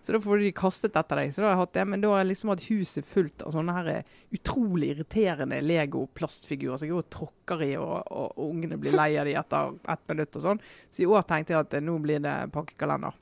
Så 0.06 0.12
da 0.12 0.20
får 0.20 0.38
de 0.38 0.52
kastet 0.54 0.94
etter 0.96 1.18
deg. 1.18 1.32
Så 1.34 1.42
da 1.42 1.48
har 1.48 1.56
jeg 1.56 1.60
hatt 1.64 1.72
det. 1.74 1.84
Men 1.90 2.02
da 2.04 2.12
har 2.12 2.20
jeg 2.20 2.28
liksom 2.28 2.50
hatt 2.52 2.66
huset 2.68 3.06
fullt 3.10 3.42
av 3.42 3.54
sånne 3.56 3.72
her 3.74 3.88
eh, 3.90 4.12
utrolig 4.38 4.92
irriterende 4.92 5.58
Lego-plastfigurer 5.66 6.78
som 6.78 6.86
jeg 6.86 6.92
går 6.94 7.02
og 7.02 7.08
tråkker 7.16 7.64
i, 7.66 7.72
og, 7.80 7.96
og, 8.06 8.36
og 8.36 8.52
ungene 8.52 8.78
blir 8.78 8.94
lei 8.94 9.08
av 9.18 9.26
de 9.26 9.34
etter 9.40 9.74
ett 9.96 10.04
minutt 10.12 10.38
og 10.38 10.44
sånn. 10.44 10.62
Så 10.94 11.02
i 11.02 11.08
år 11.10 11.26
tenkte 11.26 11.56
jeg 11.56 11.66
at 11.66 11.74
eh, 11.74 11.82
nå 11.82 11.96
blir 12.04 12.22
det 12.22 12.36
pakkekalender 12.54 13.18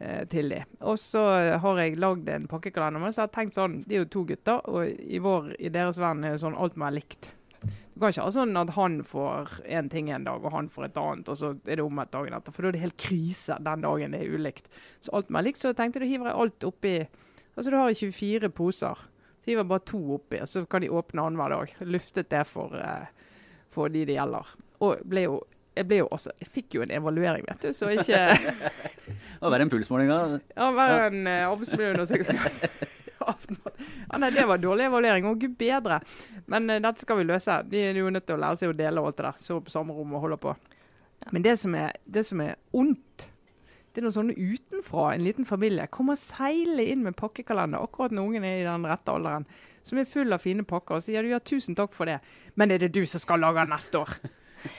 eh, 0.00 0.24
til 0.32 0.48
de. 0.54 0.62
Og 0.88 0.96
så 1.04 1.26
har 1.60 1.84
jeg 1.84 2.00
lagd 2.00 2.32
en 2.32 2.48
pakkekalender. 2.48 3.04
Men 3.04 3.12
så 3.12 3.26
har 3.26 3.28
jeg 3.28 3.36
tenkt 3.36 3.60
sånn, 3.60 3.82
De 3.84 3.98
er 3.98 4.06
jo 4.06 4.12
to 4.16 4.24
gutter, 4.32 4.64
og 4.64 4.88
i 4.88 5.20
vår, 5.28 5.52
i 5.60 5.74
deres 5.76 6.00
verden 6.00 6.24
er 6.24 6.38
det 6.38 6.44
sånn 6.46 6.56
alt 6.56 6.80
må 6.80 6.88
være 6.88 7.02
likt. 7.02 7.34
Du 7.94 8.00
kan 8.02 8.10
ikke 8.10 8.26
ha 8.26 8.34
sånn 8.34 8.56
at 8.58 8.72
han 8.74 8.98
får 9.06 9.58
én 9.70 9.88
ting 9.90 10.08
en 10.10 10.26
dag, 10.26 10.42
og 10.42 10.54
han 10.54 10.68
får 10.72 10.88
et 10.88 11.00
annet, 11.00 11.30
og 11.30 11.38
så 11.38 11.52
er 11.62 11.78
det 11.78 11.84
omvendt 11.84 12.14
dagen 12.14 12.34
etter. 12.34 12.54
For 12.54 12.64
da 12.64 12.72
er 12.72 12.76
det 12.76 12.82
helt 12.82 13.00
krise 13.00 13.58
den 13.62 13.84
dagen 13.86 14.16
det 14.16 14.22
er 14.24 14.34
ulikt. 14.34 14.70
Så 15.04 15.14
alt 15.14 15.30
med 15.30 15.46
likt. 15.46 15.60
Så 15.62 15.70
jeg 15.70 15.78
tenkte 15.78 16.02
da 16.02 16.10
hiver 16.10 16.32
jeg 16.32 16.40
alt 16.44 16.70
oppi 16.70 16.96
Altså 17.54 17.70
du 17.70 17.76
har 17.78 17.92
24 17.94 18.48
poser. 18.50 18.98
Så 18.98 19.46
hiver 19.46 19.62
jeg 19.62 19.70
bare 19.70 19.86
to 19.86 19.98
oppi, 20.16 20.40
og 20.42 20.48
så 20.50 20.64
kan 20.66 20.82
de 20.82 20.90
åpne 20.90 21.22
annenhver 21.22 21.52
dag. 21.54 21.74
Luftet 21.86 22.30
det 22.32 22.40
for, 22.50 22.74
eh, 22.74 23.28
for 23.70 23.92
de 23.94 24.02
det 24.08 24.16
gjelder. 24.16 24.48
Og 24.82 25.04
ble 25.06 25.28
jo 25.28 25.36
jeg 25.74 25.88
ble 25.90 25.96
jo 25.98 26.08
også, 26.14 26.30
jeg 26.38 26.50
fikk 26.54 26.76
jo 26.76 26.84
en 26.84 26.92
evaluering, 26.94 27.46
vet 27.48 27.64
du, 27.64 27.72
så 27.74 27.88
ikke 27.90 28.18
Det 29.06 29.40
var 29.42 29.50
verre 29.50 29.66
en 29.66 29.72
pulsmålinga? 29.72 30.18
Ja, 30.54 30.68
verre 30.70 31.08
en 31.10 31.26
uh, 31.26 31.50
arbeidsmiljøundersøkelse. 31.50 32.36
Ja, 34.10 34.20
nei, 34.20 34.30
det 34.34 34.46
var 34.48 34.60
dårlig 34.62 34.88
evaluering. 34.88 35.28
Og 35.30 35.40
gud 35.40 35.56
bedre. 35.60 36.00
Men 36.50 36.68
uh, 36.70 36.80
dette 36.82 37.04
skal 37.04 37.20
vi 37.20 37.28
løse. 37.28 37.60
De 37.70 37.82
er 37.90 38.00
jo 38.00 38.12
nødt 38.12 38.26
til 38.28 38.38
å 38.38 38.42
lære 38.44 38.60
seg 38.60 38.72
å 38.72 38.78
dele 38.78 39.02
og 39.02 39.10
alt 39.10 39.20
det 39.20 39.28
der. 39.28 39.44
Så 39.44 39.60
på 39.64 39.74
samme 39.74 39.96
rom 39.96 40.16
og 40.16 40.26
holde 40.26 40.40
på. 40.42 40.56
Men 41.32 41.44
det 41.44 41.56
som 41.60 41.74
er, 41.78 41.94
det 42.04 42.26
som 42.28 42.42
er 42.44 42.58
ondt, 42.76 43.28
det 43.94 44.02
er 44.02 44.08
noe 44.08 44.16
sånne 44.16 44.34
utenfra, 44.34 45.12
en 45.14 45.22
liten 45.22 45.46
familie, 45.46 45.86
kommer 45.94 46.18
seilende 46.18 46.84
inn 46.90 47.04
med 47.04 47.14
pakkekalender 47.16 47.84
akkurat 47.84 48.12
når 48.12 48.26
ungen 48.26 48.46
er 48.48 48.58
i 48.58 48.66
den 48.66 48.86
rette 48.90 49.12
alderen, 49.12 49.46
som 49.86 50.00
er 50.00 50.08
full 50.10 50.34
av 50.34 50.42
fine 50.42 50.64
pakker, 50.66 50.98
og 50.98 51.04
sier 51.06 51.22
du 51.22 51.30
ja, 51.30 51.38
tusen 51.38 51.78
takk 51.78 51.94
for 51.94 52.10
det, 52.10 52.18
men 52.58 52.74
er 52.74 52.82
det 52.82 52.90
du 52.96 53.04
som 53.06 53.22
skal 53.22 53.40
lage 53.44 53.62
den 53.62 53.70
neste 53.70 54.02
år? 54.02 54.16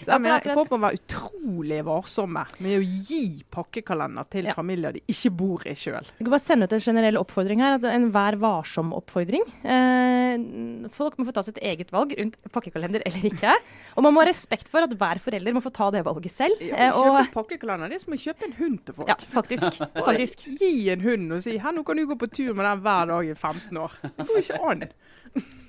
Så 0.02 0.10
jeg 0.12 0.22
mener, 0.22 0.54
Folk 0.56 0.72
må 0.74 0.80
være 0.82 0.98
utrolig 1.00 1.80
varsomme 1.86 2.46
med 2.64 2.80
å 2.80 2.84
gi 3.10 3.44
pakkekalender 3.54 4.28
til 4.34 4.46
Ja. 4.50 4.54
familier 4.58 4.94
de 4.96 5.02
ikke 5.12 5.32
bor 5.36 5.62
i 5.66 5.74
sjøl. 5.78 6.06
Jeg 6.18 6.26
kan 6.26 6.32
bare 6.34 6.40
sende 6.44 6.64
ut 6.70 6.74
en 6.74 6.80
generell 6.80 7.18
oppfordring 7.22 7.60
her. 7.62 7.78
En 7.92 8.10
vær 8.12 8.38
varsom-oppfordring. 8.42 9.46
Eh, 9.64 10.90
folk 10.94 11.18
må 11.18 11.26
få 11.28 11.34
ta 11.36 11.44
sitt 11.46 11.60
eget 11.62 11.92
valg 11.94 12.16
rundt 12.18 12.38
pakkekalender 12.52 13.04
eller 13.06 13.28
ikke. 13.30 13.54
Og 13.96 14.04
man 14.04 14.14
må 14.16 14.24
ha 14.24 14.30
respekt 14.30 14.70
for 14.74 14.86
at 14.86 14.90
hver 14.96 15.22
forelder 15.24 15.54
må 15.56 15.62
få 15.64 15.72
ta 15.76 15.90
det 15.92 16.04
valget 16.08 16.32
selv. 16.34 16.62
Eh, 16.62 16.92
Kjøpe 16.92 17.14
og, 17.22 17.32
pakkekalender 17.36 17.90
det 17.92 18.00
er 18.00 18.06
som 18.06 18.14
å 18.18 18.22
kjøpe 18.22 18.48
en 18.50 18.56
hund 18.60 18.80
til 18.86 18.94
folk. 19.00 19.08
ja, 19.14 19.16
faktisk. 19.36 19.80
faktisk. 20.10 20.46
Gi 20.60 20.90
en 20.94 21.02
hund 21.06 21.32
og 21.38 21.44
si 21.46 21.58
her, 21.62 21.72
nå 21.76 21.86
kan 21.88 21.98
du 21.98 22.06
gå 22.10 22.18
på 22.20 22.30
tur 22.32 22.54
med 22.54 22.66
den 22.66 22.82
hver 22.86 23.12
dag 23.14 23.30
i 23.30 23.36
15 23.36 23.78
år. 23.86 23.92
Det 24.06 24.28
går 24.28 24.42
ikke 24.44 24.62
an. 24.72 24.88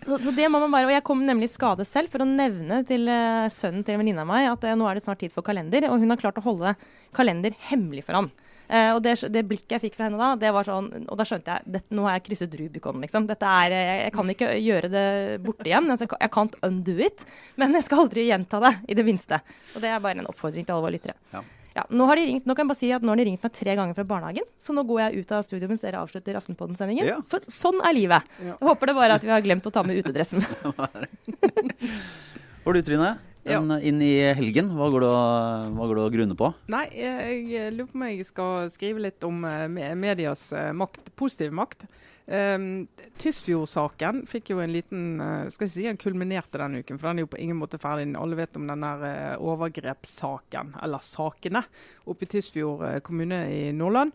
Så, 0.07 0.19
så 0.23 0.33
det 0.35 0.47
må 0.53 0.61
man 0.63 0.71
bare, 0.71 0.87
og 0.87 0.95
Jeg 0.95 1.05
kom 1.07 1.23
nemlig 1.27 1.51
i 1.51 1.55
skade 1.57 1.87
selv 1.89 2.13
for 2.13 2.23
å 2.23 2.29
nevne 2.29 2.83
til 2.87 3.09
uh, 3.11 3.51
sønnen 3.53 3.83
til 3.85 3.97
en 3.97 4.03
venninne 4.03 4.23
av 4.23 4.31
meg 4.31 4.47
at 4.53 4.67
uh, 4.69 4.77
nå 4.79 4.87
er 4.87 4.99
det 4.99 5.07
snart 5.07 5.19
tid 5.23 5.35
for 5.35 5.47
kalender. 5.47 5.89
Og 5.91 5.99
hun 6.03 6.13
har 6.15 6.21
klart 6.21 6.39
å 6.39 6.45
holde 6.47 6.77
kalender 7.17 7.57
hemmelig 7.71 8.07
for 8.07 8.21
han. 8.21 8.31
Uh, 8.67 8.97
og 8.97 9.01
det, 9.03 9.17
det 9.35 9.45
blikket 9.47 9.77
jeg 9.77 9.85
fikk 9.85 9.99
fra 9.99 10.09
henne 10.09 10.19
da, 10.19 10.33
det 10.39 10.51
var 10.55 10.67
sånn, 10.67 10.89
og 11.07 11.19
da 11.19 11.27
skjønte 11.27 11.55
jeg 11.55 11.75
dette, 11.77 11.95
nå 11.95 12.07
har 12.07 12.17
jeg 12.17 12.25
krysset 12.29 12.55
Rubicon. 12.59 13.03
liksom. 13.03 13.27
Dette 13.31 13.51
er, 13.51 13.75
jeg, 13.75 13.99
jeg 14.05 14.15
kan 14.17 14.33
ikke 14.37 14.55
gjøre 14.63 14.93
det 14.95 15.07
borte 15.43 15.71
igjen. 15.71 15.91
Jeg 15.91 16.11
jeg 16.15 16.35
can't 16.39 16.57
undo 16.67 16.97
it. 17.03 17.27
Men 17.59 17.75
jeg 17.79 17.89
skal 17.89 18.07
aldri 18.07 18.29
gjenta 18.31 18.63
det, 18.63 18.75
i 18.87 18.99
det 18.99 19.07
minste. 19.07 19.43
Og 19.75 19.83
det 19.83 19.91
er 19.91 20.03
bare 20.03 20.23
en 20.23 20.31
oppfordring 20.31 20.67
til 20.67 20.77
alle 20.77 20.87
våre 20.87 20.99
lyttere. 20.99 21.19
Ja. 21.35 21.43
Ja, 21.77 21.83
nå, 21.93 22.07
har 22.09 22.17
de 22.17 22.23
ringt, 22.25 22.47
nå 22.49 22.55
kan 22.57 22.65
jeg 22.65 22.71
bare 22.73 22.79
si 22.81 22.89
at 22.97 23.03
nå 23.05 23.13
har 23.13 23.21
de 23.21 23.25
ringt 23.29 23.43
meg 23.45 23.53
tre 23.53 23.75
ganger 23.77 23.93
fra 23.99 24.05
barnehagen, 24.09 24.47
så 24.57 24.73
nå 24.73 24.81
går 24.89 25.03
jeg 25.03 25.21
ut 25.27 25.33
av 25.37 25.43
studio 25.45 25.69
mens 25.69 25.83
dere 25.85 26.01
avslutter 26.01 26.39
Aftenpodden-sendingen. 26.41 27.05
Ja. 27.11 27.19
For 27.29 27.45
sånn 27.53 27.83
er 27.85 27.93
livet. 27.93 28.31
Ja. 28.41 28.55
Jeg 28.57 28.69
håper 28.71 28.89
det 28.89 28.95
bare 28.97 29.19
at 29.21 29.27
vi 29.27 29.33
har 29.35 29.45
glemt 29.45 29.67
å 29.69 29.73
ta 29.75 29.83
med 29.85 30.01
utedressen. 30.01 30.41
Og 32.67 32.75
du 32.75 32.81
Trine, 32.83 33.17
Ja. 33.47 33.61
en, 33.61 33.71
inn 33.79 34.01
i 34.03 34.15
helgen, 34.35 34.73
hva 34.75 34.89
går, 34.91 35.05
du, 35.05 35.07
og- 35.07 35.77
hva 35.77 35.85
går 35.87 35.95
du 35.95 36.03
og 36.03 36.13
grunner 36.17 36.35
på? 36.41 36.49
Nei, 36.73 36.87
jeg, 36.99 37.45
jeg 37.53 37.73
lurer 37.77 37.87
på 37.93 37.95
om 38.01 38.07
jeg 38.09 38.27
skal 38.27 38.71
skrive 38.75 39.05
litt 39.05 39.23
om 39.29 39.45
eh, 39.47 39.69
medias 39.95 40.49
eh, 40.53 40.73
makt, 40.75 41.13
positiv 41.15 41.53
makt. 41.55 41.85
Um, 42.27 42.89
Tysfjord-saken 43.23 44.25
fikk 44.27 44.49
jo 44.51 44.59
en 44.59 44.73
liten 44.75 45.21
uh, 45.23 45.45
Skal 45.47 45.69
ikke 45.69 45.75
si 45.77 45.85
den 45.87 45.99
kulminerte 46.01 46.59
denne 46.59 46.81
uken, 46.83 46.99
for 46.99 47.07
den 47.07 47.21
er 47.21 47.27
jo 47.27 47.31
på 47.31 47.39
ingen 47.39 47.61
måte 47.61 47.79
ferdig. 47.79 48.09
Alle 48.19 48.39
vet 48.41 48.59
om 48.59 48.67
den 48.67 48.83
der 48.83 49.05
uh, 49.05 49.45
overgrepssaken, 49.53 50.75
eller 50.83 51.05
sakene, 51.07 51.63
oppe 52.11 52.27
i 52.27 52.33
Tysfjord 52.35 52.83
uh, 52.83 52.97
kommune 53.07 53.45
i 53.53 53.63
Nordland. 53.73 54.15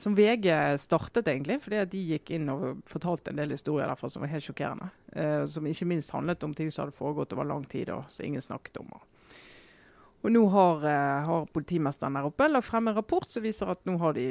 som 0.00 0.14
VG 0.16 0.46
startet, 0.80 1.26
egentlig, 1.28 1.58
fordi 1.60 1.82
de 1.92 1.98
gikk 2.14 2.30
inn 2.32 2.48
og 2.48 2.78
fortalte 2.88 3.34
en 3.34 3.36
del 3.36 3.50
historier 3.52 3.84
derfra 3.90 4.08
som 4.08 4.22
var 4.22 4.30
helt 4.32 4.46
sjokkerende. 4.46 4.86
som 5.44 5.66
ikke 5.68 5.84
minst 5.90 6.14
handlet 6.16 6.44
om 6.46 6.54
ting 6.56 6.70
som 6.72 6.86
hadde 6.86 6.96
foregått 6.96 7.34
over 7.36 7.44
lang 7.44 7.66
tid, 7.68 7.90
og 7.92 8.08
som 8.08 8.24
ingen 8.24 8.40
snakket 8.40 8.80
om. 8.80 8.88
Og 8.96 9.04
og 10.18 10.32
nå 10.32 10.40
har, 10.50 10.80
har 11.28 11.44
politimesteren 11.52 12.16
der 12.16 12.26
oppe 12.26 12.48
lagt 12.48 12.66
frem 12.66 12.88
en 12.88 12.96
rapport 12.96 13.28
som 13.30 13.44
viser 13.44 13.68
at 13.70 13.84
nå 13.86 13.94
har 14.00 14.16
de 14.16 14.24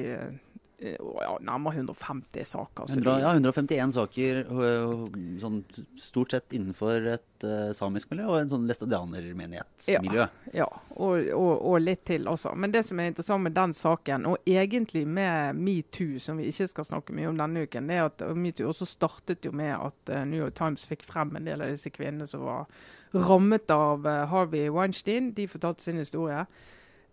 ja, 0.77 1.37
nærmere 1.41 1.73
150 1.75 2.45
saker. 2.45 2.85
så 2.85 2.93
100, 2.93 3.19
ja, 3.21 3.31
151 3.33 3.93
saker, 3.95 4.41
øh, 4.51 5.07
sånn, 5.41 5.63
stort 5.97 6.35
sett 6.35 6.53
innenfor 6.53 7.07
et 7.15 7.45
uh, 7.47 7.71
samisk 7.73 8.11
miljø 8.13 8.27
og 8.29 8.37
en 8.43 8.51
sånn 8.51 8.67
læstadianermenighetsmiljø. 8.69 10.27
Ja, 10.53 10.67
og, 10.93 11.31
og, 11.33 11.49
og 11.71 11.81
litt 11.81 12.05
til, 12.05 12.29
altså. 12.29 12.53
Men 12.53 12.75
det 12.75 12.85
som 12.85 13.01
er 13.01 13.09
interessant 13.09 13.47
med 13.47 13.57
den 13.57 13.73
saken, 13.77 14.29
og 14.29 14.37
egentlig 14.45 15.07
med 15.09 15.57
metoo, 15.57 16.21
som 16.21 16.37
vi 16.37 16.51
ikke 16.51 16.69
skal 16.69 16.89
snakke 16.91 17.17
mye 17.17 17.31
om 17.31 17.41
denne 17.41 17.65
uken, 17.65 17.89
det 17.89 17.97
er 17.97 18.11
at 18.11 18.25
metoo 18.37 18.69
også 18.69 18.85
startet 18.89 19.49
jo 19.49 19.55
med 19.57 19.73
at 19.73 20.13
uh, 20.13 20.23
New 20.29 20.43
York 20.43 20.59
Times 20.61 20.85
fikk 20.85 21.07
frem 21.09 21.33
en 21.37 21.49
del 21.49 21.65
av 21.65 21.73
disse 21.73 21.89
kvinnene 21.93 22.29
som 22.29 22.45
var 22.45 22.69
rammet 23.17 23.71
av 23.73 24.05
uh, 24.05 24.27
Harvey 24.29 24.69
Weinstein. 24.69 25.33
De 25.33 25.49
fortalte 25.49 25.89
sin 25.89 25.97
historie. 25.97 26.45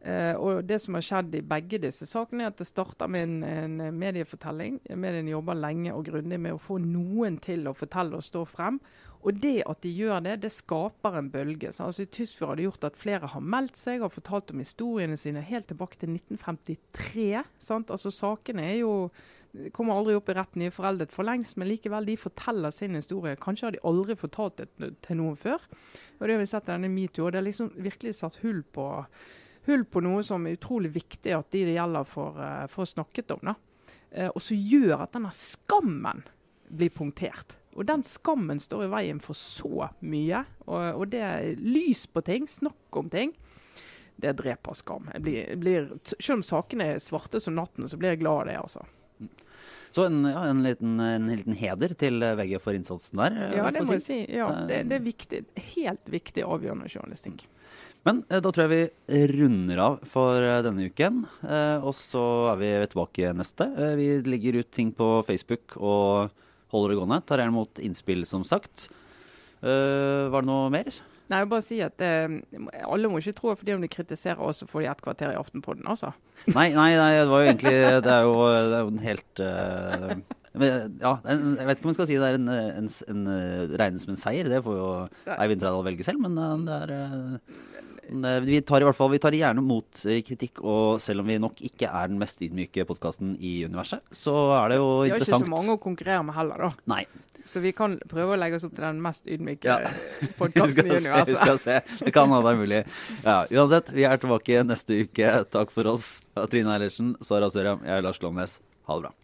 Eh, 0.04 0.34
og 0.36 0.66
det 0.68 0.76
som 0.84 0.98
har 0.98 1.04
skjedd 1.06 1.38
i 1.38 1.44
begge 1.48 1.78
disse 1.80 2.04
sakene, 2.08 2.44
er 2.44 2.52
at 2.52 2.60
det 2.60 2.68
starter 2.68 3.08
med 3.08 3.24
en, 3.24 3.38
en 3.80 3.96
mediefortelling. 3.96 4.82
Mediene 5.00 5.32
jobber 5.32 5.56
lenge 5.56 5.94
og 5.96 6.04
grundig 6.10 6.38
med 6.44 6.56
å 6.56 6.60
få 6.60 6.76
noen 6.82 7.38
til 7.40 7.64
å 7.70 7.76
fortelle 7.76 8.20
og 8.20 8.26
stå 8.26 8.44
frem. 8.48 8.80
Og 9.24 9.38
det 9.40 9.62
at 9.64 9.80
de 9.80 9.88
gjør 9.88 10.20
det, 10.26 10.34
det 10.42 10.50
skaper 10.52 11.16
en 11.16 11.30
bølge. 11.32 11.70
Så 11.72 11.86
altså 11.86 12.04
I 12.04 12.10
Tysfjord 12.12 12.50
har 12.50 12.58
det 12.60 12.66
gjort 12.66 12.84
at 12.90 12.98
flere 13.00 13.30
har 13.32 13.46
meldt 13.54 13.78
seg 13.80 14.04
og 14.04 14.12
fortalt 14.12 14.52
om 14.52 14.60
historiene 14.60 15.16
sine 15.16 15.40
helt 15.40 15.70
tilbake 15.70 15.96
til 16.02 16.12
1953. 16.12 17.40
Sant? 17.56 17.94
Altså 17.94 18.12
Sakene 18.12 18.66
er 18.74 18.82
jo 18.82 18.92
kommer 19.72 19.94
aldri 19.94 20.16
opp 20.18 20.28
i 20.28 20.34
retten, 20.34 20.64
de 20.64 20.68
er 20.68 20.74
foreldet 20.74 21.12
for 21.14 21.26
lengst, 21.26 21.54
men 21.60 21.68
likevel, 21.70 22.08
de 22.08 22.16
forteller 22.18 22.74
sin 22.74 22.98
historie. 22.98 23.38
Kanskje 23.40 23.68
har 23.68 23.76
de 23.76 23.84
aldri 23.86 24.16
fortalt 24.18 24.60
det 24.60 24.90
til 25.06 25.20
noen 25.20 25.38
før. 25.38 25.62
Og 26.18 26.26
det 26.26 26.34
har 26.34 26.42
vi 26.42 26.50
sett 26.50 26.68
i 26.68 26.72
denne 26.72 26.90
metoo. 26.92 27.28
og 27.28 27.32
Det 27.32 27.40
har 27.40 27.46
liksom 27.46 27.70
virkelig 27.78 28.16
satt 28.18 28.40
hull 28.42 28.64
på 28.74 28.88
hull 29.66 29.84
på 29.84 30.02
noe 30.04 30.22
som 30.26 30.46
er 30.46 30.58
utrolig 30.58 30.92
viktig 30.94 31.34
at 31.34 31.50
de 31.54 31.64
det 31.68 31.76
gjelder, 31.76 32.08
får, 32.08 32.40
eh, 32.44 32.66
får 32.72 32.90
snakket 32.94 33.36
om. 33.36 33.52
da. 33.52 33.54
Eh, 34.10 34.30
og 34.30 34.42
som 34.42 34.56
gjør 34.56 35.02
at 35.02 35.12
denne 35.16 35.32
skammen 35.34 36.24
blir 36.68 36.90
punktert. 36.94 37.56
Og 37.74 37.86
den 37.86 38.04
skammen 38.06 38.60
står 38.62 38.86
i 38.86 38.92
veien 38.92 39.20
for 39.22 39.34
så 39.34 39.88
mye. 40.00 40.44
Og, 40.66 41.00
og 41.00 41.08
det 41.10 41.22
er 41.26 41.56
lys 41.58 42.06
på 42.06 42.22
ting, 42.26 42.46
snakk 42.50 43.00
om 43.00 43.10
ting. 43.10 43.34
det 44.16 44.36
dreper 44.38 44.76
skam. 44.78 45.08
Jeg 45.10 45.22
blir, 45.24 45.38
jeg 45.42 45.58
blir, 45.58 45.88
selv 46.06 46.36
om 46.36 46.44
sakene 46.46 46.92
er 46.92 47.00
svarte 47.02 47.40
som 47.42 47.56
natten, 47.58 47.88
så 47.90 47.98
blir 47.98 48.14
jeg 48.14 48.20
glad 48.20 48.44
av 48.44 48.46
det, 48.46 48.58
altså. 48.60 48.84
Så 49.94 50.04
en, 50.06 50.20
ja, 50.26 50.44
en, 50.50 50.62
liten, 50.62 51.00
en, 51.00 51.26
liten, 51.30 51.54
heder 51.58 51.94
til 51.98 52.22
VG 52.38 52.56
for 52.62 52.74
innsatsen 52.78 53.18
der. 53.18 53.36
Ja, 53.54 53.66
det 53.74 53.82
må 53.86 53.94
jeg 53.94 54.02
si. 54.02 54.20
Ja, 54.30 54.48
det, 54.66 54.84
det, 54.90 55.00
er 55.00 55.04
viktig. 55.04 55.42
Helt 55.74 56.10
viktig 56.10 56.46
avgjørende 56.46 56.90
journalistikk. 56.90 57.44
Men 58.04 58.20
eh, 58.28 58.40
da 58.44 58.52
tror 58.52 58.66
jeg 58.66 58.72
vi 58.74 59.22
runder 59.32 59.80
av 59.80 60.02
for 60.12 60.44
eh, 60.44 60.60
denne 60.66 60.88
uken. 60.90 61.22
Eh, 61.42 61.78
og 61.80 61.96
så 61.96 62.24
er 62.52 62.60
vi 62.60 62.72
tilbake 62.92 63.32
neste. 63.36 63.68
Vi 63.98 64.10
legger 64.28 64.60
ut 64.60 64.70
ting 64.74 64.92
på 64.96 65.16
Facebook 65.28 65.78
og 65.80 66.34
holder 66.74 66.92
det 66.92 67.00
gående. 67.00 67.22
Tar 67.24 67.42
gjerne 67.42 67.54
imot 67.56 67.80
innspill, 67.82 68.26
som 68.28 68.44
sagt. 68.46 68.90
Eh, 69.64 70.28
var 70.32 70.44
det 70.44 70.50
noe 70.50 70.70
mer? 70.72 70.92
Nei, 71.24 71.38
jeg 71.40 71.46
vil 71.46 71.52
bare 71.54 71.64
si 71.64 71.76
at 71.80 72.02
eh, 72.04 72.32
Alle 72.84 73.08
må 73.08 73.16
ikke 73.16 73.32
tro 73.38 73.48
at 73.54 73.60
fordi 73.62 73.72
om 73.72 73.84
de 73.84 73.88
kritiserer 73.88 74.40
oss, 74.44 74.60
så 74.60 74.68
får 74.68 74.82
de 74.82 74.88
et 74.92 75.04
kvarter 75.06 75.32
i 75.32 75.38
Aftenpodden, 75.40 75.86
altså. 75.88 76.12
Nei, 76.52 76.68
nei, 76.76 76.90
nei, 77.00 77.12
det 77.16 77.28
var 77.30 77.40
jo 77.40 77.48
egentlig 77.48 77.76
Det 78.04 78.12
er 78.12 78.26
jo, 78.26 78.34
det 78.44 78.76
er 78.76 78.82
jo 78.82 78.90
en 78.90 79.04
helt 79.06 79.40
uh, 79.40 80.10
Ja, 81.00 81.12
en, 81.32 81.46
jeg 81.56 81.68
vet 81.70 81.78
ikke 81.78 81.88
om 81.88 81.92
jeg 81.94 81.96
skal 81.96 82.10
si 82.10 82.18
det 82.20 82.28
er 82.28 82.36
en, 82.36 82.50
en, 82.52 82.90
en, 83.14 83.22
regnes 83.80 84.04
som 84.04 84.12
en 84.12 84.20
seier. 84.20 84.50
Det 84.52 84.60
får 84.62 84.76
jo 84.76 84.90
Eivind 85.38 85.64
Trædal 85.64 85.86
velge 85.88 86.06
selv, 86.06 86.20
men 86.22 86.66
det 86.68 86.76
er 86.84 86.92
vi 88.44 88.60
tar 88.66 88.84
i 88.84 88.88
hvert 88.88 88.98
fall, 88.98 89.12
vi 89.12 89.20
tar 89.22 89.36
gjerne 89.36 89.64
mot 89.64 90.00
kritikk, 90.28 90.62
og 90.62 91.02
selv 91.02 91.24
om 91.24 91.30
vi 91.30 91.40
nok 91.42 91.60
ikke 91.64 91.90
er 91.90 92.10
den 92.12 92.20
mest 92.20 92.42
ydmyke 92.44 92.86
podkasten 92.88 93.36
i 93.40 93.56
universet, 93.66 94.04
så 94.14 94.34
er 94.60 94.74
det 94.74 94.80
jo 94.80 94.88
interessant. 95.04 95.14
Vi 95.14 95.14
har 95.14 95.24
ikke 95.24 95.46
så 95.46 95.54
mange 95.54 95.76
å 95.76 95.80
konkurrere 95.82 96.26
med 96.26 96.36
heller, 96.38 96.66
da. 96.66 96.84
Nei. 96.96 97.04
Så 97.44 97.60
vi 97.60 97.74
kan 97.76 97.98
prøve 98.08 98.34
å 98.34 98.38
legge 98.40 98.56
oss 98.56 98.64
opp 98.64 98.72
til 98.72 98.86
den 98.86 99.02
mest 99.04 99.26
ydmyke 99.28 99.68
ja. 99.68 99.90
podkasten 100.40 100.88
i 100.88 100.94
universet. 100.96 101.32
Vi 101.34 101.36
skal 101.36 101.60
se. 101.60 101.80
Det 102.00 102.14
kan 102.14 102.32
hende 102.32 102.40
det 102.46 102.54
er 102.54 102.62
mulig. 102.62 102.84
Ja, 103.20 103.36
uansett, 103.52 103.92
vi 103.92 104.06
er 104.08 104.22
tilbake 104.22 104.64
neste 104.64 105.02
uke. 105.04 105.34
Takk 105.52 105.74
for 105.74 105.92
oss. 105.92 106.14
Trine 106.52 106.72
Eilertsen, 106.78 107.12
Sara 107.24 107.52
Sørheim, 107.52 107.84
jeg 107.84 108.00
er 108.00 108.08
Lars 108.08 108.22
Lomnes. 108.24 108.58
Ha 108.88 108.96
det 108.96 109.06
bra. 109.08 109.14